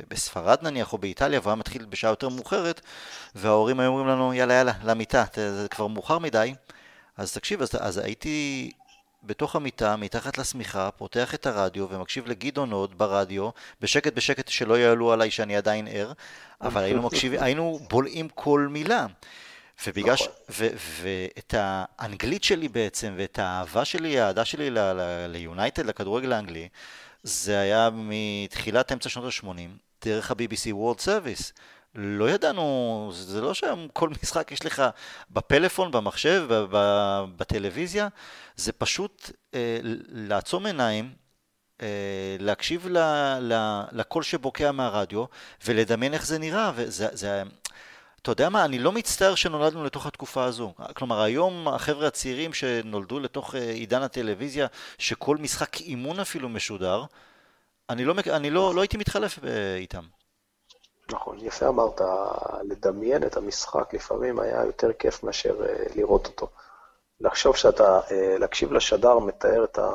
בספרד 0.10 0.58
נניח, 0.62 0.94
או 0.94 0.98
באיטליה, 0.98 1.40
והוא 1.40 1.50
היה 1.50 1.56
מתחיל 1.56 1.86
בשעה 1.86 2.10
יותר 2.12 2.30
מאוחרת, 2.30 2.82
וההורים 3.36 3.80
היו 3.80 3.90
אומרים 3.90 4.08
לנו, 4.08 4.34
יאללה, 4.34 4.54
יאללה, 4.54 4.74
למיטה, 4.84 5.24
זה 5.36 5.68
כבר 5.70 5.88
מאוחר 5.88 6.20
מדי. 6.20 6.54
אז 7.18 7.34
תקשיב, 7.34 7.62
אז, 7.62 7.70
אז 7.80 7.98
הייתי 7.98 8.72
בתוך 9.24 9.56
המיטה, 9.56 9.96
מתחת 9.96 10.38
לשמיכה, 10.38 10.92
פותח 10.92 11.36
את 11.36 11.46
הרדיו 11.46 11.88
ומקשיב 11.90 12.28
לגדעון 12.28 12.72
עוד 12.72 12.98
ברדיו, 12.98 13.50
בשקט 13.82 14.14
בשקט 14.14 14.48
שלא 14.48 14.80
יעלו 14.80 15.12
עליי 15.12 15.32
שאני 15.32 15.56
עדיין 15.56 15.88
ער, 15.88 16.12
אבל 16.62 16.84
היינו 16.84 17.02
מקשיבים, 17.02 17.40
היינו 17.44 17.80
בולעים 17.90 18.30
כל 18.30 18.68
מילה. 18.72 19.06
ובגלל 19.88 20.16
ש... 20.16 20.22
נכון. 20.22 20.68
ואת 21.02 21.54
האנגלית 21.58 22.44
שלי 22.44 22.68
בעצם, 22.68 23.14
ואת 23.18 23.40
האהבה 23.40 23.86
שלי, 23.86 24.20
האהדה 24.20 24.46
שלי 24.46 24.70
ליונייטד, 25.30 25.86
לכדורגל 25.86 26.34
האנגלי, 26.34 26.70
זה 27.24 27.60
היה 27.60 27.90
מתחילת 27.94 28.92
אמצע 28.92 29.10
שנות 29.10 29.26
ה-80, 29.26 29.48
דרך 30.06 30.32
ה-BBC 30.32 30.74
World 30.74 31.06
Service. 31.06 31.52
לא 31.96 32.30
ידענו, 32.30 33.10
זה 33.14 33.42
לא 33.42 33.54
שהיום 33.54 33.88
כל 33.94 34.10
משחק 34.10 34.52
יש 34.52 34.66
לך 34.66 34.84
בפלאפון, 35.30 35.92
במחשב, 35.92 36.46
בטלוויזיה, 37.38 38.08
זה 38.56 38.72
פשוט 38.72 39.32
אה, 39.54 39.80
לעצום 40.10 40.66
עיניים, 40.66 41.14
אה, 41.82 41.88
להקשיב 42.40 42.88
ל, 42.88 42.98
ל, 43.40 43.82
לקול 43.92 44.24
שבוקע 44.24 44.72
מהרדיו 44.72 45.26
ולדמיין 45.66 46.14
איך 46.14 46.26
זה 46.26 46.40
נראה, 46.40 46.72
וזה, 46.76 47.08
זה, 47.12 47.44
אתה 48.22 48.32
יודע 48.32 48.50
מה, 48.50 48.66
אני 48.66 48.80
לא 48.80 48.92
מצטער 48.92 49.36
שנולדנו 49.36 49.84
לתוך 49.84 50.06
התקופה 50.06 50.44
הזו. 50.44 50.74
כלומר, 50.94 51.22
היום 51.22 51.68
החבר'ה 51.68 52.08
הצעירים 52.08 52.54
שנולדו 52.54 53.20
לתוך 53.20 53.56
אה, 53.56 53.72
עידן 53.72 54.02
הטלוויזיה, 54.02 54.68
שכל 54.98 55.38
משחק 55.38 55.82
אימון 55.82 56.20
אפילו 56.20 56.50
משודר, 56.50 57.04
אני 57.90 58.06
לא, 58.06 58.16
אני 58.30 58.50
לא, 58.50 58.76
לא 58.76 58.82
הייתי 58.82 58.98
מתחלף 58.98 59.40
אה, 59.44 59.76
איתם. 59.76 60.04
נכון, 61.12 61.38
יפה 61.40 61.68
אמרת, 61.68 62.02
לדמיין 62.64 63.24
את 63.24 63.38
המשחק 63.38 63.94
לפעמים 63.94 64.40
היה 64.40 64.66
יותר 64.66 64.94
כיף 64.94 65.24
מאשר 65.24 65.66
אה, 65.66 65.84
לראות 65.96 66.28
אותו. 66.28 66.48
לחשוב 67.20 67.56
שאתה, 67.56 68.00
להקשיב 68.40 68.74
לשדר 68.74 69.20
מתאר 69.20 69.64
את 69.64 69.78
ה... 69.78 69.90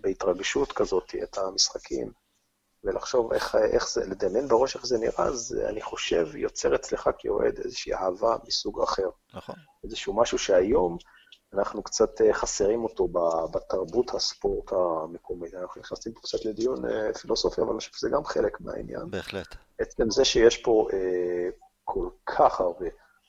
בהתרגשות 0.00 0.72
כזאת 0.72 1.14
את 1.22 1.38
המשחקים, 1.38 2.12
ולחשוב 2.84 3.32
איך, 3.32 3.54
איך 3.54 3.88
זה, 3.90 4.06
לדמיין 4.06 4.48
בראש 4.48 4.76
איך 4.76 4.86
זה 4.86 4.98
נראה, 4.98 5.24
אז 5.24 5.58
אני 5.68 5.82
חושב 5.82 6.36
יוצר 6.36 6.74
אצלך 6.74 7.10
כאוהד 7.18 7.58
איזושהי 7.58 7.94
אהבה 7.94 8.36
מסוג 8.46 8.82
אחר. 8.82 9.10
נכון. 9.34 9.54
איזשהו 9.84 10.16
משהו 10.16 10.38
שהיום 10.38 10.98
אנחנו 11.54 11.82
קצת 11.82 12.20
אה, 12.20 12.32
חסרים 12.32 12.84
אותו 12.84 13.08
בתרבות 13.52 14.14
הספורט 14.14 14.72
המקומית. 14.72 15.54
אנחנו 15.54 15.80
נכנסים 15.80 16.12
פה 16.12 16.20
קצת 16.20 16.44
לדיון 16.44 16.84
אה, 16.84 17.14
פילוסופי, 17.14 17.60
אבל 17.60 17.70
אני 17.70 17.78
חושב 17.78 17.92
שזה 17.92 18.08
גם 18.10 18.24
חלק 18.24 18.60
מהעניין. 18.60 19.10
בהחלט. 19.10 19.54
עצם 19.78 20.10
זה 20.10 20.24
שיש 20.24 20.56
פה 20.56 20.88
אה, 20.92 21.48
כל 21.84 22.08
כך 22.26 22.60
הרבה 22.60 22.86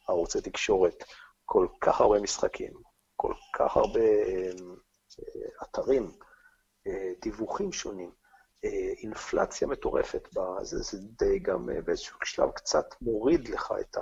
ערוצי 0.07 0.41
תקשורת, 0.41 1.03
כל 1.45 1.67
כך 1.82 2.01
הרבה 2.01 2.20
משחקים, 2.20 2.74
כל 3.15 3.34
כך 3.55 3.78
הרבה 3.78 3.99
אה, 3.99 4.51
אתרים, 5.63 6.11
דיווחים 7.22 7.72
שונים, 7.72 8.11
אינפלציה 9.03 9.67
מטורפת, 9.67 10.28
בזה, 10.36 10.78
זה 10.78 10.97
די 11.01 11.39
גם 11.39 11.70
באיזשהו 11.86 12.17
שלב 12.24 12.51
קצת 12.51 12.86
מוריד 13.01 13.49
לך 13.49 13.74
את 13.80 13.97
ה... 13.97 14.01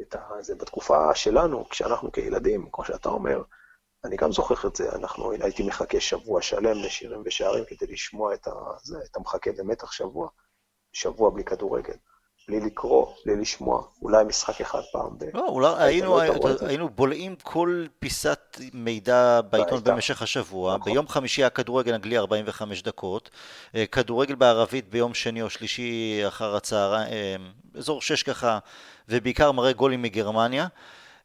את 0.00 0.14
ה... 0.14 0.28
זה 0.40 0.54
בתקופה 0.54 1.14
שלנו, 1.14 1.68
כשאנחנו 1.68 2.12
כילדים, 2.12 2.68
כמו 2.72 2.84
שאתה 2.84 3.08
אומר, 3.08 3.42
אני 4.04 4.16
גם 4.16 4.32
זוכר 4.32 4.68
את 4.68 4.76
זה, 4.76 4.92
אנחנו, 4.92 5.32
הייתי 5.32 5.62
מחכה 5.66 6.00
שבוע 6.00 6.42
שלם 6.42 6.78
לשירים 6.84 7.22
ושערים 7.24 7.64
כדי 7.64 7.92
לשמוע 7.92 8.34
את 8.34 8.46
ה... 8.46 8.52
זה, 8.82 8.98
אתה 9.10 9.20
מחכה 9.20 9.50
במתח 9.58 9.92
שבוע, 9.92 10.28
שבוע 10.92 11.30
בלי 11.30 11.44
כדורגל. 11.44 11.96
בלי 12.48 12.60
לקרוא, 12.60 13.06
בלי 13.24 13.36
לשמוע, 13.36 13.82
אולי 14.02 14.24
משחק 14.24 14.60
אחד 14.60 14.80
פעם 14.92 15.18
ב... 15.18 15.24
לא, 15.34 15.46
אולי 15.48 15.74
היינו, 15.78 16.20
היינו 16.60 16.88
בולעים 16.88 17.36
כל 17.42 17.86
פיסת 17.98 18.60
מידע 18.72 19.40
בעיתון 19.40 19.84
במשך 19.84 20.22
השבוע. 20.22 20.76
נכון. 20.76 20.92
ביום 20.92 21.08
חמישי 21.08 21.44
הכדורגל 21.44 21.94
אנגלי 21.94 22.18
45 22.18 22.82
דקות, 22.82 23.30
אה, 23.74 23.86
כדורגל 23.86 24.34
בערבית 24.34 24.90
ביום 24.90 25.14
שני 25.14 25.42
או 25.42 25.50
שלישי 25.50 26.22
אחר 26.28 26.56
הצהריים, 26.56 27.12
אה, 27.12 27.36
אזור 27.78 28.02
שש 28.02 28.22
ככה, 28.22 28.58
ובעיקר 29.08 29.52
מראה 29.52 29.72
גולים 29.72 30.02
מגרמניה, 30.02 30.66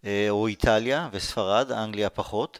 אה, 0.05 0.27
או 0.29 0.47
איטליה 0.47 1.09
וספרד, 1.11 1.71
אנגליה 1.71 2.09
פחות. 2.09 2.59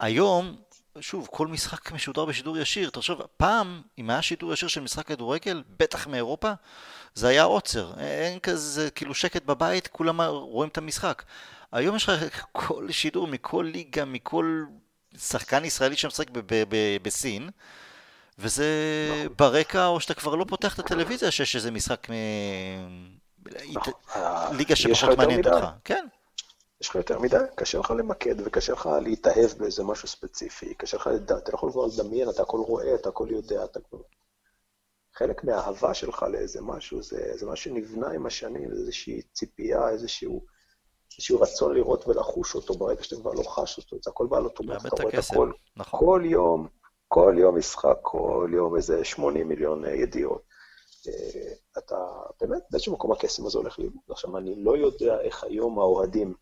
היום 0.00 0.56
שוב, 1.00 1.28
כל 1.30 1.46
משחק 1.46 1.92
משודר 1.92 2.24
בשידור 2.24 2.58
ישיר. 2.58 2.90
תחשוב, 2.90 3.22
פעם, 3.36 3.82
אם 3.98 4.10
היה 4.10 4.22
שידור 4.22 4.52
ישיר 4.52 4.68
של 4.68 4.80
משחק 4.80 5.06
כדורגל, 5.06 5.62
בטח 5.78 6.06
מאירופה, 6.06 6.52
זה 7.14 7.28
היה 7.28 7.42
עוצר. 7.42 7.92
אין 7.98 8.38
כזה, 8.38 8.90
כאילו, 8.90 9.14
שקט 9.14 9.44
בבית, 9.44 9.86
כולם 9.88 10.20
רואים 10.20 10.70
את 10.70 10.78
המשחק. 10.78 11.22
היום 11.72 11.96
יש 11.96 12.08
לך 12.08 12.44
כל 12.52 12.90
שידור 12.90 13.26
מכל 13.26 13.68
ליגה, 13.72 14.04
מכל 14.04 14.64
שחקן 15.18 15.64
ישראלי 15.64 15.96
שמשחק 15.96 16.26
בסין, 17.02 17.50
וזה 18.38 18.66
נכון. 19.10 19.34
ברקע, 19.38 19.86
או 19.86 20.00
שאתה 20.00 20.14
כבר 20.14 20.34
לא 20.34 20.44
פותח 20.48 20.74
את 20.74 20.78
הטלוויזיה 20.78 21.30
שיש 21.30 21.56
איזה 21.56 21.70
משחק 21.70 22.10
מ... 22.10 22.14
נכון. 23.72 23.92
ליגה 24.56 24.76
שפחות 24.76 25.18
מעניינת 25.18 25.46
אותך. 25.46 25.66
כן. 25.84 26.06
יש 26.80 26.88
לך 26.88 26.94
יותר 26.94 27.18
מדי, 27.18 27.36
קשה 27.54 27.78
לך 27.78 27.90
למקד 27.90 28.34
וקשה 28.44 28.72
לך 28.72 28.88
להתאהב 29.02 29.50
באיזה 29.58 29.84
משהו 29.84 30.08
ספציפי, 30.08 30.74
קשה 30.74 30.96
לך 30.96 31.06
לדעת, 31.06 31.42
אתה 31.42 31.52
לא 31.52 31.56
יכול 31.56 31.72
כבר 31.72 31.86
לדמיין, 31.86 32.30
אתה 32.30 32.42
הכל 32.42 32.60
רואה, 32.60 32.94
אתה 32.94 33.08
הכל 33.08 33.28
יודע, 33.30 33.64
אתה 33.64 33.80
כבר... 33.80 33.98
חלק 35.14 35.44
מהאהבה 35.44 35.94
שלך 35.94 36.22
לאיזה 36.22 36.62
משהו, 36.62 37.02
זה, 37.02 37.32
זה 37.34 37.46
משהו 37.46 37.70
שנבנה 37.70 38.10
עם 38.10 38.26
השנים, 38.26 38.74
זה 38.74 38.80
איזושהי 38.80 39.22
ציפייה, 39.22 39.88
איזשהו, 39.88 40.44
איזשהו 41.12 41.40
רצון 41.40 41.74
לראות 41.74 42.08
ולחוש 42.08 42.54
אותו 42.54 42.74
ברגע 42.74 43.02
שאתה 43.02 43.16
כבר 43.16 43.32
לא 43.32 43.42
חש 43.42 43.78
אותו, 43.78 43.96
זה 44.04 44.10
הכל 44.10 44.26
בא 44.26 44.36
על 44.36 44.44
אוטומט, 44.44 44.86
אתה 44.86 45.02
רואה 45.02 45.18
את 45.18 45.24
הכל, 45.30 45.52
נכון. 45.76 46.00
כל 46.00 46.22
יום, 46.24 46.68
כל 47.08 47.34
יום 47.38 47.58
משחק, 47.58 47.98
כל 48.02 48.50
יום 48.54 48.76
איזה 48.76 49.04
80 49.04 49.48
מיליון 49.48 49.84
אה, 49.84 49.94
ידיעות. 49.94 50.42
אה, 51.08 51.52
אתה, 51.78 51.96
באמת, 52.40 52.62
באיזשהו 52.70 52.92
מקום 52.92 53.12
הקסם 53.12 53.46
הזה 53.46 53.58
הולך 53.58 53.78
לאיבוד. 53.78 54.02
עכשיו, 54.10 54.38
אני 54.38 54.64
לא 54.64 54.76
יודע 54.76 55.20
איך 55.20 55.44
היום 55.44 55.78
האוהדים, 55.78 56.34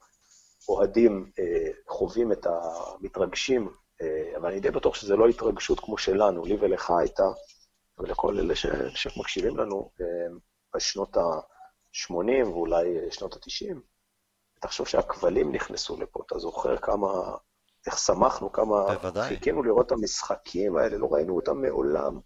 אוהדים 0.68 1.30
אה, 1.38 1.70
חווים 1.88 2.32
את 2.32 2.46
המתרגשים, 2.46 3.68
אה, 4.02 4.36
אבל 4.36 4.50
אני 4.50 4.60
די 4.60 4.70
בטוח 4.70 4.94
שזה 4.94 5.16
לא 5.16 5.28
התרגשות 5.28 5.80
כמו 5.80 5.98
שלנו, 5.98 6.44
לי 6.44 6.56
ולך 6.60 6.90
הייתה, 6.90 7.24
ולכל 7.98 8.38
אלה 8.38 8.54
ש, 8.54 8.66
שמקשיבים 8.94 9.56
לנו 9.56 9.90
אה, 10.00 10.06
בשנות 10.74 11.16
ה-80 11.16 12.46
ואולי 12.46 13.10
שנות 13.10 13.34
ה-90, 13.34 13.76
תחשוב 14.60 14.88
שהכבלים 14.88 15.52
נכנסו 15.52 16.00
לפה, 16.00 16.22
אתה 16.26 16.38
זוכר 16.38 16.76
כמה, 16.76 17.36
איך 17.86 17.98
שמחנו, 17.98 18.52
כמה 18.52 18.94
בוודאי. 18.94 19.28
חיכינו 19.28 19.62
לראות 19.62 19.86
את 19.86 19.92
המשחקים 19.92 20.76
האלה, 20.76 20.98
לא 20.98 21.08
ראינו 21.12 21.36
אותם 21.36 21.62
מעולם. 21.62 22.20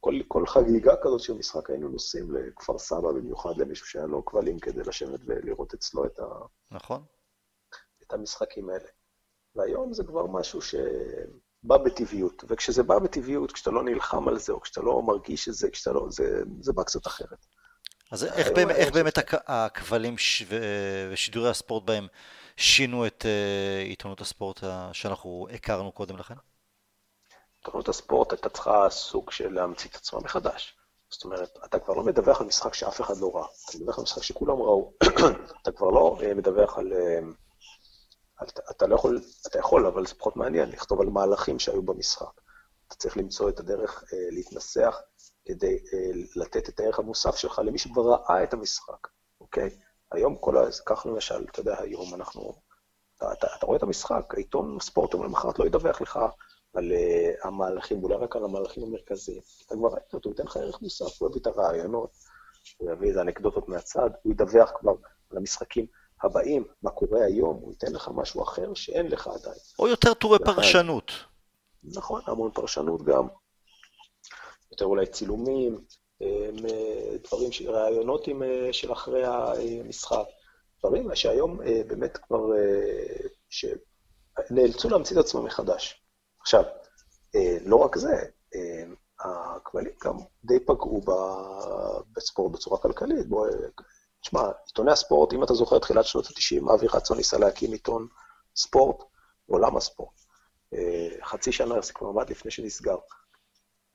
כל, 0.00 0.14
כל 0.28 0.46
חגיגה 0.46 0.92
כזאת 1.02 1.20
של 1.20 1.34
משחק 1.34 1.70
היינו 1.70 1.88
נוסעים 1.88 2.34
לכפר 2.34 2.78
סבא, 2.78 3.12
במיוחד 3.12 3.56
למישהו 3.56 3.86
שהיה 3.86 4.06
לו 4.06 4.24
כבלים 4.24 4.58
כדי 4.58 4.80
לשבת 4.80 5.20
ולראות 5.26 5.74
אצלו 5.74 6.04
את, 6.04 6.18
ה... 6.18 6.24
נכון. 6.70 7.04
את 8.12 8.18
המשחקים 8.18 8.70
האלה. 8.70 8.88
והיום 9.56 9.92
זה 9.92 10.04
כבר 10.04 10.26
משהו 10.26 10.62
שבא 10.62 11.76
בטבעיות, 11.76 12.44
וכשזה 12.48 12.82
בא 12.82 12.98
בטבעיות, 12.98 13.52
כשאתה 13.52 13.70
לא 13.70 13.82
נלחם 13.82 14.28
על 14.28 14.38
זה, 14.38 14.52
או 14.52 14.60
כשאתה 14.60 14.80
לא 14.80 15.02
מרגיש 15.02 15.48
את 15.48 15.54
זה, 15.54 15.70
כשאתה 15.70 15.92
לא... 15.92 16.06
זה, 16.10 16.42
זה 16.60 16.72
בא 16.72 16.82
קצת 16.82 17.06
אחרת. 17.06 17.46
אז 18.12 18.24
איך, 18.24 18.48
באמת, 18.54 18.76
איך 18.76 18.92
באמת 18.92 19.18
הכבלים 19.32 20.16
ושידורי 21.10 21.50
הספורט 21.50 21.84
בהם 21.84 22.06
שינו 22.56 23.06
את 23.06 23.26
עיתונות 23.84 24.20
הספורט 24.20 24.60
שאנחנו 24.92 25.46
הכרנו 25.54 25.92
קודם 25.92 26.16
לכן? 26.16 26.34
עיתונות 27.64 27.88
הספורט 27.88 28.32
הייתה 28.32 28.48
צריכה 28.48 28.90
סוג 28.90 29.30
של 29.30 29.52
להמציא 29.52 29.90
את 29.90 29.94
עצמה 29.94 30.20
מחדש. 30.20 30.76
זאת 31.10 31.24
אומרת, 31.24 31.58
אתה 31.64 31.78
כבר 31.78 31.94
לא 31.94 32.02
מדווח 32.02 32.40
על 32.40 32.46
משחק 32.46 32.74
שאף 32.74 33.00
אחד 33.00 33.16
לא 33.16 33.36
ראה, 33.36 33.46
אתה 33.68 33.78
מדווח 33.78 33.98
על 33.98 34.02
משחק 34.02 34.22
שכולם 34.22 34.56
ראו. 34.56 34.92
אתה 35.62 35.72
כבר 35.72 35.90
לא 35.90 36.18
אה, 36.22 36.34
מדווח 36.34 36.78
על... 36.78 36.92
אתה, 38.48 38.62
אתה 38.70 38.86
לא 38.86 38.94
יכול, 38.94 39.20
אתה 39.46 39.58
יכול, 39.58 39.86
אבל 39.86 40.06
זה 40.06 40.14
פחות 40.14 40.36
מעניין, 40.36 40.68
לכתוב 40.68 41.00
על 41.00 41.06
מהלכים 41.06 41.58
שהיו 41.58 41.82
במשחק. 41.82 42.40
אתה 42.86 42.94
צריך 42.94 43.16
למצוא 43.16 43.48
את 43.48 43.60
הדרך 43.60 44.04
אה, 44.12 44.18
להתנסח 44.30 45.00
כדי 45.44 45.78
אה, 45.92 46.10
לתת 46.36 46.68
את 46.68 46.80
הערך 46.80 46.98
המוסף 46.98 47.36
שלך 47.36 47.58
למי 47.64 47.78
שכבר 47.78 48.02
ראה 48.02 48.42
את 48.42 48.52
המשחק, 48.52 49.08
אוקיי? 49.40 49.70
היום 50.12 50.36
כל 50.36 50.56
ה... 50.56 50.62
כך 50.86 51.06
למשל, 51.06 51.44
אתה 51.50 51.60
יודע, 51.60 51.80
היום 51.80 52.14
אנחנו... 52.14 52.52
אתה, 53.16 53.32
אתה, 53.32 53.46
אתה 53.58 53.66
רואה 53.66 53.78
את 53.78 53.82
המשחק, 53.82 54.34
העיתון 54.34 54.80
ספורט, 54.80 55.14
אבל 55.14 55.24
למחרת 55.24 55.58
לא 55.58 55.66
ידווח 55.66 56.00
לך 56.00 56.18
על 56.74 56.92
uh, 56.92 57.46
המהלכים, 57.46 58.02
אולי 58.02 58.16
רק 58.16 58.36
על 58.36 58.44
המהלכים 58.44 58.82
המרכזיים. 58.82 59.40
אתה 59.66 59.74
כבר 59.74 59.88
ראית 59.88 60.14
אותו, 60.14 60.28
הוא 60.28 60.34
ייתן 60.34 60.44
לך 60.44 60.56
ערך 60.56 60.82
מוסף, 60.82 61.22
הוא 61.22 61.30
יביא 61.30 61.40
את 61.40 61.46
הרעיונות, 61.46 62.10
הוא 62.78 62.92
יביא 62.92 63.08
איזה 63.08 63.20
אנקדוטות 63.20 63.68
מהצד, 63.68 64.10
הוא 64.22 64.32
ידווח 64.32 64.72
כבר 64.80 64.94
על 65.30 65.36
המשחקים 65.36 65.86
הבאים, 66.22 66.64
מה 66.82 66.90
קורה 66.90 67.24
היום, 67.24 67.56
הוא 67.62 67.70
ייתן 67.70 67.92
לך 67.92 68.10
משהו 68.14 68.42
אחר 68.42 68.74
שאין 68.74 69.06
לך 69.06 69.26
עדיין. 69.26 69.58
או 69.78 69.88
יותר 69.88 70.14
טורי 70.14 70.38
פרשנות. 70.38 71.10
נכון, 71.84 72.20
המון 72.26 72.50
פרשנות 72.54 73.02
גם. 73.02 73.28
יותר 74.70 74.84
אולי 74.84 75.06
צילומים, 75.06 75.84
אה, 76.22 76.48
דברים, 77.24 77.50
רעיונות 77.66 78.28
אה, 78.28 78.72
של 78.72 78.92
אחרי 78.92 79.22
המשחק. 79.26 80.24
דברים 80.78 81.14
שהיום 81.14 81.58
באמת 81.86 82.16
כבר, 82.16 82.40
שנאלצו 83.50 84.88
להמציא 84.88 85.20
את 85.20 85.24
עצמם 85.24 85.44
מחדש. 85.44 86.02
עכשיו, 86.40 86.64
אה, 87.34 87.56
לא 87.64 87.76
רק 87.76 87.96
זה, 87.96 88.24
אה, 88.54 88.84
הכבלים 89.20 89.92
גם 90.04 90.16
די 90.44 90.60
פגעו 90.60 91.00
בספורט 92.16 92.52
בצורה 92.52 92.78
כלכלית. 92.78 93.26
בוא, 93.26 93.48
תשמע, 94.22 94.40
עיתוני 94.66 94.92
הספורט, 94.92 95.32
אם 95.32 95.44
אתה 95.44 95.54
זוכר, 95.54 95.78
תחילת 95.78 96.04
שנות 96.04 96.26
ה-90, 96.26 96.74
אבי 96.74 96.88
חצון 96.88 97.16
ניסה 97.16 97.38
להקים 97.38 97.72
עיתון 97.72 98.06
ספורט, 98.56 99.04
עולם 99.46 99.76
הספורט. 99.76 100.20
אה, 100.74 101.08
חצי 101.24 101.52
שנה 101.52 101.80
זה 101.80 101.92
כבר 101.92 102.08
עמד 102.08 102.30
לפני 102.30 102.50
שנסגר. 102.50 102.96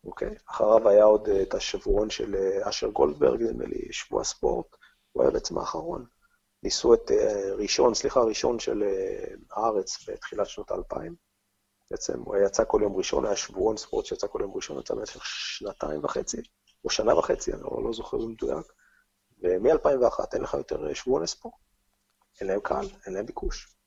אוקיי? 0.05 0.35
אחריו 0.49 0.89
היה 0.89 1.03
עוד 1.03 1.29
את 1.29 1.53
השבועון 1.53 2.09
של 2.09 2.35
אשר 2.61 2.89
גולדברג, 2.89 3.41
נדמה 3.41 3.65
לי, 3.65 3.93
שבוע 3.93 4.23
ספורט, 4.23 4.67
הוא 5.11 5.23
היה 5.23 5.31
בעצם 5.31 5.57
האחרון. 5.57 6.05
ניסו 6.63 6.93
את 6.93 7.11
ראשון, 7.57 7.93
סליחה, 7.93 8.19
ראשון 8.19 8.59
של 8.59 8.83
הארץ 9.51 10.09
בתחילת 10.09 10.47
שנות 10.47 10.71
האלפיים. 10.71 11.15
בעצם 11.91 12.21
הוא 12.21 12.35
יצא 12.45 12.63
כל 12.67 12.79
יום 12.83 12.95
ראשון, 12.95 13.25
היה 13.25 13.35
שבועון 13.35 13.77
ספורט 13.77 14.05
שיצא 14.05 14.27
כל 14.27 14.39
יום 14.41 14.51
ראשון, 14.55 14.79
יצא 14.79 14.95
במשך 14.95 15.25
שנתיים 15.25 16.03
וחצי, 16.03 16.37
או 16.85 16.89
שנה 16.89 17.15
וחצי, 17.15 17.53
אני 17.53 17.61
לא, 17.61 17.83
לא 17.83 17.93
זוכר 17.93 18.17
במדויק. 18.17 18.73
ומ-2001 19.41 20.23
אין 20.33 20.41
לך 20.41 20.53
יותר 20.53 20.93
שבועוני 20.93 21.27
ספורט. 21.27 21.55
אין 22.41 22.47
להם 22.47 22.59
קהל, 22.59 22.89
אין 23.05 23.13
להם 23.13 23.25
ביקוש. 23.25 23.77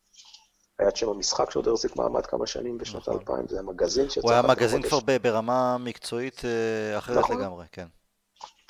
היה 0.78 0.88
את 0.88 0.96
שם 0.96 1.08
המשחק 1.08 1.50
שעוד 1.50 1.68
החזיק 1.68 1.96
מעמד 1.96 2.26
כמה 2.26 2.46
שנים 2.46 2.78
בשנות 2.78 3.02
נכון. 3.02 3.14
האלפיים, 3.14 3.48
זה 3.48 3.56
היה 3.56 3.62
מגזין 3.62 4.10
שיצא... 4.10 4.20
הוא 4.20 4.32
היה 4.32 4.42
מגזין 4.42 4.82
כבר 4.82 4.98
ברמה 5.22 5.78
מקצועית 5.78 6.42
אה, 6.44 6.98
אחרת 6.98 7.18
נכון. 7.18 7.40
לגמרי, 7.40 7.66
כן. 7.72 7.86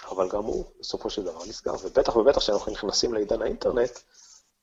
אבל 0.09 0.28
גם 0.28 0.45
הוא 0.45 0.64
בסופו 0.81 1.11
של 1.11 1.24
דבר 1.24 1.45
נסגר, 1.49 1.74
ובטח 1.83 2.16
ובטח 2.16 2.39
כשאנחנו 2.39 2.72
נכנסים 2.72 3.14
לעידן 3.14 3.43
האינטרנט, 3.43 3.99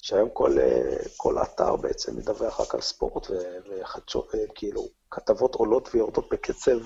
שהיום 0.01 0.29
כל, 0.33 0.59
אה, 0.59 0.97
כל 1.17 1.41
אתר 1.41 1.75
בעצם 1.75 2.17
מדווח 2.17 2.59
רק 2.61 2.75
על 2.75 2.81
ספורט, 2.81 3.27
וחדשות, 3.69 4.35
אה, 4.35 4.39
כאילו, 4.55 4.87
כתבות 5.11 5.55
עולות 5.55 5.89
ויורדות 5.93 6.29
בקצב 6.31 6.77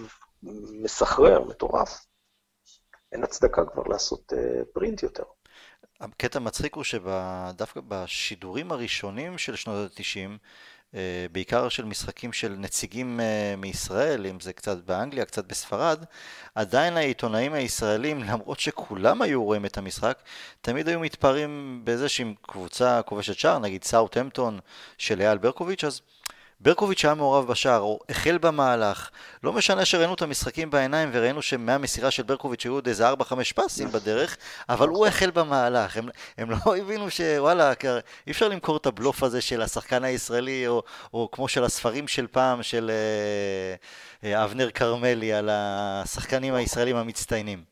מסחרר, 0.84 1.43
מטורף. 1.43 2.05
אין 3.12 3.24
הצדקה 3.24 3.66
כבר 3.66 3.84
לעשות 3.84 4.34
פרינט 4.74 5.03
יותר. 5.03 5.24
הקטע 6.01 6.39
מצחיק 6.39 6.76
הוא 6.76 6.84
שדווקא 6.84 7.82
בשידורים 7.88 8.72
הראשונים 8.72 9.38
של 9.38 9.55
שנות 9.55 9.91
ה-90, 9.91 10.38
אה, 10.95 11.26
בעיקר 11.32 11.70
של 11.70 11.86
משחקים 11.86 12.34
של 12.34 12.55
נציגים 12.57 13.20
אה, 13.20 13.55
מישראל, 13.57 14.26
אם 14.26 14.39
זה 14.39 14.53
קצת 14.53 14.78
באנגליה, 14.78 15.26
קצת 15.26 15.45
בספרד, 15.45 16.03
עדיין 16.55 16.97
העיתונאים 16.97 17.53
הישראלים, 17.53 18.24
למרות 18.30 18.59
שכולם 18.59 19.22
היו 19.22 19.43
רואים 19.43 19.66
את 19.66 19.78
המשחק, 19.78 20.22
תמיד 20.62 20.88
היו 20.88 20.99
מתפארים 20.99 21.82
בזה 21.84 22.09
שעם 22.09 22.34
קבוצה 22.41 23.01
כובשת 23.01 23.39
שער, 23.39 23.59
נגיד 23.59 23.84
סאוטהמפטון 23.84 24.59
של 24.97 25.22
אייל 25.22 25.38
ברקוביץ', 25.38 25.84
אז 25.84 26.01
ברקוביץ' 26.64 27.05
היה 27.05 27.14
מעורב 27.14 27.47
בשער, 27.47 27.80
או 27.80 27.99
החל 28.09 28.38
במהלך. 28.38 29.09
לא 29.43 29.53
משנה 29.53 29.86
שראינו 29.86 30.14
את 30.14 30.22
המשחקים 30.22 30.70
בעיניים 30.70 31.09
וראינו 31.14 31.41
שמהמסירה 31.41 32.12
של 32.12 32.24
ברקוביץ' 32.24 32.64
היו 32.64 32.74
עוד 32.74 32.88
איזה 32.88 33.12
4-5 33.12 33.14
פסים 33.55 33.91
בדרך, 33.91 34.38
אבל 34.70 34.88
הוא 34.88 35.07
החל 35.07 35.32
במהלך. 35.32 35.97
הם, 35.97 36.09
הם 36.38 36.51
לא 36.51 36.57
הבינו 36.80 37.09
שוואלה, 37.09 37.74
אי 38.28 38.32
אפשר 38.32 38.47
למכור 38.47 38.78
את 38.78 38.86
הבלוף 38.86 39.24
הזה 39.24 39.41
של 39.41 39.62
השחקן 39.62 40.03
הישראלי, 40.03 40.68
או, 40.68 40.84
או 41.14 41.30
כמו 41.32 41.47
של 41.47 41.64
הספרים 41.64 42.07
של 42.07 42.28
פעם, 42.28 42.64
של 42.64 42.91
אה, 42.91 44.30
אה, 44.30 44.43
אבנר 44.43 44.72
כרמלי, 44.72 45.34
על 45.34 45.49
השחקנים 45.51 46.53
הישראלים 46.53 46.95
המצטיינים. 46.95 47.70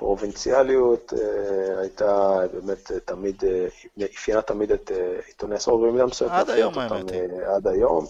פרובינציאליות 0.00 1.12
אה, 1.12 1.80
הייתה 1.80 2.40
באמת 2.52 2.90
אה, 2.92 3.00
תמיד, 3.00 3.44
אה, 3.44 3.66
אפיינה 4.14 4.42
תמיד 4.42 4.72
את 4.72 4.90
עיתוני 5.26 5.54
הספורט, 5.54 5.88
במידה 5.88 6.06
מסוימת. 6.06 6.32
עד 6.34 6.50
היום 6.50 6.78
האמת. 6.78 7.12
עד 7.46 7.66
היום. 7.66 8.06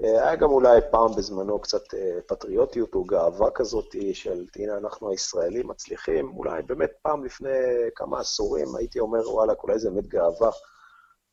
היה 0.00 0.36
גם 0.36 0.50
אולי 0.50 0.80
פעם 0.90 1.12
בזמנו 1.16 1.58
קצת 1.58 1.82
פטריוטיות 2.26 2.94
או 2.94 3.04
גאווה 3.04 3.50
כזאת 3.50 3.96
של, 4.12 4.44
הנה, 4.56 4.76
אנחנו 4.76 5.10
הישראלים 5.10 5.68
מצליחים. 5.68 6.32
אולי 6.36 6.62
באמת 6.62 6.90
פעם 7.02 7.24
לפני 7.24 7.58
כמה 7.94 8.20
עשורים 8.20 8.76
הייתי 8.76 9.00
אומר, 9.00 9.30
וואלה, 9.30 9.52
אולי 9.62 9.78
זה 9.78 9.90
באמת 9.90 10.06
גאווה. 10.06 10.50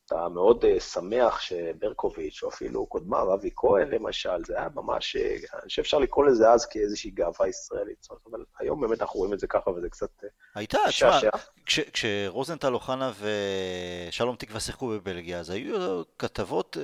אתה 0.08 0.28
מאוד 0.28 0.64
uh, 0.64 0.80
שמח 0.80 1.40
שברקוביץ', 1.40 2.42
או 2.42 2.48
אפילו 2.48 2.86
קודמיו, 2.86 3.34
אבי 3.34 3.50
כהן 3.56 3.88
למשל, 3.88 4.44
זה 4.46 4.58
היה 4.58 4.68
ממש, 4.74 5.16
אה, 5.16 5.30
אני 5.30 5.40
חושב 5.40 5.68
שאפשר 5.68 5.98
לקרוא 5.98 6.24
לזה 6.24 6.50
אז 6.50 6.66
כאיזושהי 6.66 7.10
גאווה 7.10 7.48
ישראלית. 7.48 8.08
אבל 8.30 8.44
היום 8.58 8.80
באמת 8.80 9.00
אנחנו 9.00 9.18
רואים 9.18 9.32
את 9.34 9.40
זה 9.40 9.46
ככה, 9.46 9.70
וזה 9.70 9.88
קצת 9.88 10.24
אה, 10.24 10.28
הייתה, 10.54 10.78
תשמע, 10.88 11.18
כש, 11.66 11.80
כשרוזנטל 11.80 12.74
אוחנה 12.74 13.12
ושלום 14.08 14.36
תקווה 14.36 14.60
שיחקו 14.60 14.88
בבלגיה, 14.88 15.38
אז 15.38 15.50
היו 15.50 16.02
כתבות... 16.18 16.76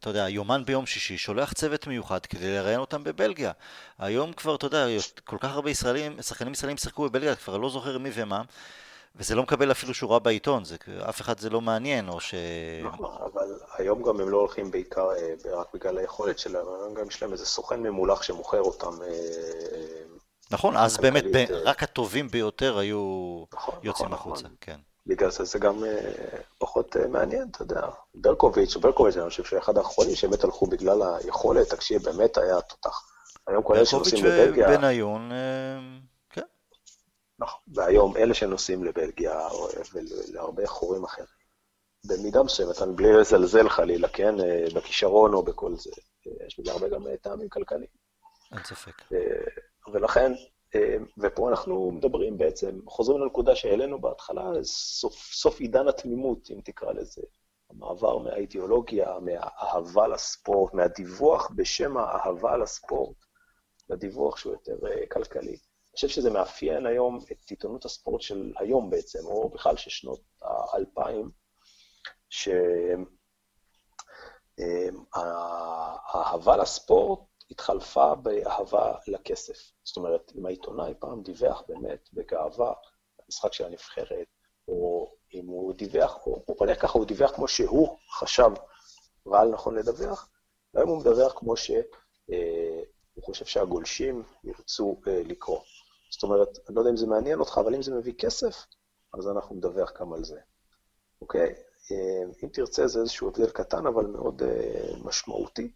אתה 0.00 0.10
יודע, 0.10 0.28
יומן 0.28 0.62
ביום 0.64 0.86
שישי 0.86 1.18
שולח 1.18 1.52
צוות 1.52 1.86
מיוחד 1.86 2.26
כדי 2.26 2.54
לראיין 2.54 2.80
אותם 2.80 3.04
בבלגיה. 3.04 3.52
היום 3.98 4.32
כבר, 4.32 4.54
אתה 4.54 4.66
יודע, 4.66 4.86
כל 5.24 5.38
כך 5.40 5.50
הרבה 5.50 5.70
ישראלים, 5.70 6.22
שחקנים 6.22 6.52
ישראלים 6.52 6.76
שיחקו 6.76 7.08
בבלגיה, 7.08 7.36
כבר 7.36 7.56
לא 7.56 7.70
זוכר 7.70 7.98
מי 7.98 8.10
ומה. 8.14 8.42
וזה 9.18 9.34
לא 9.34 9.42
מקבל 9.42 9.70
אפילו 9.70 9.94
שורה 9.94 10.18
בעיתון, 10.18 10.64
זה, 10.64 10.76
אף 11.08 11.20
אחד 11.20 11.38
זה 11.38 11.50
לא 11.50 11.60
מעניין, 11.60 12.08
או 12.08 12.20
ש... 12.20 12.34
נכון, 12.84 13.16
אבל 13.34 13.58
היום 13.78 14.02
גם 14.02 14.20
הם 14.20 14.28
לא 14.28 14.36
הולכים 14.36 14.70
בעיקר 14.70 15.08
אה, 15.10 15.58
רק 15.58 15.66
בגלל 15.74 15.98
היכולת 15.98 16.38
שלהם, 16.38 16.66
היום 16.66 16.94
גם 16.94 17.08
יש 17.08 17.22
להם 17.22 17.32
איזה 17.32 17.46
סוכן 17.46 17.80
ממולח 17.80 18.22
שמוכר 18.22 18.60
אותם. 18.60 19.02
אה, 19.02 19.08
נכון, 20.50 20.76
אז 20.76 20.96
באמת 20.96 21.24
ב, 21.32 21.36
אה, 21.36 21.44
רק 21.64 21.82
הטובים 21.82 22.28
ביותר 22.28 22.78
היו 22.78 23.44
נכון, 23.54 23.74
יוצאים 23.82 24.08
נכון, 24.08 24.12
החוצה, 24.12 24.42
נכון. 24.42 24.56
כן. 24.60 24.76
בגלל 25.06 25.30
זה 25.30 25.44
זה 25.44 25.58
גם 25.58 25.84
פחות 26.58 26.96
מעניין, 26.96 27.48
אתה 27.50 27.62
יודע. 27.62 27.80
ברקוביץ', 28.14 28.76
ברקוביץ', 28.76 29.16
אני 29.16 29.28
חושב 29.28 29.44
שאחד 29.44 29.78
האחרונים 29.78 30.14
שבאמת 30.14 30.44
הלכו 30.44 30.66
בגלל 30.66 31.02
היכולת, 31.02 31.68
תקשיב, 31.68 32.02
באמת 32.02 32.38
היה 32.38 32.60
תותח. 32.60 33.02
היום 33.46 33.62
כל 33.62 33.76
אלה 33.76 33.86
שנוסעים 33.86 34.24
לבלגיה... 34.24 34.46
ברקוביץ' 34.46 34.78
ובניון... 34.78 35.30
נכון, 37.38 37.60
והיום 37.74 38.16
אלה 38.16 38.34
שנוסעים 38.34 38.84
לבלגיה 38.84 39.48
ולהרבה 39.94 40.66
חורים 40.66 41.04
אחרים, 41.04 41.26
במידה 42.08 42.42
מסוימת, 42.42 42.82
אני 42.82 42.92
בלי 42.92 43.12
לזלזל 43.12 43.68
חלילה, 43.68 44.08
כן, 44.08 44.40
אה, 44.40 44.66
בכישרון 44.74 45.34
או 45.34 45.42
בכל 45.42 45.76
זה, 45.76 45.90
אה, 46.26 46.46
יש 46.46 46.60
בזה 46.60 46.72
הרבה 46.72 46.88
גם 46.88 47.06
אה, 47.06 47.16
טעמים 47.16 47.48
כלכליים. 47.48 47.90
אין 48.52 48.64
ספק. 48.64 48.92
ולכן, 49.92 50.32
ופה 51.18 51.50
אנחנו 51.50 51.90
מדברים 51.90 52.38
בעצם, 52.38 52.80
חוזרים 52.86 53.20
לנקודה 53.20 53.56
שהעלינו 53.56 54.00
בהתחלה, 54.00 54.50
סוף, 54.62 55.14
סוף 55.14 55.60
עידן 55.60 55.88
התמימות, 55.88 56.50
אם 56.50 56.60
תקרא 56.64 56.92
לזה. 56.92 57.22
המעבר 57.70 58.18
מהאידיאולוגיה, 58.18 59.18
מהאהבה 59.20 60.08
לספורט, 60.08 60.74
מהדיווח 60.74 61.50
בשם 61.56 61.96
האהבה 61.96 62.56
לספורט, 62.56 63.16
לדיווח 63.90 64.36
שהוא 64.36 64.52
יותר 64.52 64.76
כלכלי. 65.10 65.56
חושב 65.96 66.08
שזה 66.08 66.30
מאפיין 66.30 66.86
היום 66.86 67.18
את 67.32 67.50
עיתונות 67.50 67.84
הספורט 67.84 68.20
של 68.20 68.52
היום 68.58 68.90
בעצם, 68.90 69.18
או 69.24 69.48
בכלל 69.48 69.76
של 69.76 69.90
שנות 69.90 70.20
האלפיים, 70.42 71.30
שהאהבה 75.08 76.56
לספורט 76.56 77.20
התחלפה 77.50 78.14
באהבה 78.14 78.94
לכסף. 79.08 79.72
זאת 79.84 79.96
אומרת, 79.96 80.32
אם 80.38 80.46
העיתונאי 80.46 80.94
פעם 80.98 81.22
דיווח 81.22 81.62
באמת 81.68 82.08
בגאווה 82.12 82.72
במשחק 83.18 83.52
של 83.52 83.64
הנבחרת, 83.64 84.26
או 84.68 85.12
אם 85.34 85.46
הוא 85.46 85.74
דיווח, 85.74 86.26
או 86.26 86.44
בוא 86.58 86.66
נראה 86.66 86.78
ככה, 86.78 86.98
הוא 86.98 87.06
דיווח 87.06 87.30
כמו 87.30 87.48
שהוא 87.48 87.98
חשב 88.10 88.50
ראה 89.26 89.44
לנכון 89.44 89.74
לדווח, 89.74 90.30
והיום 90.74 90.90
הוא 90.90 90.98
מדווח 90.98 91.32
כמו 91.36 91.56
שהוא 91.56 91.76
אה, 92.32 92.82
חושב 93.20 93.44
שהגולשים 93.44 94.22
ירצו 94.44 95.00
אה, 95.08 95.22
לקרוא. 95.24 95.60
זאת 96.10 96.22
אומרת, 96.22 96.48
אני 96.68 96.76
לא 96.76 96.80
יודע 96.80 96.90
אם 96.90 96.96
זה 96.96 97.06
מעניין 97.06 97.40
אותך, 97.40 97.58
אבל 97.64 97.74
אם 97.74 97.82
זה 97.82 97.94
מביא 97.94 98.14
כסף, 98.18 98.66
אז 99.14 99.28
אנחנו 99.28 99.56
נדווח 99.56 99.92
גם 100.00 100.12
על 100.12 100.24
זה. 100.24 100.40
אוקיי? 101.20 101.54
אה, 101.92 102.22
אם 102.44 102.48
תרצה, 102.48 102.86
זה 102.86 103.00
איזשהו 103.00 103.28
הבדל 103.28 103.50
קטן, 103.50 103.86
אבל 103.86 104.06
מאוד 104.06 104.42
uh, 104.42 105.04
משמעותי 105.04 105.72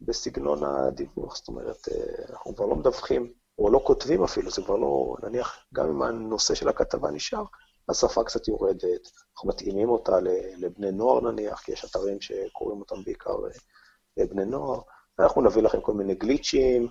בסגנון 0.00 0.64
הדיווח. 0.64 1.36
זאת 1.36 1.48
אומרת, 1.48 1.88
uh, 1.88 2.30
אנחנו 2.32 2.56
כבר 2.56 2.66
לא 2.66 2.76
מדווחים, 2.76 3.32
או 3.58 3.70
לא 3.70 3.80
כותבים 3.84 4.24
אפילו, 4.24 4.50
זה 4.50 4.62
כבר 4.62 4.76
לא, 4.76 5.16
נניח, 5.22 5.64
גם 5.74 5.88
אם 5.88 6.02
הנושא 6.02 6.54
של 6.54 6.68
הכתבה 6.68 7.10
נשאר, 7.10 7.44
השפה 7.88 8.24
קצת 8.24 8.48
יורדת, 8.48 9.10
אנחנו 9.34 9.48
מתאימים 9.48 9.88
אותה 9.88 10.20
לבני 10.56 10.92
נוער 10.92 11.20
נניח, 11.20 11.60
כי 11.60 11.72
יש 11.72 11.84
אתרים 11.84 12.20
שקוראים 12.20 12.80
אותם 12.80 13.04
בעיקר 13.04 13.36
לבני 14.16 14.44
נוער, 14.44 14.80
אנחנו 15.18 15.42
נביא 15.42 15.62
לכם 15.62 15.80
כל 15.80 15.92
מיני 15.92 16.14
גליצ'ים, 16.14 16.88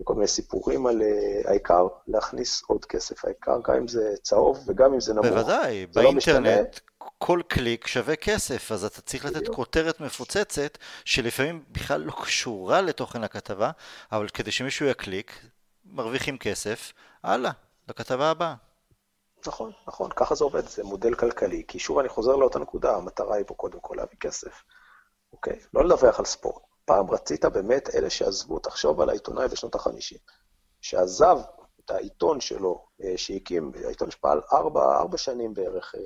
וכל 0.00 0.14
מיני 0.14 0.26
סיפורים 0.26 0.86
על 0.86 1.00
uh, 1.00 1.48
העיקר 1.48 1.86
להכניס 2.08 2.62
עוד 2.66 2.84
כסף. 2.84 3.24
העיקר 3.24 3.60
גם 3.64 3.74
אם 3.74 3.88
זה 3.88 4.14
צהוב 4.22 4.58
וגם 4.66 4.92
אם 4.94 5.00
זה 5.00 5.14
נמוך. 5.14 5.26
בוודאי, 5.26 5.86
לא 5.96 6.02
באינטרנט 6.02 6.74
לא 6.74 6.90
כל 7.18 7.40
קליק 7.48 7.86
שווה 7.86 8.16
כסף, 8.16 8.72
אז 8.72 8.84
אתה 8.84 9.00
צריך 9.00 9.24
לתת 9.24 9.48
כותרת 9.48 10.00
מפוצצת, 10.00 10.78
שלפעמים 11.04 11.64
בכלל 11.68 12.00
לא 12.00 12.12
קשורה 12.22 12.80
לתוכן 12.80 13.24
הכתבה, 13.24 13.70
אבל 14.12 14.28
כדי 14.28 14.50
שמישהו 14.50 14.86
יקליק, 14.86 15.32
מרוויחים 15.84 16.38
כסף, 16.38 16.92
הלאה, 17.24 17.50
לכתבה 17.88 18.30
הבאה. 18.30 18.54
נכון, 19.46 19.72
נכון, 19.88 20.10
ככה 20.16 20.34
זה 20.34 20.44
עובד, 20.44 20.68
זה 20.68 20.84
מודל 20.84 21.14
כלכלי, 21.14 21.62
כי 21.68 21.78
שוב 21.78 21.98
אני 21.98 22.08
חוזר 22.08 22.36
לאותה 22.36 22.58
נקודה, 22.58 22.96
המטרה 22.96 23.36
היא 23.36 23.44
פה 23.46 23.54
קודם 23.54 23.80
כל 23.80 23.94
להביא 23.98 24.18
כסף, 24.18 24.62
אוקיי? 25.32 25.58
לא 25.74 25.84
לדווח 25.84 26.18
על 26.18 26.24
ספורט. 26.24 26.62
פעם 26.90 27.10
רצית 27.10 27.44
באמת 27.44 27.94
אלה 27.94 28.10
שעזבו, 28.10 28.58
תחשוב 28.58 29.00
על 29.00 29.10
העיתונאי 29.10 29.48
בשנות 29.48 29.74
ה-50, 29.74 30.18
שעזב 30.80 31.38
את 31.84 31.90
העיתון 31.90 32.40
שלו, 32.40 32.86
אה, 33.02 33.12
שהקים, 33.16 33.72
העיתון 33.84 34.10
שפעל 34.10 34.40
ארבע, 34.52 34.98
ארבע 34.98 35.18
שנים 35.18 35.54
בערך, 35.54 35.94
אה, 35.94 36.00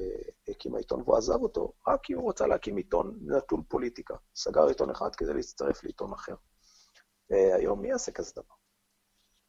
הקים 0.48 0.74
העיתון, 0.74 1.00
והוא 1.00 1.16
עזב 1.16 1.42
אותו 1.42 1.72
רק 1.88 2.00
כי 2.02 2.12
הוא 2.12 2.30
רצה 2.30 2.46
להקים 2.46 2.76
עיתון 2.76 3.18
נטול 3.22 3.60
פוליטיקה. 3.68 4.14
סגר 4.36 4.66
עיתון 4.66 4.90
אחד 4.90 5.14
כדי 5.14 5.34
להצטרף 5.34 5.84
לעיתון 5.84 6.12
אחר. 6.12 6.34
אה, 7.32 7.56
היום 7.56 7.80
מי 7.80 7.88
יעשה 7.88 8.12
כזה 8.12 8.32
דבר? 8.36 8.54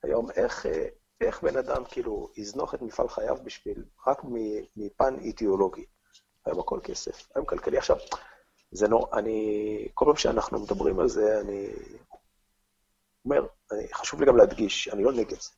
היום 0.03 0.31
איך, 0.31 0.65
איך 1.21 1.43
בן 1.43 1.57
אדם 1.57 1.83
כאילו 1.85 2.29
יזנוח 2.37 2.75
את 2.75 2.81
מפעל 2.81 3.09
חייו 3.09 3.37
בשביל, 3.43 3.85
רק 4.07 4.21
מפן 4.75 5.15
אידיאולוגי. 5.19 5.85
היום 6.45 6.59
הכל 6.59 6.79
כסף, 6.83 7.27
היום 7.35 7.45
כלכלי. 7.45 7.77
עכשיו, 7.77 7.97
זה 8.75 8.87
נורא, 8.87 9.07
אני, 9.13 9.87
כל 9.93 10.05
פעם 10.05 10.15
שאנחנו 10.15 10.59
מדברים 10.59 10.99
על 10.99 11.09
זה, 11.09 11.41
אני 11.41 11.67
אומר, 13.25 13.45
אני, 13.71 13.93
חשוב 13.93 14.19
לי 14.19 14.25
גם 14.25 14.37
להדגיש, 14.37 14.87
אני 14.87 15.03
לא 15.03 15.11
נגד 15.11 15.39
זה. 15.39 15.49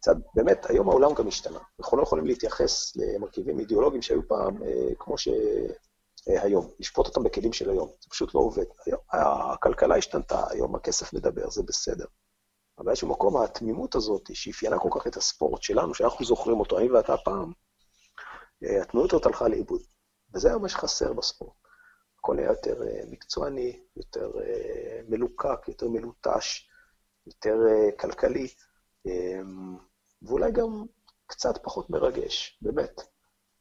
קצת, 0.00 0.16
באמת, 0.34 0.66
היום 0.70 0.88
העולם 0.88 1.14
גם 1.14 1.28
השתנה. 1.28 1.58
אנחנו 1.80 1.96
לא 1.96 2.02
יכולים 2.02 2.26
להתייחס 2.26 2.96
למרכיבים 2.96 3.60
אידיאולוגיים 3.60 4.02
שהיו 4.02 4.28
פעם, 4.28 4.62
אה, 4.62 4.94
כמו 4.98 5.14
שהיום, 5.18 6.70
לשפוט 6.78 7.06
אותם 7.06 7.22
בכלים 7.22 7.52
של 7.52 7.70
היום. 7.70 7.88
זה 8.00 8.08
פשוט 8.10 8.34
לא 8.34 8.40
עובד. 8.40 8.64
היום 8.86 9.00
הכלכלה 9.10 9.96
השתנתה, 9.96 10.42
היום 10.50 10.74
הכסף 10.74 11.12
מדבר, 11.12 11.50
זה 11.50 11.62
בסדר. 11.62 12.04
אבל 12.78 12.86
באיזשהו 12.86 13.08
מקום 13.08 13.36
התמימות 13.36 13.94
הזאת, 13.94 14.30
שאפיינה 14.32 14.78
כל 14.78 14.88
כך 14.92 15.06
את 15.06 15.16
הספורט 15.16 15.62
שלנו, 15.62 15.94
שאנחנו 15.94 16.24
זוכרים 16.24 16.60
אותו, 16.60 16.78
אני 16.78 16.90
ואתה 16.90 17.16
פעם, 17.16 17.52
אה, 18.64 18.82
התמימות 18.82 19.12
הזאת 19.12 19.26
הלכה 19.26 19.48
לאיבוד. 19.48 19.82
וזה 20.34 20.48
היום 20.48 20.62
מה 20.62 20.68
שחסר 20.68 21.12
בספורט. 21.12 21.59
הכל 22.20 22.38
היה 22.38 22.48
יותר 22.48 22.82
אה, 22.82 23.02
מקצועני, 23.10 23.80
יותר 23.96 24.32
מלוקק, 25.08 25.68
יותר 25.68 25.88
מלוטש, 25.88 26.68
יותר 27.26 27.56
כלכלי. 27.98 28.48
ואולי 30.22 30.52
גם 30.52 30.84
קצת 31.26 31.58
פחות 31.62 31.90
מרגש, 31.90 32.58
באמת. 32.62 33.00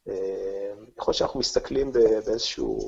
אה, 0.07 0.73
יכול 0.97 1.11
להיות 1.11 1.17
שאנחנו 1.17 1.39
מסתכלים 1.39 1.91
באיזשהו 1.91 2.79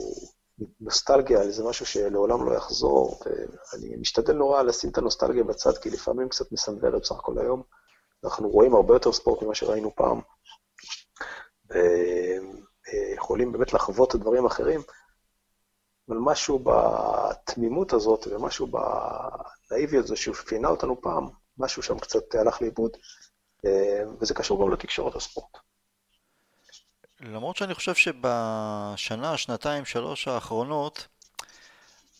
נוסטלגיה 0.80 1.41
על 1.41 1.47
איזה 1.47 1.63
משהו 1.63 1.86
שלעולם 1.86 2.45
לא 2.45 2.55
יחזור, 2.55 3.19
ואני 3.26 3.95
משתדל 3.95 4.34
נורא 4.34 4.61
לשים 4.61 4.89
את 4.89 4.97
הנוסטלגיה 4.97 5.43
בצד, 5.43 5.78
כי 5.78 5.89
לפעמים 5.89 6.30
קצת 6.30 6.51
מסנוורת 6.51 7.01
בסך 7.01 7.15
הכל 7.15 7.39
היום. 7.39 7.63
אנחנו 8.24 8.49
רואים 8.49 8.76
הרבה 8.76 8.95
יותר 8.95 9.11
ספורט 9.11 9.43
ממה 9.43 9.55
שראינו 9.55 9.95
פעם, 9.95 10.22
ויכולים 11.69 13.51
באמת 13.51 13.74
לחוות 13.74 14.09
את 14.09 14.15
הדברים 14.15 14.43
האחרים, 14.45 14.82
אבל 16.12 16.20
משהו 16.20 16.59
בתמימות 16.64 17.93
הזאת 17.93 18.28
ומשהו 18.28 18.68
בנאיביות 18.68 20.05
הזו 20.05 20.18
שאופיינה 20.18 20.68
אותנו 20.68 21.01
פעם, 21.01 21.28
משהו 21.57 21.84
שם 21.84 21.99
קצת 21.99 22.36
הלך 22.36 22.62
לאיבוד. 22.62 22.91
אה, 23.66 24.03
וזה 24.20 24.34
קשור 24.34 24.66
גם 24.66 24.74
לתקשורת 24.74 25.16
הספורט. 25.16 25.57
למרות 27.22 27.55
שאני 27.55 27.74
חושב 27.74 27.95
שבשנה, 27.95 29.38
שנתיים, 29.38 29.86
שלוש 29.86 30.28
האחרונות, 30.28 31.07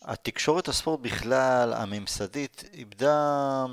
התקשורת 0.02 0.68
הספורט 0.68 1.00
בכלל, 1.00 1.72
הממסדית, 1.72 2.64
איבדה 2.72 3.64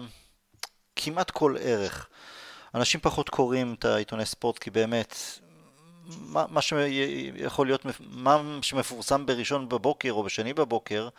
כמעט 0.95 1.31
כל 1.31 1.55
ערך. 1.59 2.09
אנשים 2.75 2.99
פחות 2.99 3.29
קוראים 3.29 3.75
את 3.79 3.85
העיתוני 3.85 4.25
ספורט 4.25 4.57
כי 4.57 4.69
באמת, 4.69 5.15
מה, 6.17 6.45
מה 6.49 6.61
שיכול 6.61 7.67
להיות, 7.67 7.85
מה 7.99 8.41
שמפורסם 8.61 9.25
בראשון 9.25 9.69
בבוקר 9.69 10.11
או 10.11 10.23
בשני 10.23 10.53
בבוקר, 10.53 11.09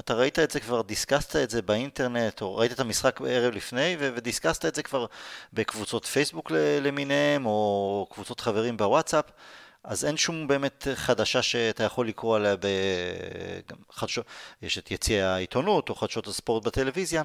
אתה 0.00 0.14
ראית 0.14 0.38
את 0.38 0.50
זה 0.50 0.60
כבר, 0.60 0.82
דיסקסת 0.82 1.36
את 1.36 1.50
זה 1.50 1.62
באינטרנט, 1.62 2.42
או 2.42 2.56
ראית 2.56 2.72
את 2.72 2.80
המשחק 2.80 3.20
ערב 3.28 3.54
לפני, 3.54 3.96
ודיסקסת 3.98 4.66
את 4.66 4.74
זה 4.74 4.82
כבר 4.82 5.06
בקבוצות 5.52 6.04
פייסבוק 6.04 6.50
למיניהם, 6.80 7.46
או 7.46 8.06
קבוצות 8.10 8.40
חברים 8.40 8.76
בוואטסאפ, 8.76 9.24
אז 9.84 10.04
אין 10.04 10.16
שום 10.16 10.48
באמת 10.48 10.86
חדשה 10.94 11.42
שאתה 11.42 11.84
יכול 11.84 12.08
לקרוא 12.08 12.36
עליה 12.36 12.54
בחדשות, 13.90 14.26
יש 14.62 14.78
את 14.78 14.90
יציע 14.90 15.28
העיתונות, 15.28 15.88
או 15.88 15.94
חדשות 15.94 16.26
הספורט 16.26 16.64
בטלוויזיה. 16.64 17.22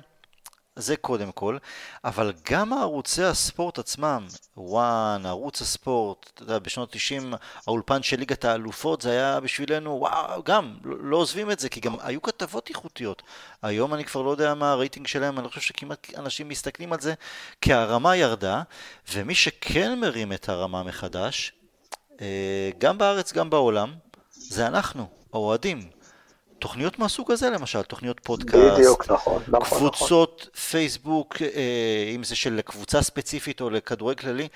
זה 0.76 0.98
קודם 0.98 1.32
כל, 1.32 1.58
אבל 2.04 2.34
גם 2.52 2.74
ערוצי 2.74 3.24
הספורט 3.24 3.80
עצמם, 3.80 4.28
וואן, 4.58 5.26
ערוץ 5.26 5.62
הספורט, 5.62 6.32
אתה 6.34 6.44
יודע, 6.44 6.60
בשנות 6.60 6.92
90 6.92 7.34
האולפן 7.68 8.04
של 8.04 8.20
ליגת 8.20 8.46
האלופות 8.46 9.02
זה 9.02 9.12
היה 9.12 9.40
בשבילנו, 9.40 9.92
וואו, 10.00 10.44
גם, 10.44 10.78
לא, 10.84 10.96
לא 11.00 11.18
עוזבים 11.18 11.52
את 11.52 11.60
זה, 11.60 11.70
כי 11.70 11.80
גם 11.80 11.96
היו 12.00 12.22
כתבות 12.22 12.70
איכותיות. 12.70 13.22
היום 13.62 13.94
אני 13.94 14.06
כבר 14.06 14.22
לא 14.22 14.30
יודע 14.30 14.54
מה 14.54 14.72
הרייטינג 14.72 15.08
שלהם, 15.08 15.40
אני 15.40 15.48
חושב 15.48 15.62
שכמעט 15.62 16.08
אנשים 16.18 16.50
מסתכלים 16.50 16.94
על 16.94 17.00
זה, 17.00 17.14
כי 17.62 17.74
הרמה 17.74 18.16
ירדה, 18.16 18.62
ומי 19.14 19.36
שכן 19.36 20.00
מרים 20.00 20.34
את 20.34 20.50
הרמה 20.50 20.84
מחדש, 20.84 21.54
אה, 22.22 22.70
גם 22.78 22.98
בארץ, 22.98 23.34
גם 23.34 23.50
בעולם, 23.50 23.94
זה 24.32 24.68
אנחנו, 24.68 25.08
האוהדים. 25.34 25.95
תוכניות 26.66 27.00
מהסוג 27.00 27.32
הזה 27.32 27.50
למשל, 27.50 27.82
תוכניות 27.82 28.20
פודקאסט, 28.24 28.74
בדיוק, 28.78 29.12
נכון, 29.12 29.44
נכון, 29.48 29.78
קבוצות 29.78 30.40
נכון. 30.42 30.62
פייסבוק, 30.62 31.36
אה, 31.42 32.12
אם 32.16 32.24
זה 32.24 32.36
של 32.36 32.62
קבוצה 32.62 33.02
ספציפית 33.02 33.62
או 33.62 33.70
לכדורגל 33.70 34.22
כללי, 34.22 34.48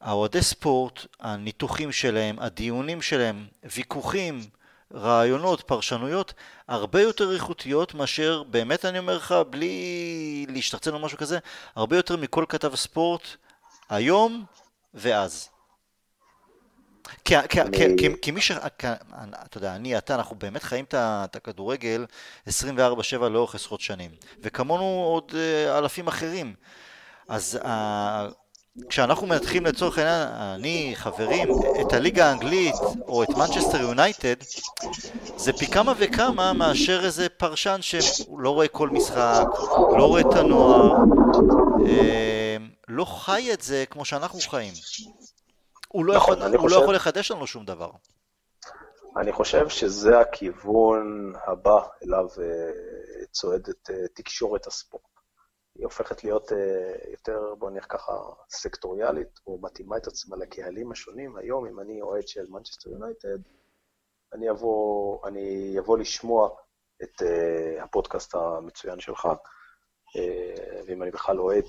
האוהדי 0.00 0.42
ספורט, 0.42 1.06
הניתוחים 1.20 1.92
שלהם, 1.92 2.36
הדיונים 2.38 3.02
שלהם, 3.02 3.46
ויכוחים, 3.76 4.40
רעיונות, 4.94 5.60
פרשנויות, 5.60 6.34
הרבה 6.68 7.00
יותר 7.00 7.32
איכותיות 7.34 7.94
מאשר, 7.94 8.42
באמת 8.42 8.84
אני 8.84 8.98
אומר 8.98 9.16
לך, 9.16 9.34
בלי 9.50 10.46
להשתחצן 10.48 10.94
או 10.94 10.98
משהו 10.98 11.18
כזה, 11.18 11.38
הרבה 11.76 11.96
יותר 11.96 12.16
מכל 12.16 12.44
כתב 12.48 12.74
ספורט 12.74 13.22
היום 13.88 14.44
ואז. 14.94 15.48
כי, 17.24 17.34
כי, 17.48 17.60
אני... 17.60 17.76
כי, 17.76 17.84
כי, 17.96 18.08
כי 18.22 18.30
מי 18.30 18.40
ש... 18.40 18.50
אתה 18.50 19.58
יודע, 19.58 19.74
אני, 19.74 19.98
אתה, 19.98 20.14
אנחנו 20.14 20.36
באמת 20.36 20.62
חיים 20.62 20.84
את 20.90 21.36
הכדורגל 21.36 22.06
24-7 22.48 22.50
לאורך 23.30 23.54
עשרות 23.54 23.80
שנים, 23.80 24.10
וכמונו 24.42 24.84
עוד 24.84 25.32
אה, 25.34 25.78
אלפים 25.78 26.08
אחרים. 26.08 26.54
אז 27.28 27.58
אה, 27.62 27.66
כשאנחנו 28.88 29.26
מנתחים 29.26 29.66
לצורך 29.66 29.98
העניין, 29.98 30.28
אני, 30.28 30.92
חברים, 30.94 31.48
את 31.80 31.92
הליגה 31.92 32.26
האנגלית 32.26 32.74
או 33.08 33.22
את 33.22 33.28
מנצ'סטר 33.28 33.80
יונייטד, 33.80 34.34
זה 35.36 35.52
פי 35.52 35.66
כמה 35.66 35.92
וכמה 35.98 36.52
מאשר 36.52 37.04
איזה 37.04 37.28
פרשן 37.28 37.78
שלא 37.80 38.50
רואה 38.50 38.68
כל 38.68 38.90
משחק, 38.90 39.46
לא 39.98 40.04
רואה 40.06 40.20
את 40.20 40.36
הנוער, 40.36 40.94
אה, 41.86 42.56
לא 42.88 43.04
חי 43.04 43.50
את 43.52 43.62
זה 43.62 43.84
כמו 43.90 44.04
שאנחנו 44.04 44.40
חיים. 44.40 44.72
הוא 45.88 46.04
לא, 46.04 46.16
נכון, 46.16 46.38
יכול, 46.38 46.54
הוא 46.54 46.60
חושב... 46.60 46.76
לא 46.76 46.82
יכול 46.82 46.94
לחדש 46.94 47.30
לנו 47.30 47.46
שום 47.46 47.64
דבר. 47.64 47.90
אני 49.16 49.32
חושב 49.32 49.68
שזה 49.68 50.20
הכיוון 50.20 51.32
הבא 51.46 51.86
אליו 52.02 52.26
uh, 52.28 53.26
צועדת 53.30 53.90
uh, 53.90 53.92
תקשורת 54.14 54.66
הספורט. 54.66 55.02
היא 55.74 55.84
הופכת 55.84 56.24
להיות 56.24 56.52
uh, 56.52 56.54
יותר, 57.10 57.54
בוא 57.58 57.70
נלך 57.70 57.86
ככה, 57.88 58.12
סקטוריאלית, 58.50 59.40
או 59.46 59.58
מתאימה 59.62 59.96
את 59.96 60.06
עצמה 60.06 60.36
לקהלים 60.36 60.92
השונים. 60.92 61.36
היום, 61.36 61.66
אם 61.66 61.80
אני 61.80 62.02
אוהד 62.02 62.28
של 62.28 62.46
מנצ'סטר 62.48 62.90
יונייטד, 62.90 63.38
אני 64.32 64.50
אבוא, 64.50 65.28
אני 65.28 65.76
אבוא 65.78 65.98
לשמוע 65.98 66.50
את 67.02 67.22
אה, 67.22 67.82
הפודקאסט 67.82 68.34
המצוין 68.34 69.00
שלך, 69.00 69.26
אה, 69.26 70.20
ואם 70.86 71.02
אני 71.02 71.10
בכלל 71.10 71.40
אוהד 71.40 71.64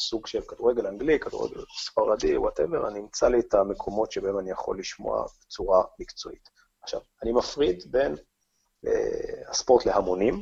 סוג 0.00 0.26
של 0.26 0.40
כדורגל 0.40 0.86
אנגלי, 0.86 1.20
כדורגל 1.20 1.64
ספרדי, 1.78 2.36
whatever, 2.36 2.88
אני 2.88 3.00
אמצא 3.00 3.28
לי 3.28 3.40
את 3.40 3.54
המקומות 3.54 4.12
שבהם 4.12 4.38
אני 4.38 4.50
יכול 4.50 4.78
לשמוע 4.78 5.26
בצורה 5.46 5.84
מקצועית. 5.98 6.48
עכשיו, 6.82 7.00
אני 7.22 7.32
מפריד 7.32 7.84
בין 7.90 8.14
אה, 8.14 9.50
הספורט 9.50 9.86
להמונים, 9.86 10.34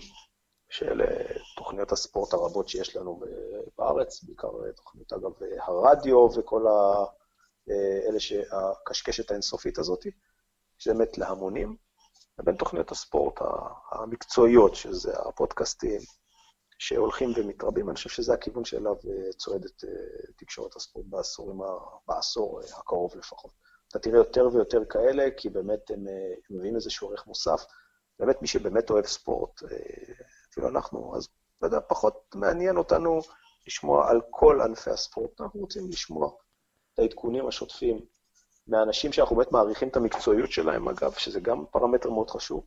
של 0.70 1.00
אה, 1.00 1.38
תוכניות 1.56 1.92
הספורט 1.92 2.32
הרבות 2.32 2.68
שיש 2.68 2.96
לנו 2.96 3.20
בארץ, 3.78 4.24
בעיקר 4.24 4.48
אה, 4.48 4.76
תוכניות, 4.76 5.12
אגב, 5.12 5.30
הרדיו 5.66 6.28
וכל 6.36 6.66
ה... 6.66 7.04
אלה 8.08 8.20
שהקשקשת 8.20 9.30
האינסופית 9.30 9.78
הזאת, 9.78 10.06
שזה 10.78 10.94
באמת 10.94 11.18
להמונים, 11.18 11.76
לבין 12.38 12.56
תוכניות 12.56 12.90
הספורט 12.90 13.34
המקצועיות, 13.90 14.74
שזה 14.74 15.12
הפודקאסטים, 15.18 16.00
שהולכים 16.78 17.32
ומתרבים, 17.36 17.88
אני 17.88 17.96
חושב 17.96 18.08
שזה 18.10 18.34
הכיוון 18.34 18.64
שאליו 18.64 18.94
אה, 18.94 19.32
צועדת 19.32 19.84
אה, 19.84 19.90
תקשורת 20.36 20.76
הספורט 20.76 21.06
בעשורים, 21.08 21.58
בעשור 22.08 22.60
אה, 22.60 22.78
הקרוב 22.78 23.16
לפחות. 23.16 23.50
אתה 23.88 23.98
תראה 23.98 24.18
יותר 24.18 24.48
ויותר 24.52 24.84
כאלה, 24.84 25.28
כי 25.36 25.48
באמת 25.48 25.90
הם, 25.90 26.06
הם 26.50 26.56
מביאים 26.56 26.76
איזשהו 26.76 27.10
ערך 27.10 27.26
מוסף. 27.26 27.64
באמת, 28.18 28.42
מי 28.42 28.48
שבאמת 28.48 28.90
אוהב 28.90 29.06
ספורט, 29.06 29.62
אפילו 30.50 30.68
אנחנו, 30.68 31.16
אז 31.16 31.28
לא 31.62 31.66
יודע, 31.66 31.80
פחות 31.88 32.34
מעניין 32.34 32.76
אותנו 32.76 33.20
לשמוע 33.66 34.10
על 34.10 34.20
כל 34.30 34.60
ענפי 34.60 34.90
הספורט. 34.90 35.40
אנחנו 35.40 35.60
רוצים 35.60 35.88
לשמוע 35.88 36.30
את 36.94 36.98
העדכונים 36.98 37.46
השוטפים 37.46 38.00
מהאנשים 38.66 39.12
שאנחנו 39.12 39.36
באמת 39.36 39.52
מעריכים 39.52 39.88
את 39.88 39.96
המקצועיות 39.96 40.52
שלהם, 40.52 40.88
אגב, 40.88 41.12
שזה 41.12 41.40
גם 41.40 41.64
פרמטר 41.70 42.10
מאוד 42.10 42.30
חשוב. 42.30 42.64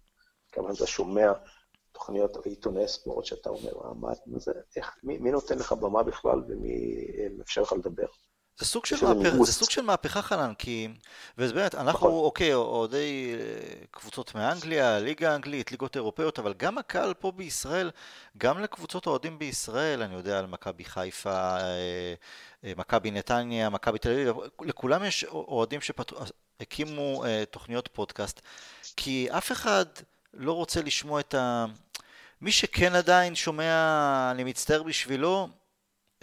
כמובן 0.51 0.73
אתה 0.73 0.87
שומע 0.87 1.31
תוכניות 2.01 2.45
עיתוני 2.45 2.87
ספורט 2.87 3.25
שאתה 3.25 3.49
אומר, 3.49 3.71
אה, 3.85 3.93
מה, 3.93 4.09
זה, 4.39 4.51
איך, 4.75 4.95
מי, 5.03 5.17
מי 5.17 5.31
נותן 5.31 5.57
לך 5.57 5.71
במה 5.71 6.03
בכלל 6.03 6.41
ומי 6.47 7.05
מאפשר 7.37 7.61
לך 7.61 7.73
לדבר? 7.73 8.05
זה 8.59 8.65
סוג, 8.65 8.85
של 8.85 8.95
מהפך, 9.05 9.43
זה 9.43 9.53
סוג 9.53 9.69
של 9.69 9.81
מהפכה 9.81 10.21
חנן, 10.21 10.53
כי, 10.57 10.87
וזה 11.37 11.53
באמת, 11.53 11.75
אנחנו, 11.75 12.07
נכון. 12.07 12.11
אוקיי, 12.11 12.53
אוהדי 12.53 13.35
אה, 13.39 13.85
קבוצות 13.91 14.35
מאנגליה, 14.35 14.99
ליגה 14.99 15.31
האנגלית, 15.31 15.71
ליגות 15.71 15.95
אירופאיות, 15.95 16.39
אבל 16.39 16.53
גם 16.53 16.77
הקהל 16.77 17.13
פה 17.13 17.31
בישראל, 17.31 17.91
גם 18.37 18.59
לקבוצות 18.59 19.07
האוהדים 19.07 19.39
בישראל, 19.39 20.01
אני 20.01 20.15
יודע 20.15 20.39
על 20.39 20.45
מכבי 20.45 20.85
חיפה, 20.85 21.57
אה, 21.59 22.13
מכבי 22.77 23.11
נתניה, 23.11 23.69
מכבי 23.69 23.99
תל 23.99 24.09
אביב, 24.09 24.35
לכולם 24.61 25.03
יש 25.03 25.23
אוהדים 25.23 25.79
שהקימו 25.81 27.23
תוכניות 27.51 27.89
פודקאסט, 27.93 28.41
כי 28.97 29.27
אף 29.31 29.51
אחד 29.51 29.85
לא 30.33 30.53
רוצה 30.53 30.81
לשמוע 30.81 31.19
את 31.19 31.33
ה... 31.33 31.65
מי 32.41 32.51
שכן 32.51 32.95
עדיין 32.95 33.35
שומע, 33.35 34.31
אני 34.31 34.43
מצטער 34.43 34.83
בשבילו, 34.83 35.49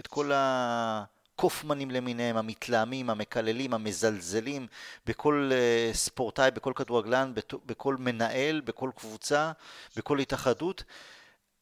את 0.01 0.07
כל 0.07 0.31
הקופמנים 0.35 1.91
למיניהם, 1.91 2.37
המתלהמים, 2.37 3.11
המקללים, 3.11 3.75
המזלזלים 3.75 4.67
בכל 5.07 5.51
uh, 5.53 5.97
ספורטאי, 5.97 6.51
בכל 6.51 6.73
כדורגלן, 6.77 7.33
בכל 7.67 7.97
מנהל, 7.97 8.61
בכל 8.61 8.91
קבוצה, 8.97 9.53
בכל 9.97 10.19
התאחדות. 10.19 10.85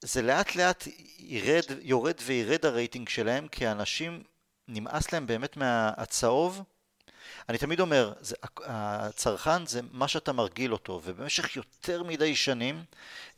זה 0.00 0.22
לאט 0.22 0.56
לאט 0.56 0.84
ירד, 1.18 1.64
יורד 1.80 2.16
וירד 2.22 2.66
הרייטינג 2.66 3.08
שלהם, 3.08 3.48
כי 3.48 3.66
האנשים, 3.66 4.22
נמאס 4.68 5.12
להם 5.12 5.26
באמת 5.26 5.56
מהצהוב. 5.56 6.62
אני 7.48 7.58
תמיד 7.58 7.80
אומר, 7.80 8.12
זה, 8.20 8.36
הצרכן 8.66 9.66
זה 9.66 9.80
מה 9.92 10.08
שאתה 10.08 10.32
מרגיל 10.32 10.72
אותו, 10.72 11.00
ובמשך 11.04 11.56
יותר 11.56 12.02
מדי 12.02 12.36
שנים 12.36 12.84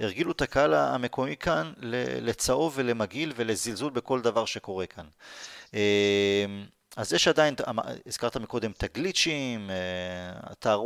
הרגילו 0.00 0.32
את 0.32 0.42
הקהל 0.42 0.74
המקומי 0.74 1.36
כאן 1.36 1.72
לצהוב 2.22 2.72
ולמגעיל 2.76 3.32
ולזלזול 3.36 3.90
בכל 3.90 4.20
דבר 4.20 4.44
שקורה 4.44 4.86
כאן. 4.86 5.04
אה, 5.74 6.46
אז 6.96 7.12
יש 7.12 7.28
עדיין, 7.28 7.54
הזכרת 8.06 8.36
מקודם 8.36 8.70
את 8.70 8.82
הגליצ'ים, 8.82 9.70
אה, 10.66 10.76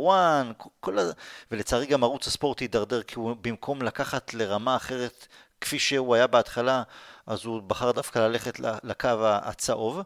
ולצערי 1.51 1.85
גם 1.85 2.03
ערוץ 2.03 2.27
הספורט 2.27 2.59
הידרדר 2.59 3.03
כי 3.03 3.15
הוא 3.15 3.35
במקום 3.41 3.81
לקחת 3.81 4.33
לרמה 4.33 4.75
אחרת 4.75 5.27
כפי 5.61 5.79
שהוא 5.79 6.15
היה 6.15 6.27
בהתחלה, 6.27 6.83
אז 7.27 7.45
הוא 7.45 7.61
בחר 7.61 7.91
דווקא 7.91 8.19
ללכת 8.19 8.59
לקו 8.83 9.09
הצהוב. 9.21 10.01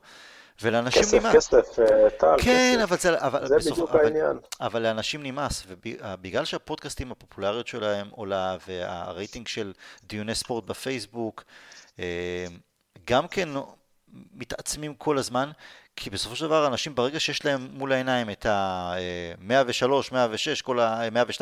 ולאנשים 0.62 1.02
כסף, 1.02 1.14
נמאס. 1.14 1.36
כסף, 1.36 1.58
כסף, 1.58 1.80
אה, 1.80 2.10
טל, 2.10 2.36
כן, 2.38 2.76
כסף. 2.78 2.84
אבל 2.84 2.98
זה... 2.98 3.20
אבל 3.20 3.48
זה 3.48 3.56
בסוף, 3.56 3.72
בדיוק 3.72 3.90
אבל, 3.90 4.06
העניין. 4.06 4.40
אבל 4.62 4.82
לאנשים 4.82 5.24
נמאס, 5.24 5.64
ובגלל 5.68 6.46
שהפודקאסטים 6.46 7.12
הפופולריות 7.12 7.68
שלהם 7.68 8.08
עולה, 8.12 8.58
והרייטינג 8.68 9.48
של 9.48 9.74
דיוני 10.04 10.36
ספורט 10.36 10.64
בפייסבוק, 10.64 11.44
אה, 12.00 12.46
גם 13.06 13.28
כן 13.28 13.50
מתעצמים 14.34 14.94
כל 14.94 15.18
הזמן, 15.18 15.52
כי 15.96 16.10
בסופו 16.10 16.36
של 16.36 16.46
דבר 16.46 16.68
אנשים 16.68 16.96
ברגע 16.96 17.20
שיש 17.20 17.46
להם 17.46 17.68
מול 17.74 17.92
העיניים 17.92 18.30
את 18.30 18.46
ה-103, 18.46 19.86
106, 20.12 20.62
כל 20.62 20.80
ה-102, 20.80 21.42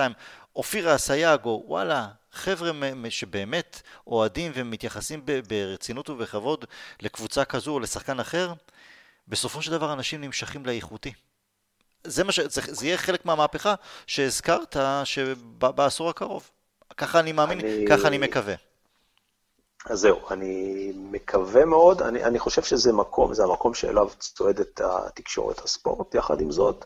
אופירה 0.55 0.95
אסייג, 0.95 1.39
או 1.45 1.63
וואלה, 1.67 2.07
חבר'ה 2.31 2.71
שבאמת 3.09 3.81
אוהדים 4.07 4.51
ומתייחסים 4.55 5.25
ברצינות 5.47 6.09
ובכבוד 6.09 6.65
לקבוצה 7.01 7.45
כזו 7.45 7.71
או 7.71 7.79
לשחקן 7.79 8.19
אחר, 8.19 8.53
בסופו 9.27 9.61
של 9.61 9.71
דבר 9.71 9.93
אנשים 9.93 10.21
נמשכים 10.21 10.65
לאיכותי. 10.65 11.13
זה, 12.03 12.23
מה 12.23 12.31
ש... 12.31 12.39
זה, 12.39 12.61
זה 12.65 12.85
יהיה 12.85 12.97
חלק 12.97 13.25
מהמהפכה 13.25 13.75
שהזכרת 14.07 14.75
שבעשור 15.03 16.09
הקרוב. 16.09 16.49
ככה 16.97 17.19
אני 17.19 17.31
מאמין, 17.31 17.59
אני... 17.59 17.85
ככה 17.89 18.07
אני 18.07 18.17
מקווה. 18.17 18.55
אז 19.89 19.99
זהו, 19.99 20.19
אני 20.31 20.91
מקווה 20.95 21.65
מאוד, 21.65 22.01
אני, 22.01 22.23
אני 22.23 22.39
חושב 22.39 22.63
שזה 22.63 22.93
מקום, 22.93 23.33
זה 23.33 23.43
המקום 23.43 23.73
שאליו 23.73 24.09
צועדת 24.19 24.81
התקשורת 24.81 25.59
הספורט, 25.59 26.15
יחד 26.15 26.41
עם 26.41 26.51
זאת, 26.51 26.85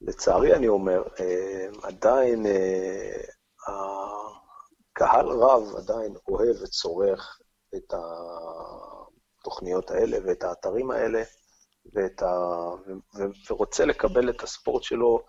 לצערי 0.00 0.54
אני 0.54 0.68
אומר, 0.68 1.02
אה, 1.20 1.66
עדיין 1.82 2.46
אה, 2.46 3.24
קהל 4.92 5.26
רב 5.26 5.76
עדיין 5.76 6.14
אוהב 6.28 6.62
וצורך 6.62 7.40
את 7.76 7.94
התוכניות 9.44 9.90
האלה 9.90 10.18
ואת 10.24 10.42
האתרים 10.44 10.90
האלה, 10.90 11.22
ואת 11.92 12.22
ה... 12.22 12.26
ו... 12.86 12.92
ורוצה 13.50 13.84
לקבל 13.84 14.30
את 14.30 14.42
הספורט 14.42 14.82
שלו 14.82 15.24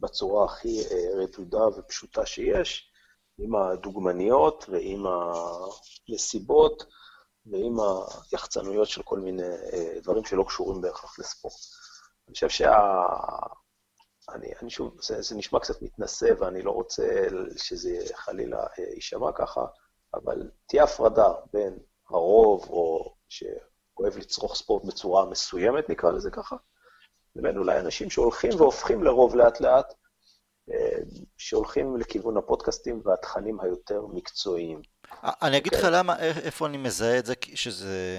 בצורה 0.00 0.44
הכי 0.44 0.82
אה, 0.90 1.22
רדודה 1.22 1.66
ופשוטה 1.76 2.26
שיש, 2.26 2.90
עם 3.38 3.54
הדוגמניות 3.56 4.64
ועם 4.68 5.04
הנסיבות 6.08 6.84
ועם 7.46 7.76
היחצנויות 8.32 8.88
של 8.88 9.02
כל 9.02 9.18
מיני 9.18 9.42
אה, 9.42 10.00
דברים 10.02 10.24
שלא 10.24 10.44
קשורים 10.48 10.80
בהכרח 10.80 11.18
לספורט. 11.18 11.54
אני 12.28 12.34
חושב 12.34 12.48
שה... 12.48 12.72
אני, 14.28 14.52
אני 14.62 14.70
שוב, 14.70 14.96
זה, 15.02 15.22
זה 15.22 15.36
נשמע 15.36 15.60
קצת 15.60 15.82
מתנשא 15.82 16.30
ואני 16.38 16.62
לא 16.62 16.70
רוצה 16.70 17.26
שזה 17.56 17.98
חלילה 18.14 18.60
אה, 18.60 18.84
יישמע 18.94 19.32
ככה, 19.34 19.64
אבל 20.14 20.50
תהיה 20.66 20.84
הפרדה 20.84 21.32
בין 21.52 21.78
הרוב, 22.08 22.66
או 22.70 23.14
שאוהב 23.34 24.18
לצרוך 24.18 24.56
ספורט 24.56 24.84
בצורה 24.84 25.26
מסוימת, 25.26 25.90
נקרא 25.90 26.10
לזה 26.10 26.30
ככה, 26.30 26.56
לבין 27.36 27.58
אולי 27.58 27.80
אנשים 27.80 28.10
שהולכים 28.10 28.50
והופכים 28.56 29.02
לרוב 29.02 29.36
לאט-לאט, 29.36 29.94
אה, 30.70 30.98
שהולכים 31.38 31.96
לכיוון 31.96 32.36
הפודקאסטים 32.36 33.02
והתכנים 33.04 33.60
היותר 33.60 34.02
מקצועיים. 34.12 34.82
אני 35.22 35.56
אגיד 35.56 35.74
לך? 35.74 35.86
למה, 35.90 36.18
איפה 36.18 36.66
אני 36.66 36.76
מזהה 36.76 37.18
את 37.18 37.26
זה, 37.26 37.34
שזה 37.54 38.18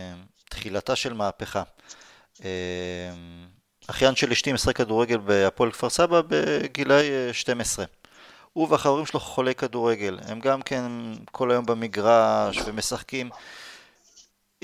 תחילתה 0.50 0.96
של 0.96 1.14
מהפכה. 1.14 1.64
אה, 2.44 3.12
אחיין 3.88 4.16
של 4.16 4.32
אשתי 4.32 4.54
משחק 4.54 4.76
כדורגל 4.76 5.18
בהפועל 5.18 5.72
כפר 5.72 5.90
סבא 5.90 6.22
בגילאי 6.28 7.34
12. 7.34 7.86
הוא 8.54 8.68
והחברים 8.70 9.06
שלו 9.06 9.20
חולי 9.20 9.56
כדורגל, 9.56 10.20
הם 10.28 10.40
גם 10.40 10.62
כן 10.62 10.84
כל 11.32 11.52
היום 11.52 11.66
במגרש 11.66 12.62
ומשחקים. 12.66 13.30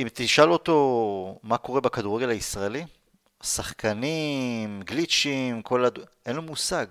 אם 0.01 0.07
תשאל 0.13 0.51
אותו 0.51 1.39
מה 1.43 1.57
קורה 1.57 1.81
בכדורגל 1.81 2.29
הישראלי, 2.29 2.85
שחקנים, 3.43 4.81
גליצ'ים, 4.85 5.61
כל 5.61 5.85
הד... 5.85 5.99
אין 6.25 6.35
לו 6.35 6.41
מושג. 6.41 6.85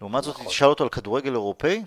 לעומת 0.00 0.24
זאת, 0.24 0.34
נכון. 0.34 0.46
תשאל 0.46 0.68
אותו 0.68 0.84
על 0.84 0.90
כדורגל 0.90 1.32
אירופאי, 1.32 1.82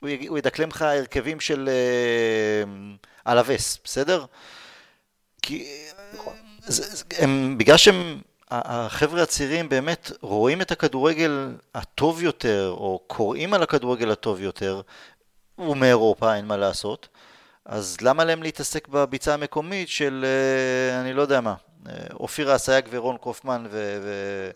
הוא, 0.00 0.08
יג... 0.08 0.28
הוא 0.28 0.38
ידקלם 0.38 0.68
לך 0.68 0.82
הרכבים 0.82 1.40
של 1.40 1.68
uh, 1.68 3.30
אלווס, 3.30 3.78
בסדר? 3.84 4.24
כי 5.42 5.66
נכון. 6.14 6.34
זה, 6.58 7.04
הם, 7.18 7.58
בגלל 7.58 7.76
שהם 7.76 8.20
החבר'ה 8.50 9.22
הצעירים 9.22 9.68
באמת 9.68 10.10
רואים 10.20 10.60
את 10.60 10.70
הכדורגל 10.70 11.56
הטוב 11.74 12.22
יותר, 12.22 12.74
או 12.76 13.00
קוראים 13.06 13.54
על 13.54 13.62
הכדורגל 13.62 14.10
הטוב 14.10 14.40
יותר, 14.40 14.80
הוא 15.56 15.76
מאירופה, 15.76 16.34
אין 16.36 16.46
מה 16.46 16.56
לעשות. 16.56 17.08
אז 17.66 17.96
למה 18.02 18.24
להם 18.24 18.42
להתעסק 18.42 18.88
בביצה 18.88 19.34
המקומית 19.34 19.88
של, 19.88 20.24
אה, 20.24 21.00
אני 21.00 21.12
לא 21.12 21.22
יודע 21.22 21.40
מה, 21.40 21.54
אה, 21.88 22.06
אופירה 22.12 22.56
אסייג 22.56 22.88
ורון 22.90 23.16
קופמן 23.16 23.64
ו- 23.70 23.98
ו- 24.02 24.50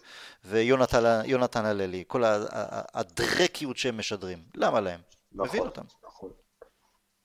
ויונתן 0.45 1.65
הללי, 1.65 2.05
כל 2.07 2.23
הדרקיות 2.95 3.77
שהם 3.77 3.99
משדרים, 3.99 4.39
למה 4.55 4.81
להם? 4.81 5.01
נכון, 5.33 5.49
מבין 5.49 5.63
אותם. 5.63 5.83
נכון. 6.07 6.31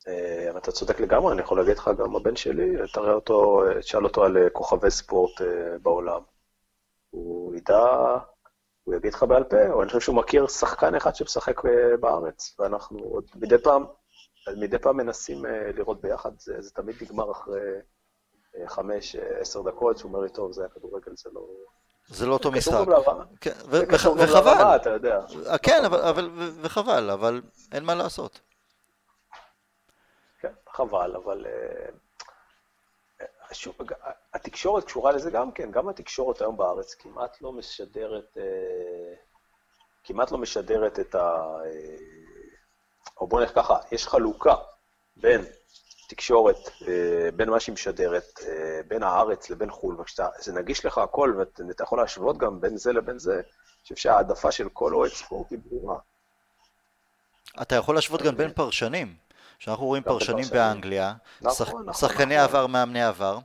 אה, 0.07 0.57
אתה 0.57 0.71
צודק 0.71 0.99
לגמרי, 0.99 1.33
אני 1.33 1.41
יכול 1.41 1.59
להגיד 1.59 1.77
לך, 1.77 1.89
גם 1.97 2.15
הבן 2.15 2.35
שלי, 2.35 2.75
תראה 2.93 3.13
אותו, 3.13 3.63
תשאל 3.79 4.03
אותו 4.03 4.23
על 4.23 4.37
כוכבי 4.53 4.91
ספורט 4.91 5.41
בעולם. 5.81 6.21
הוא 7.09 7.55
ידע, 7.55 7.85
הוא 8.83 8.95
יגיד 8.95 9.13
לך 9.13 9.23
בעל 9.23 9.43
פה, 9.43 9.67
או 9.69 9.81
אני 9.81 9.87
חושב 9.87 9.99
שהוא 9.99 10.15
מכיר 10.15 10.47
שחקן 10.47 10.95
אחד 10.95 11.15
שמשחק 11.15 11.61
בארץ, 11.99 12.55
ואנחנו 12.59 12.99
עוד 12.99 13.25
מדי 13.35 13.57
פעם, 13.57 13.85
מדי 14.57 14.79
פעם 14.79 14.97
מנסים 14.97 15.45
אה, 15.45 15.71
לראות 15.75 16.01
ביחד, 16.01 16.31
זה, 16.39 16.61
זה 16.61 16.71
תמיד 16.71 16.95
נגמר 17.01 17.31
אחרי 17.31 17.61
אה, 18.55 18.67
חמש, 18.67 19.15
עשר 19.15 19.61
דקות, 19.61 19.97
שהוא 19.97 20.09
אומר 20.09 20.19
לי, 20.19 20.29
טוב, 20.29 20.51
זה 20.51 20.61
היה 20.61 20.69
כדורגל, 20.69 21.11
זה 21.15 21.29
לא... 21.33 21.41
זה 22.07 22.25
לא 22.25 22.33
אותו 22.33 22.51
משחק. 22.51 22.85
כן, 23.41 23.51
וחבל. 23.69 24.75
אתה 24.75 24.89
יודע. 24.89 25.19
כן, 25.63 25.85
אבל, 25.85 26.29
וחבל, 26.61 27.09
אבל 27.09 27.41
אין 27.71 27.83
מה 27.83 27.95
לעשות. 27.95 28.39
כן, 30.39 30.51
חבל, 30.69 31.15
אבל 31.15 31.45
שוב, 33.51 33.75
התקשורת 34.33 34.83
קשורה 34.83 35.11
לזה 35.11 35.31
גם 35.31 35.51
כן, 35.51 35.71
גם 35.71 35.89
התקשורת 35.89 36.41
היום 36.41 36.57
בארץ 36.57 36.93
כמעט 36.93 37.41
לא 37.41 37.51
משדרת, 37.51 38.37
אה, 38.37 39.13
כמעט 40.03 40.31
לא 40.31 40.37
משדרת 40.37 40.99
את 40.99 41.15
ה... 41.15 41.57
אה, 43.07 43.11
או 43.21 43.27
בוא 43.27 43.39
נלך 43.39 43.55
ככה, 43.55 43.77
יש 43.91 44.07
חלוקה 44.07 44.55
בין 45.15 45.45
תקשורת, 46.09 46.69
אה, 46.87 47.29
בין 47.35 47.49
מה 47.49 47.59
שהיא 47.59 47.73
משדרת, 47.73 48.39
בין 48.87 49.03
הארץ 49.03 49.49
לבין 49.49 49.71
חו"ל, 49.71 50.01
וכשזה 50.01 50.53
נגיש 50.53 50.85
לך 50.85 50.97
הכל, 50.97 51.33
ואתה 51.67 51.83
יכול 51.83 51.99
להשוות 51.99 52.37
גם 52.37 52.61
בין 52.61 52.77
זה 52.77 52.93
לבין 52.93 53.19
זה, 53.19 53.33
אני 53.33 53.43
חושב 53.81 53.95
שההעדפה 53.95 54.51
של 54.51 54.69
כל 54.69 54.93
אוהד 54.93 55.11
ספורט 55.11 55.51
היא 55.51 55.59
ברורה. 55.65 55.97
אתה 57.61 57.75
יכול 57.75 57.95
להשוות 57.95 58.21
גם 58.21 58.35
בין 58.37 58.53
פרשנים. 58.53 59.25
שאנחנו 59.59 59.85
רואים 59.85 60.03
פרשנים 60.03 60.45
באנגליה, 60.51 61.13
נכון, 61.41 61.67
נכון, 61.67 61.93
שחקני 61.93 62.35
נכון. 62.35 62.49
עבר, 62.49 62.67
מאמני 62.67 63.03
עבר, 63.03 63.39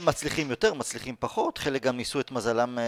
מצליחים 0.00 0.50
יותר, 0.50 0.74
מצליחים 0.74 1.14
פחות, 1.18 1.58
חלק 1.58 1.82
גם 1.82 1.96
ניסו 1.96 2.20
את 2.20 2.30
מזלם 2.30 2.78
uh, 2.78 2.80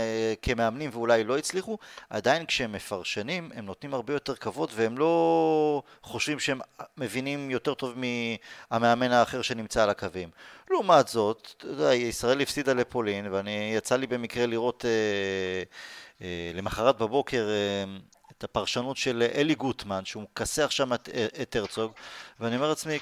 כמאמנים 0.42 0.90
ואולי 0.92 1.24
לא 1.24 1.38
הצליחו, 1.38 1.78
עדיין 2.10 2.46
כשהם 2.46 2.72
מפרשנים 2.72 3.50
הם 3.54 3.66
נותנים 3.66 3.94
הרבה 3.94 4.12
יותר 4.12 4.34
כבוד 4.34 4.70
והם 4.74 4.98
לא 4.98 5.82
חושבים 6.02 6.40
שהם 6.40 6.60
מבינים 6.96 7.50
יותר 7.50 7.74
טוב 7.74 7.94
מהמאמן 8.70 9.12
האחר 9.12 9.42
שנמצא 9.42 9.82
על 9.82 9.90
הקווים. 9.90 10.28
לעומת 10.70 11.08
זאת, 11.08 11.54
אתה 11.56 11.66
יודע, 11.66 11.94
ישראל 11.94 12.40
הפסידה 12.40 12.72
לפולין 12.72 13.32
ואני 13.32 13.72
יצא 13.76 13.96
לי 13.96 14.06
במקרה 14.06 14.46
לראות 14.46 14.84
uh, 14.84 16.18
uh, 16.18 16.22
למחרת 16.54 16.98
בבוקר 16.98 17.48
uh, 17.48 18.32
את 18.38 18.44
הפרשנות 18.44 18.96
של 18.96 19.22
אלי 19.34 19.54
גוטמן, 19.54 20.04
שהוא 20.04 20.22
מכסח 20.22 20.70
שם 20.70 20.92
את, 20.92 21.08
את 21.42 21.56
הרצוג, 21.56 21.92
ואני 22.40 22.56
אומר 22.56 22.68
לעצמי, 22.68 22.98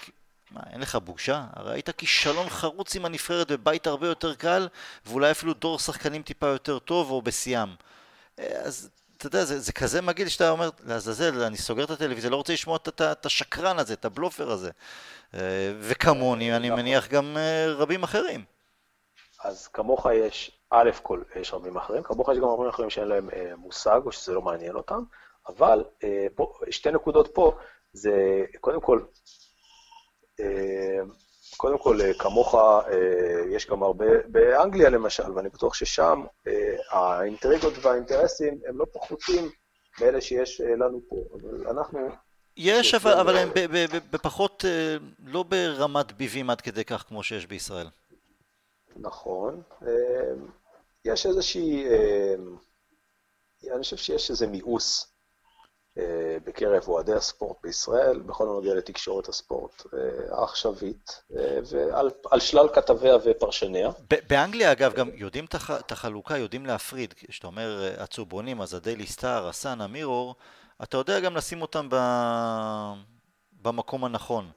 מה, 0.53 0.61
אין 0.73 0.81
לך 0.81 0.97
בושה? 0.97 1.45
הרי 1.53 1.73
היית 1.73 1.91
כישלון 1.91 2.49
חרוץ 2.49 2.97
עם 2.97 3.05
הנבחרת 3.05 3.51
בבית 3.51 3.87
הרבה 3.87 4.07
יותר 4.07 4.35
קל, 4.35 4.69
ואולי 5.07 5.31
אפילו 5.31 5.55
דור 5.55 5.79
שחקנים 5.79 6.23
טיפה 6.23 6.47
יותר 6.47 6.79
טוב 6.79 7.11
או 7.11 7.23
בשיאם. 7.23 7.69
אה, 8.39 8.61
אז 8.65 8.91
אתה 9.17 9.27
יודע, 9.27 9.45
זה, 9.45 9.61
זה 9.61 9.73
כזה 9.73 10.03
מגעיל 10.03 10.29
שאתה 10.29 10.51
אומר, 10.51 10.71
לעזאזל, 10.85 11.43
אני 11.43 11.57
סוגר 11.57 11.85
את 11.85 11.91
הטלוויזיה, 11.91 12.31
לא 12.31 12.37
רוצה 12.37 12.53
לשמוע 12.53 12.77
את, 12.77 13.27
השקרן 13.27 13.79
הזה, 13.79 13.95
את 13.95 14.05
הבלופר 14.05 14.51
הזה. 14.51 14.71
אה, 15.35 15.73
וכמוני, 15.81 16.57
אני 16.57 16.69
נכון. 16.69 16.81
מניח 16.81 17.09
גם 17.09 17.37
אה, 17.37 17.73
רבים 17.73 18.03
אחרים. 18.03 18.45
אז 19.45 19.69
כמוך 19.69 20.07
יש, 20.15 20.51
א' 20.71 20.91
כל 21.03 21.23
יש 21.37 21.55
רבים 21.55 21.77
אחרים, 21.77 22.03
כמוך 22.03 22.29
יש 22.33 22.39
גם 22.39 22.45
רבים 22.45 22.69
אחרים 22.69 22.91
שאין 22.91 23.09
להם 23.09 23.29
מושג 23.57 24.01
או 24.05 24.13
שזה 24.13 24.33
לא 24.33 24.43
מעניין 24.43 24.77
אותם, 24.77 25.03
אבל 25.49 25.85
פה, 26.35 26.53
שתי 26.71 26.91
נקודות 26.91 27.35
פה, 27.35 27.53
זה 27.93 28.45
קודם 28.61 28.81
כל, 28.81 29.01
קודם 31.57 31.79
כל, 31.79 32.01
אה, 32.01 32.15
כמוך, 32.15 32.55
אה, 32.55 32.81
יש 33.51 33.67
גם 33.67 33.83
הרבה, 33.83 34.07
באנגליה 34.29 34.91
למשל, 34.91 35.33
ואני 35.33 35.49
בטוח 35.49 35.75
ששם 35.75 36.25
אה, 36.47 36.77
האינטריגות 36.91 37.73
והאינטרסים 37.83 38.61
הם 38.69 38.79
לא 38.79 38.85
פחותים 38.93 39.51
מאלה 40.01 40.21
שיש 40.21 40.61
לנו 40.61 41.01
פה, 41.09 41.17
אבל 41.33 41.69
אנחנו... 41.69 42.09
יש, 42.57 42.95
אבל, 42.95 43.13
אבל 43.13 43.37
הם 43.37 43.49
בפחות, 44.11 44.65
לא 45.25 45.43
ברמת 45.43 46.13
ביבים 46.13 46.51
עד 46.51 46.61
כדי 46.61 46.85
כך 46.85 47.05
כמו 47.09 47.23
שיש 47.23 47.47
בישראל. 47.47 47.87
נכון. 48.97 49.63
יש 51.05 51.27
איזושהי, 51.27 51.85
אני 53.73 53.83
חושב 53.83 53.97
שיש 53.97 54.31
איזה 54.31 54.47
מיאוס 54.47 55.07
אה, 55.07 55.12
בקרב 56.45 56.89
אוהדי 56.89 57.13
הספורט 57.13 57.57
בישראל, 57.63 58.19
בכל 58.19 58.45
הנוגע 58.45 58.75
לתקשורת 58.75 59.29
הספורט 59.29 59.83
אה, 59.95 60.39
העכשווית, 60.39 61.23
אה, 61.37 61.59
ועל 61.71 62.41
שלל 62.41 62.69
כתביה 62.75 63.17
ופרשניה. 63.25 63.91
באנגליה, 64.29 64.73
אגב, 64.73 64.95
גם 64.95 65.11
יודעים 65.15 65.45
את 65.71 65.93
החלוקה, 65.93 66.39
יודעים 66.39 66.67
להפריד. 66.67 67.15
כשאתה 67.17 67.47
אומר 67.47 67.95
הצהובונים, 67.99 68.61
אז 68.61 68.75
הדיילי 68.75 69.07
סטאר, 69.07 69.49
הסאן, 69.49 69.81
המירור, 69.81 70.35
אתה 70.83 70.97
יודע 70.97 71.21
גם 71.21 71.37
לשים 71.37 71.63
אותם 71.63 71.89
ב... 71.91 71.97
במקום 73.63 74.05
הנכון. 74.05 74.51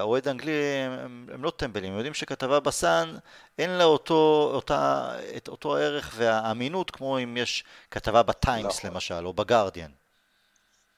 אוהד 0.00 0.28
אנגלי 0.28 0.52
הם, 0.52 1.26
הם 1.32 1.44
לא 1.44 1.50
טמבלים, 1.50 1.90
הם 1.90 1.96
יודעים 1.96 2.14
שכתבה 2.14 2.60
בסאן 2.60 3.16
אין 3.58 3.70
לה 3.70 3.84
אותו, 3.84 4.50
אותה, 4.54 5.12
את 5.36 5.48
אותו 5.48 5.76
הערך 5.76 6.14
והאמינות 6.16 6.90
כמו 6.90 7.18
אם 7.18 7.36
יש 7.36 7.64
כתבה 7.90 8.22
בטיימס 8.22 8.78
נכון. 8.78 8.90
למשל, 8.90 9.26
או 9.26 9.32
בגרדיאן. 9.32 9.90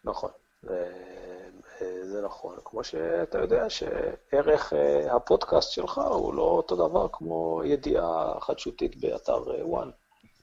נכון, 0.09 0.31
זה 2.05 2.23
נכון. 2.25 2.57
כמו 2.65 2.85
שאתה 2.85 3.39
יודע 3.39 3.71
שערך 3.71 4.73
אה, 4.73 5.17
הפודקאסט 5.17 5.73
שלך 5.73 6.01
הוא 6.11 6.35
לא 6.35 6.43
אותו 6.43 6.77
דבר 6.77 7.07
כמו 7.13 7.63
ידיעה 7.65 8.41
חדשותית 8.41 8.97
באתר 8.97 9.43
וואן. 9.63 9.89
אה, 9.89 9.93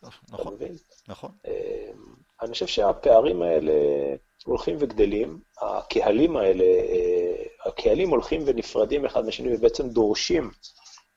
נכון, 0.04 0.42
אתה 0.42 0.50
מבין? 0.50 0.76
נכון. 1.08 1.32
אה, 1.48 1.92
אני 2.42 2.52
חושב 2.52 2.68
שהפערים 2.68 3.42
האלה 3.42 3.74
הולכים 4.46 4.76
וגדלים, 4.80 5.40
הקהלים 5.62 6.38
האלה, 6.38 6.66
הקהלים 7.66 8.10
הולכים 8.10 8.42
ונפרדים 8.46 9.06
אחד 9.06 9.26
משני 9.26 9.56
ובעצם 9.56 9.90
דורשים 9.90 10.52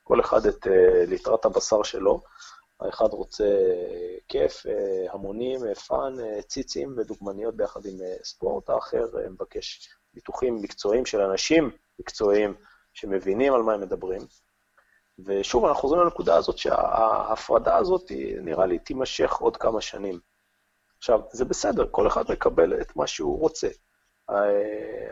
כל 0.03 0.21
אחד 0.21 0.47
את 0.47 0.67
ליטרת 1.07 1.45
הבשר 1.45 1.83
שלו. 1.83 2.21
האחד 2.81 3.09
רוצה 3.13 3.45
כיף, 4.29 4.67
אה, 4.67 5.13
המונים, 5.13 5.65
אה, 5.65 5.75
fun, 5.75 6.21
אה, 6.21 6.43
ציצים 6.43 6.95
ודוגמניות 6.97 7.57
ביחד 7.57 7.87
עם 7.87 7.97
ספורט, 8.23 8.71
האחר 8.71 9.07
מבקש 9.31 9.89
ניתוחים 10.15 10.57
מקצועיים 10.63 11.07
של 11.07 11.21
אנשים 11.21 11.71
מקצועיים 11.99 12.55
שמבינים 12.93 13.55
על 13.55 13.63
מה 13.63 13.75
הם 13.75 13.81
מדברים. 13.81 14.21
ושוב, 15.19 15.65
אנחנו 15.65 15.81
חוזרים 15.81 16.03
לנקודה 16.03 16.37
הזאת 16.37 16.59
שההפרדה 16.59 17.77
הזאת, 17.77 18.13
נראה 18.43 18.67
לי, 18.67 18.79
תימשך 18.79 19.33
עוד 19.33 19.57
כמה 19.57 19.81
שנים. 19.81 20.21
עכשיו, 20.99 21.21
זה 21.33 21.45
בסדר, 21.45 21.89
כל 21.91 22.07
אחד 22.07 22.25
מקבל 22.31 22.81
את 22.81 22.97
מה 22.97 23.07
שהוא 23.07 23.41
רוצה. 23.41 23.69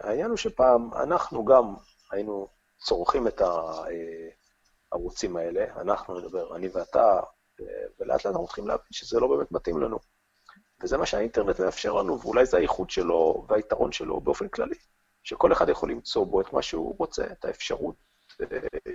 העניין 0.01 0.29
הוא 0.31 0.37
שפעם 0.37 0.95
אנחנו 0.95 1.45
גם 1.45 1.75
היינו 2.11 2.49
צורכים 2.79 3.27
את 3.27 3.43
הערוצים 4.93 5.37
האלה, 5.37 5.65
אנחנו 5.81 6.21
נדבר, 6.21 6.57
אני 6.57 6.69
ואתה, 6.69 7.21
ולאט 7.61 8.25
לאט 8.25 8.27
אנחנו 8.27 8.45
מתחילים 8.45 8.69
להבין 8.69 8.87
שזה 8.91 9.21
לא 9.21 9.29
באמת 9.29 9.53
מתאים 9.53 9.81
לנו. 9.81 9.99
וזה 10.83 10.97
מה 10.99 11.07
שהאינטרנט 11.07 11.61
מאפשר 11.61 11.93
לנו, 11.93 12.21
ואולי 12.21 12.47
זה 12.47 12.57
הייחוד 12.57 12.91
שלו 12.91 13.47
והיתרון 13.49 13.93
שלו 13.93 14.21
באופן 14.21 14.49
כללי, 14.49 14.75
שכל 15.23 15.53
אחד 15.53 15.69
יכול 15.69 15.91
למצוא 15.91 16.27
בו 16.27 16.41
את 16.41 16.53
מה 16.53 16.63
שהוא 16.63 16.95
רוצה, 16.99 17.25
את 17.33 17.45
האפשרות 17.45 17.97
אה, 18.41 18.47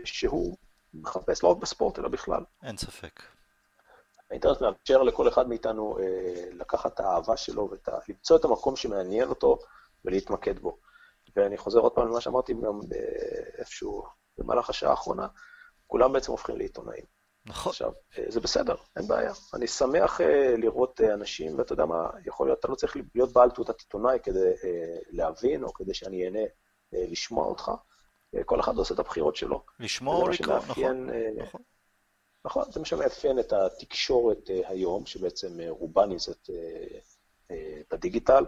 שהוא 0.04 0.58
מחפש, 0.94 1.44
לא 1.44 1.50
רק 1.50 1.58
בספורט, 1.58 2.00
אלא 2.00 2.10
בכלל. 2.10 2.44
אין 2.64 2.78
ספק. 2.78 3.22
האינטרנט 4.30 4.62
מאפשר 4.62 5.04
לכל 5.04 5.28
אחד 5.28 5.50
מאיתנו 5.50 5.98
אה, 6.00 6.46
לקחת 6.52 6.94
את 6.94 7.00
האהבה 7.00 7.38
שלו 7.38 7.70
ולמצוא 7.70 8.38
את 8.38 8.46
המקום 8.46 8.76
שמעניין 8.76 9.30
אותו 9.30 9.58
ולהתמקד 10.06 10.60
בו. 10.60 10.78
ואני 11.36 11.58
חוזר 11.58 11.80
עוד 11.80 11.92
פעם 11.92 12.08
למה 12.08 12.22
שאמרתי 12.22 12.54
גם 12.54 12.80
אה, 12.94 13.00
איפשהו 13.58 14.04
במהלך 14.38 14.70
השעה 14.70 14.90
האחרונה, 14.90 15.28
כולם 15.88 16.14
בעצם 16.14 16.32
הופכים 16.32 16.58
לעיתונאים. 16.58 17.06
נכון. 17.46 17.70
עכשיו, 17.70 17.92
אה, 18.18 18.24
זה 18.28 18.40
בסדר, 18.40 18.76
אין 18.96 19.08
בעיה. 19.08 19.34
אני 19.54 19.68
שמח 19.68 20.22
אה, 20.22 20.56
לראות 20.58 21.02
אה, 21.02 21.14
אנשים, 21.14 21.58
ואתה 21.60 21.74
יודע 21.74 21.86
מה, 21.86 22.10
יכול 22.26 22.48
להיות, 22.48 22.60
אתה 22.60 22.68
לא 22.68 22.76
צריך 22.76 22.98
להיות 23.16 23.34
בעל 23.34 23.52
תעודת 23.52 23.80
עיתונאי 23.80 24.20
כדי 24.24 24.54
להבין, 25.10 25.64
או 25.64 25.74
כדי 25.74 25.94
שאני 25.94 26.26
אהנה 26.26 26.46
לשמוע 26.94 27.46
אותך. 27.46 27.72
כל 28.46 28.60
אחד 28.60 28.78
עושה 28.78 28.94
את 28.94 29.00
הבחירות 29.00 29.36
שלו. 29.36 29.64
לשמוע 29.80 30.16
או 30.16 30.30
לקרוא, 30.30 30.56
נכון. 30.56 31.10
נכון. 31.38 31.62
נכון, 32.46 32.72
זה 32.72 32.80
מה 32.80 32.86
שמאפיין 32.86 33.40
את 33.40 33.54
התקשורת 33.54 34.50
היום, 34.66 35.06
שבעצם 35.06 35.58
רובה 35.70 36.06
נמצאת 36.06 36.50
בדיגיטל, 37.92 38.46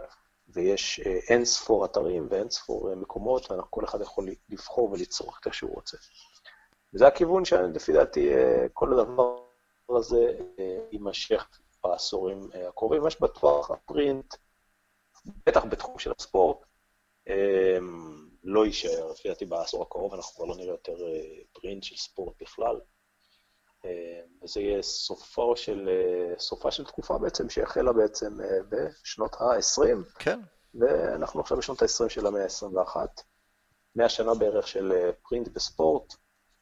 ויש 0.48 1.00
אין 1.00 1.44
ספור 1.44 1.84
אתרים 1.84 2.26
ואין 2.30 2.50
ספור 2.50 2.94
מקומות, 2.94 3.50
וכל 3.50 3.84
אחד 3.84 4.00
יכול 4.00 4.28
לבחור 4.48 4.90
ולצרוך 4.90 5.38
את 5.40 5.46
איך 5.46 5.54
שהוא 5.54 5.74
רוצה. 5.74 5.96
וזה 6.94 7.06
הכיוון 7.06 7.44
שלפי 7.44 7.92
דעתי 7.92 8.34
אה, 8.34 8.66
כל 8.72 8.92
הדבר 8.92 9.36
הזה 9.88 10.38
אה, 10.58 10.78
יימשך 10.92 11.48
בעשורים 11.84 12.48
אה, 12.54 12.68
הקרובים. 12.68 13.02
ממש 13.02 13.16
בטוח 13.20 13.70
הפרינט, 13.70 14.34
בטח 15.46 15.64
בתחום 15.64 15.98
של 15.98 16.12
הספורט, 16.18 16.56
לא 18.44 18.66
יישאר, 18.66 19.10
לפי 19.10 19.28
דעתי 19.28 19.44
בעשור 19.44 19.82
הקרוב 19.82 20.14
אנחנו 20.14 20.36
כבר 20.36 20.44
לא 20.44 20.56
נראה 20.56 20.72
יותר 20.72 20.96
פרינט 21.52 21.82
של 21.82 21.96
ספורט 21.96 22.42
בכלל. 22.42 22.80
וזה 24.42 24.60
יהיה 24.60 24.82
סופו 24.82 25.56
של, 25.56 25.88
סופה 26.38 26.70
של 26.70 26.84
תקופה 26.84 27.18
בעצם, 27.18 27.48
שהחלה 27.48 27.92
בעצם 27.92 28.38
בשנות 28.68 29.34
ה-20. 29.34 30.18
כן. 30.18 30.40
ואנחנו 30.74 31.40
עכשיו 31.40 31.56
בשנות 31.56 31.82
ה-20 31.82 32.08
של 32.08 32.26
המאה 32.26 32.42
ה-21. 32.42 32.96
100 33.96 34.08
שנה 34.08 34.34
בערך 34.34 34.68
של 34.68 35.10
פרינט 35.22 35.48
בספורט, 35.48 36.14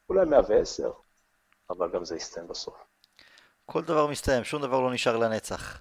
אולי 0.09 0.25
110, 0.25 0.91
אבל 1.69 1.89
גם 1.93 2.05
זה 2.05 2.15
יסתיים 2.15 2.47
בסוף. 2.47 2.75
כל 3.65 3.81
דבר 3.81 4.07
מסתיים, 4.07 4.43
שום 4.43 4.61
דבר 4.61 4.79
לא 4.79 4.93
נשאר 4.93 5.17
לנצח. 5.17 5.79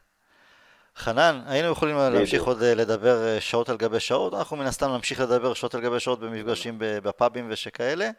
חנן, 0.96 1.40
היינו 1.46 1.72
יכולים 1.72 1.96
להמשיך 1.96 2.44
עוד 2.44 2.62
אה, 2.62 2.74
לדבר 2.74 3.26
אה, 3.26 3.40
שעות 3.40 3.68
על 3.68 3.76
גבי 3.76 4.00
שעות, 4.00 4.34
אנחנו 4.34 4.56
מן 4.56 4.66
הסתם 4.66 4.90
נמשיך 4.90 5.20
לדבר 5.20 5.54
שעות 5.54 5.74
על 5.74 5.80
גבי 5.80 6.00
שעות 6.00 6.20
במפגשים 6.20 6.74
בפאבים 6.78 7.48
ושכאלה. 7.50 8.10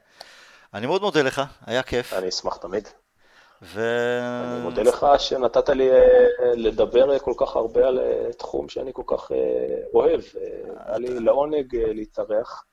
אני 0.74 0.88
מאוד 0.88 1.02
מודה 1.02 1.22
לך, 1.22 1.42
היה 1.66 1.84
כיף. 1.84 2.14
אני 2.14 2.30
אשמח 2.30 2.58
תמיד. 2.58 2.88
ו... 3.62 3.82
אני 4.54 4.62
מודה 4.62 4.82
לך 4.82 5.08
שנתת 5.18 5.70
לי 5.70 5.92
אה, 5.92 5.98
לדבר 6.56 7.20
כל 7.20 7.34
כך 7.38 7.56
הרבה 7.56 7.88
על 7.88 8.00
תחום 8.38 8.70
שאני 8.70 8.92
כל 8.94 9.04
כך 9.08 9.32
אוהב. 9.94 10.22
היה 10.86 10.98
לי 10.98 11.20
לעונג 11.20 11.76
להתארח. 11.76 12.66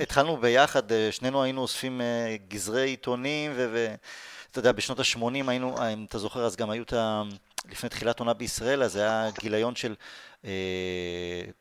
התחלנו 0.00 0.36
ביחד, 0.36 0.92
אה, 0.92 1.08
שנינו 1.12 1.42
היינו 1.42 1.60
אוספים 1.60 2.00
אה, 2.00 2.36
גזרי 2.48 2.88
עיתונים, 2.88 3.52
ואתה 3.56 4.58
יודע, 4.58 4.72
בשנות 4.72 4.98
ה-80 4.98 5.48
היינו, 5.48 5.78
אה, 5.78 5.88
אם 5.88 6.04
אתה 6.08 6.18
זוכר, 6.18 6.44
אז 6.44 6.56
גם 6.56 6.70
היו 6.70 6.82
את 6.82 6.92
ה... 6.92 7.22
לפני 7.70 7.88
תחילת 7.88 8.20
עונה 8.20 8.34
בישראל, 8.34 8.82
אז 8.82 8.96
היה 8.96 9.28
גיליון 9.40 9.74
של 9.76 9.94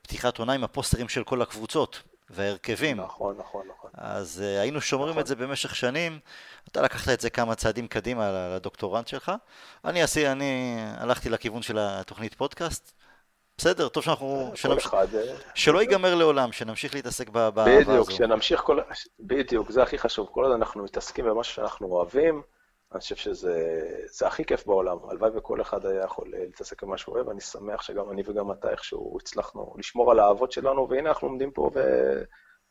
פתיחת 0.02 0.38
עונה 0.38 0.54
עם 0.54 0.64
הפוסטרים 0.64 1.10
של 1.10 1.24
כל 1.24 1.42
הקבוצות 1.42 2.02
וההרכבים. 2.30 2.98
נכון, 2.98 3.36
נכון, 3.40 3.66
נכון. 3.78 3.90
אז 3.94 4.40
היינו 4.40 4.82
שומרים 4.82 5.20
את 5.20 5.28
זה 5.28 5.36
במשך 5.36 5.76
שנים. 5.76 6.20
אתה 6.68 6.82
לקחת 6.82 7.14
את 7.14 7.22
זה 7.22 7.30
כמה 7.30 7.56
צעדים 7.56 7.88
קדימה 7.88 8.56
לדוקטורנט 8.56 9.08
שלך. 9.08 9.32
אני 9.86 10.04
הלכתי 10.98 11.30
לכיוון 11.30 11.62
של 11.62 11.78
התוכנית 11.80 12.34
פודקאסט. 12.34 12.94
בסדר, 13.58 13.90
טוב 13.90 14.04
שאנחנו... 14.04 14.52
שנמש... 14.56 14.86
אחד... 14.86 15.16
אה, 15.16 15.36
שלא 15.56 15.80
ייגמר 15.80 16.16
לעולם, 16.16 16.52
שנמשיך 16.52 16.96
להתעסק 16.96 17.30
באהבה 17.30 17.64
הזו. 17.64 17.92
בדיוק, 17.92 18.12
שנמשיך 18.12 18.62
כל... 18.62 18.80
בדיוק, 19.20 19.72
זה 19.72 19.84
הכי 19.84 19.98
חשוב. 19.98 20.30
כל 20.32 20.44
עוד 20.44 20.54
אנחנו 20.54 20.84
מתעסקים 20.84 21.26
במה 21.26 21.44
שאנחנו 21.44 21.88
אוהבים, 21.88 22.42
אני 22.92 23.00
חושב 23.00 23.16
שזה 23.16 24.28
הכי 24.28 24.46
כיף 24.46 24.66
בעולם. 24.66 24.98
הלוואי 25.10 25.32
וכל 25.36 25.62
אחד 25.62 25.86
היה 25.86 26.04
יכול 26.04 26.28
להתעסק 26.32 26.84
במה 26.84 26.98
שהוא 26.98 27.16
אוהב, 27.16 27.30
אני 27.30 27.42
שמח 27.42 27.82
שגם 27.82 28.12
אני 28.12 28.22
וגם 28.26 28.52
אתה 28.52 28.72
איכשהו 28.72 29.18
הצלחנו 29.22 29.76
לשמור 29.78 30.12
על 30.12 30.20
האהבות 30.20 30.52
שלנו, 30.52 30.90
והנה 30.90 31.10
אנחנו 31.10 31.28
עומדים 31.28 31.52
פה 31.52 31.70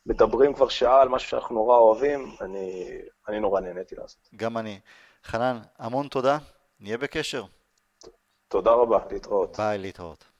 ומדברים 0.07 0.55
כבר 0.55 0.69
שעה 0.69 1.03
על 1.03 1.09
משהו 1.09 1.29
שאנחנו 1.29 1.55
נורא 1.55 1.77
אוהבים, 1.77 2.37
אני, 2.41 2.99
אני 3.29 3.41
נורא 3.41 3.61
נהניתי 3.61 3.95
לעשות. 3.95 4.29
גם 4.37 4.59
אני. 4.59 4.81
חנן, 5.25 5.59
המון 5.79 6.09
תודה, 6.09 6.39
נהיה 6.81 6.99
בקשר. 6.99 7.45
תודה 8.49 8.71
רבה, 8.71 8.99
להתראות. 9.11 9.57
ביי, 9.57 9.79
להתראות. 9.79 10.32